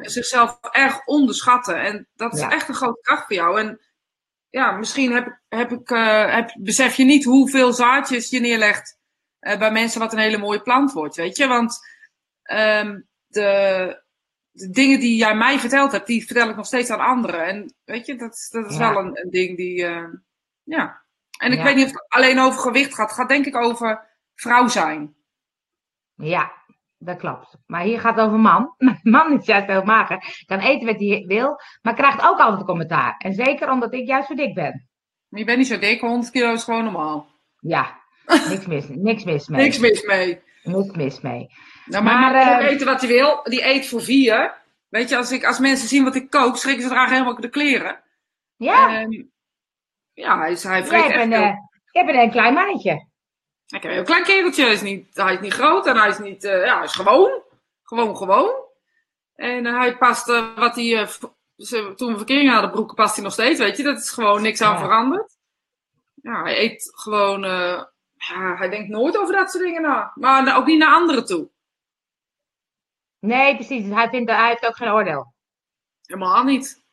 zichzelf 0.00 0.58
erg 0.70 1.04
onderschatten. 1.06 1.80
En 1.80 2.08
dat 2.14 2.34
is 2.34 2.40
Ja. 2.40 2.50
echt 2.50 2.68
een 2.68 2.74
grote 2.74 3.00
kracht 3.00 3.26
voor 3.26 3.36
jou. 3.36 3.60
En 3.60 3.80
ja, 4.48 4.70
misschien 4.70 5.12
heb, 5.12 5.26
ik- 5.26 5.40
heb 5.48 5.72
ik, 5.72 5.90
eh, 5.90 6.34
heb, 6.34 6.54
besef 6.58 6.94
je 6.96 7.04
niet 7.04 7.24
hoeveel 7.24 7.72
zaadjes 7.72 8.30
je 8.30 8.40
neerlegt 8.40 8.98
eh, 9.38 9.58
bij 9.58 9.70
mensen 9.72 10.00
wat 10.00 10.12
een 10.12 10.18
hele 10.18 10.38
mooie 10.38 10.62
plant 10.62 10.92
wordt, 10.92 11.16
weet 11.16 11.36
je. 11.36 11.46
Want 11.46 11.78
ehm, 12.42 13.00
de, 13.26 14.02
de 14.50 14.70
dingen 14.70 15.00
die 15.00 15.16
jij 15.16 15.34
mij 15.36 15.58
verteld 15.58 15.92
hebt, 15.92 16.06
die 16.06 16.26
vertel 16.26 16.48
ik 16.48 16.56
nog 16.56 16.66
steeds 16.66 16.90
aan 16.90 17.00
anderen. 17.00 17.44
En 17.46 17.74
weet 17.84 18.06
je, 18.06 18.16
dat, 18.16 18.34
is- 18.34 18.48
dat 18.50 18.70
is 18.70 18.76
Ja. 18.76 18.92
wel 18.92 19.04
een, 19.04 19.18
een 19.24 19.30
ding 19.30 19.56
die, 19.56 19.84
eh, 19.86 20.08
ja. 20.62 21.04
En 21.38 21.52
ik 21.52 21.58
Ja. 21.58 21.64
weet 21.64 21.76
niet 21.76 21.84
of 21.86 21.92
het 21.92 22.04
alleen 22.08 22.38
over 22.38 22.60
gewicht 22.60 22.94
gaat. 22.94 23.08
Het 23.08 23.16
gaat 23.18 23.28
denk 23.28 23.46
ik 23.46 23.56
over 23.56 24.14
vrouw 24.36 24.66
zijn. 24.68 25.14
Ja, 26.14 26.52
dat 26.98 27.18
klopt. 27.18 27.56
Maar 27.66 27.82
hier 27.82 28.00
gaat 28.00 28.16
het 28.16 28.24
over 28.26 28.38
man. 28.38 28.74
Man 29.02 29.38
is 29.38 29.46
juist 29.46 29.66
heel 29.66 29.82
mager. 29.84 30.42
Kan 30.46 30.58
eten 30.58 30.86
wat 30.86 30.98
hij 31.00 31.24
wil, 31.26 31.60
maar 31.82 31.94
krijgt 31.94 32.20
ook 32.22 32.38
altijd 32.38 32.60
een 32.60 32.66
commentaar. 32.66 33.14
En 33.18 33.32
zeker 33.34 33.70
omdat 33.70 33.94
ik 33.94 34.06
juist 34.06 34.28
zo 34.28 34.34
dik 34.34 34.54
ben. 34.54 34.88
Maar 35.28 35.40
je 35.40 35.46
bent 35.46 35.58
niet 35.58 35.66
zo 35.66 35.78
dik, 35.78 36.00
100 36.00 36.30
kilo 36.30 36.52
is 36.52 36.64
gewoon 36.64 36.84
normaal. 36.84 37.28
Ja, 37.60 38.00
niks 38.48 38.66
mis, 38.66 38.84
niks 38.88 39.24
mis 39.24 39.48
mee. 39.48 39.62
Niks 39.62 39.78
mis 39.78 40.02
mee. 40.02 40.40
Niks 40.62 40.96
mis 40.96 41.20
mee. 41.20 41.46
Nou, 41.86 42.04
Maar, 42.04 42.20
maar, 42.20 42.32
mag 42.32 42.60
eh, 42.60 42.66
eten 42.66 42.86
wat 42.86 43.00
hij 43.00 43.10
wil. 43.10 43.42
Die 43.42 43.64
eet 43.66 43.88
voor 43.88 44.02
vier. 44.02 44.54
Weet 44.88 45.08
je, 45.08 45.16
als, 45.16 45.32
ik, 45.32 45.44
als 45.44 45.58
mensen 45.58 45.88
zien 45.88 46.04
wat 46.04 46.14
ik 46.14 46.30
kook, 46.30 46.56
schrikken 46.56 46.82
ze 46.82 46.88
dragen 46.88 47.12
helemaal 47.12 47.40
de 47.40 47.48
kleren. 47.48 48.02
Ja, 48.56 49.00
Ehm, 49.00 49.10
ja, 50.12 50.38
hij, 50.38 50.46
hij 50.46 50.78
jij 50.78 50.84
vreet 50.84 51.00
hebt 51.02 51.12
echt 51.14 51.24
een, 51.24 51.32
veel. 51.32 51.42
eh, 51.42 51.54
jij 51.90 52.04
bent 52.04 52.18
een 52.18 52.30
klein 52.30 52.54
mannetje. 52.54 53.06
Ik 53.66 53.82
heb 53.82 53.84
een 53.84 53.90
heel 53.90 54.02
klein 54.04 54.24
kereltje. 54.24 54.64
Hij 54.64 54.72
is 54.72 54.82
niet, 54.82 55.16
hij 55.16 55.34
is 55.34 55.40
niet 55.40 55.52
groot 55.52 55.86
en 55.86 55.96
hij 55.96 56.08
is 56.08 56.18
niet... 56.18 56.44
eh, 56.44 56.64
ja, 56.64 56.74
hij 56.76 56.84
is 56.84 56.92
gewoon. 56.94 57.42
Gewoon, 57.82 58.16
gewoon. 58.16 58.64
En 59.34 59.66
eh, 59.66 59.78
hij 59.78 59.96
past 59.96 60.28
eh, 60.28 60.56
wat 60.56 60.74
hij... 60.76 61.08
toen 61.96 62.12
we 62.12 62.16
verkering 62.16 62.50
hadden, 62.50 62.70
broeken 62.70 62.94
past 62.94 63.14
hij 63.14 63.24
nog 63.24 63.32
steeds, 63.32 63.58
weet 63.58 63.76
je. 63.76 63.82
Dat 63.82 63.98
is 63.98 64.10
gewoon 64.10 64.42
niks 64.42 64.60
aan 64.60 64.72
Ja. 64.72 64.78
veranderd. 64.78 65.36
Ja, 66.14 66.42
hij 66.42 66.58
eet 66.58 66.90
gewoon... 66.94 67.40
ja, 67.42 68.56
hij 68.56 68.68
denkt 68.68 68.88
nooit 68.88 69.16
over 69.18 69.34
dat 69.34 69.50
soort 69.50 69.64
dingen 69.64 69.82
na. 69.82 70.12
Maar 70.14 70.56
ook 70.56 70.66
niet 70.66 70.78
naar 70.78 70.94
anderen 70.94 71.26
toe. 71.26 71.50
Nee, 73.18 73.54
precies. 73.54 73.88
Hij, 73.88 74.08
vindt, 74.08 74.30
hij 74.30 74.48
heeft 74.48 74.66
ook 74.66 74.76
geen 74.76 74.90
oordeel. 74.92 75.34
Helemaal 76.06 76.44
niet. 76.44 76.84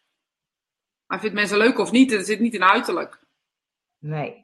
Hij 1.07 1.19
vindt 1.19 1.35
mensen 1.35 1.57
leuk 1.57 1.77
of 1.77 1.91
niet. 1.91 2.11
Het 2.11 2.25
zit 2.25 2.39
niet 2.39 2.53
in 2.53 2.63
uiterlijk. 2.63 3.19
Nee. 3.97 4.42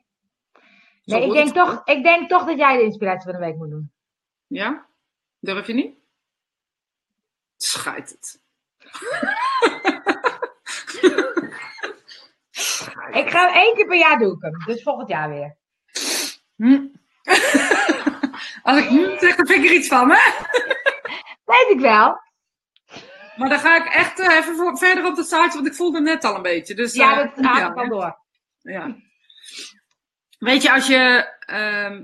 Nee, 1.10 1.26
ik 1.26 1.32
denk, 1.34 1.53
toch, 1.53 1.82
ik 1.86 2.03
denk 2.03 2.30
toch 2.30 2.45
dat 2.45 2.57
jij 2.57 2.78
de 2.78 2.84
inspiratie 2.84 3.32
van 3.32 3.39
de 3.39 3.45
week 3.45 3.55
moet 3.55 3.70
doen. 3.70 3.91
Ja? 4.47 4.86
Durf 5.39 5.68
je 5.68 5.74
niet? 5.74 5.97
Schijt 7.57 8.10
het. 8.10 8.41
Ik 13.12 13.30
ga 13.30 13.45
hem 13.47 13.53
één 13.55 13.76
keer 13.76 13.86
per 13.88 13.97
jaar 13.97 14.20
doen. 14.20 14.38
hem. 14.39 14.64
Dus 14.66 14.84
volgend 14.84 15.10
jaar 15.10 15.30
weer. 15.30 15.55
Hm. 16.55 16.86
Als 18.64 18.78
ik 18.80 18.88
hm 18.88 19.18
zeg, 19.20 19.36
dan 19.36 19.47
vind 19.47 19.64
ik 19.64 19.70
er 19.70 19.76
iets 19.76 19.88
van, 19.88 20.10
hè? 20.12 20.32
Weet 21.45 21.70
ik 21.70 21.80
wel. 21.80 22.20
Maar 23.36 23.49
dan 23.49 23.60
ga 23.60 23.86
ik 23.86 23.93
echt 23.93 24.20
eh, 24.20 24.36
even 24.36 24.78
verder 24.78 25.05
op 25.05 25.18
het 25.18 25.28
zaadje, 25.28 25.53
want 25.53 25.68
ik 25.68 25.76
voelde 25.76 26.01
net 26.01 26.24
al 26.24 26.36
een 26.36 26.41
beetje. 26.41 26.76
Dus, 26.76 26.93
Ja, 26.93 27.12
eh, 27.12 27.36
dat 27.36 27.45
haakt 27.45 27.76
ja, 27.76 27.82
al 27.84 27.88
door. 27.89 28.18
ja. 28.62 28.95
Weet 30.40 30.62
je, 30.62 30.72
als 30.74 30.88
je... 30.88 31.34
ehm, 31.40 32.04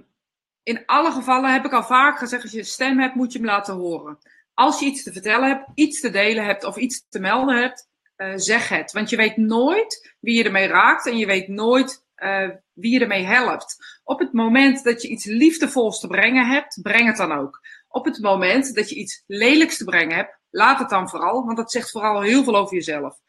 in 0.64 0.86
alle 0.86 1.12
gevallen 1.12 1.54
heb 1.54 1.66
ik 1.66 1.74
al 1.74 1.84
vaak 1.84 2.18
gezegd, 2.18 2.44
als 2.44 2.52
je 2.52 2.58
een 2.58 2.66
stem 2.66 3.00
hebt, 3.00 3.16
moet 3.16 3.32
je 3.32 3.38
hem 3.38 3.48
laten 3.48 3.74
horen. 3.74 4.18
Als 4.54 4.80
je 4.80 4.86
iets 4.86 5.04
te 5.04 5.12
vertellen 5.12 5.48
hebt, 5.48 5.70
iets 5.74 6.00
te 6.00 6.10
delen 6.10 6.46
hebt 6.46 6.64
of 6.64 6.78
iets 6.78 7.06
te 7.10 7.20
melden 7.20 7.62
hebt, 7.62 7.88
eh, 8.16 8.34
zeg 8.36 8.70
het. 8.70 8.92
Want 8.92 9.10
je 9.10 9.16
weet 9.16 9.38
nooit 9.38 10.16
wie 10.20 10.38
je 10.38 10.44
ermee 10.44 10.68
raakt 10.68 11.08
en 11.08 11.18
je 11.18 11.26
weet 11.26 11.48
nooit 11.48 12.04
eh, 12.16 12.50
wie 12.74 12.92
je 12.92 13.00
ermee 13.00 13.24
helpt. 13.24 14.00
Op 14.04 14.20
het 14.20 14.34
moment 14.34 14.84
dat 14.84 15.02
je 15.02 15.08
iets 15.08 15.26
liefdevols 15.26 16.00
te 16.00 16.08
brengen 16.08 16.48
hebt, 16.48 16.80
breng 16.82 17.08
het 17.08 17.18
dan 17.18 17.32
ook. 17.32 17.62
Op 17.88 18.06
het 18.06 18.22
moment 18.22 18.76
dat 18.76 18.90
je 18.90 18.96
iets 18.96 19.24
lelijks 19.28 19.78
te 19.78 19.84
brengen 19.84 20.16
hebt, 20.16 20.40
laat 20.50 20.80
het 20.80 20.90
dan 20.90 21.10
vooral, 21.10 21.46
want 21.46 21.58
dat 21.58 21.72
zegt 21.72 21.92
vooral 21.92 22.22
heel 22.22 22.44
veel 22.44 22.56
over 22.56 22.74
jezelf. 22.74 23.20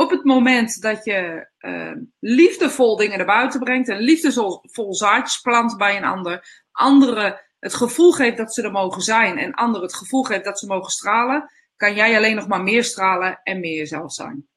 Op 0.00 0.10
het 0.10 0.24
moment 0.24 0.82
dat 0.82 1.04
je 1.04 1.48
eh, 1.58 1.92
liefdevol 2.18 2.96
dingen 2.96 3.16
naar 3.16 3.26
buiten 3.26 3.60
brengt 3.60 3.88
en 3.88 3.98
liefdevol 3.98 4.94
zaadjes 4.94 5.40
plant 5.40 5.76
bij 5.76 5.96
een 5.96 6.04
ander, 6.04 6.64
anderen 6.72 7.40
het 7.58 7.74
gevoel 7.74 8.12
geeft 8.12 8.36
dat 8.36 8.54
ze 8.54 8.62
er 8.62 8.70
mogen 8.70 9.02
zijn 9.02 9.38
en 9.38 9.54
anderen 9.54 9.86
het 9.86 9.96
gevoel 9.96 10.22
geeft 10.22 10.44
dat 10.44 10.58
ze 10.58 10.66
mogen 10.66 10.90
stralen, 10.90 11.50
kan 11.76 11.94
jij 11.94 12.16
alleen 12.16 12.36
nog 12.36 12.48
maar 12.48 12.62
meer 12.62 12.84
stralen 12.84 13.40
en 13.42 13.60
meer 13.60 13.76
jezelf 13.76 14.12
zijn. 14.12 14.48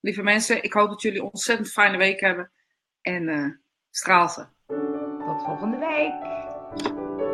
Lieve 0.00 0.22
mensen, 0.22 0.62
ik 0.62 0.72
hoop 0.72 0.88
dat 0.88 1.02
jullie 1.02 1.18
een 1.18 1.26
ontzettend 1.26 1.70
fijne 1.70 1.96
week 1.96 2.20
hebben 2.20 2.52
en 3.00 3.28
eh 3.28 3.50
straal 3.90 4.28
ze. 4.28 4.46
Tot 5.26 5.42
volgende 5.44 5.78
week. 5.78 7.31